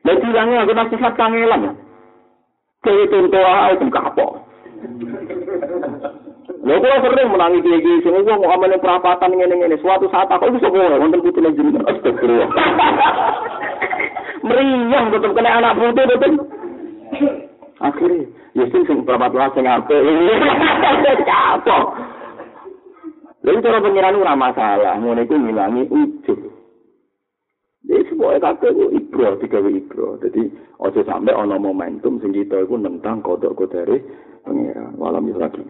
Lalu 0.08 0.20
ngilangi 0.24 0.54
aku 0.56 0.72
nasihat 0.72 1.12
kangelan 1.20 1.66
ya. 1.68 1.72
Kaya 2.80 3.04
contoh 3.12 3.44
itu 3.76 3.86
kapok. 3.92 4.32
Lha 6.66 6.74
kula 6.82 6.96
sering 6.98 7.28
menangi 7.30 7.58
iki 7.62 8.02
sing 8.02 8.14
wong 8.14 8.42
mau 8.42 8.54
amene 8.54 8.78
perapatan 8.78 9.34
ngene-ngene 9.34 9.78
suatu 9.82 10.06
saat 10.10 10.30
aku 10.30 10.50
iso 10.54 10.66
ngono 10.70 10.98
wonten 10.98 11.22
putune 11.22 11.54
jenengan 11.54 11.86
astagfirullah. 11.90 12.50
Meriang 14.46 15.10
tetep 15.10 15.30
kena 15.34 15.50
anak 15.58 15.74
putu 15.78 16.02
betul. 16.06 16.32
Akhirnya 17.82 18.26
Ya 18.56 18.64
sing 18.72 18.82
perapat 19.04 19.36
lah 19.36 19.52
sing 19.52 19.68
apik. 19.68 20.00
Capok. 21.28 21.86
Lalu 23.44 23.62
cara 23.62 23.78
pengiran 23.78 24.18
ora 24.18 24.34
masalah, 24.34 24.96
ngono 24.98 25.22
iku 25.22 25.36
ngilangi 25.36 25.86
ujub. 25.86 26.40
Jadi 27.86 28.02
sebuah 28.10 28.42
kakek 28.42 28.74
itu 28.74 28.86
ibro, 28.98 29.38
digawe 29.38 29.70
ibro. 29.70 30.18
Jadi, 30.18 30.50
ojo 30.82 31.00
sampai 31.06 31.30
ono 31.30 31.54
momentum 31.54 32.18
sing 32.18 32.34
kita 32.34 32.66
itu 32.66 32.74
nentang 32.74 33.22
kodok 33.22 33.54
kodari 33.54 34.02
pengiran. 34.42 34.98
Walam 34.98 35.30
lagi. 35.38 35.62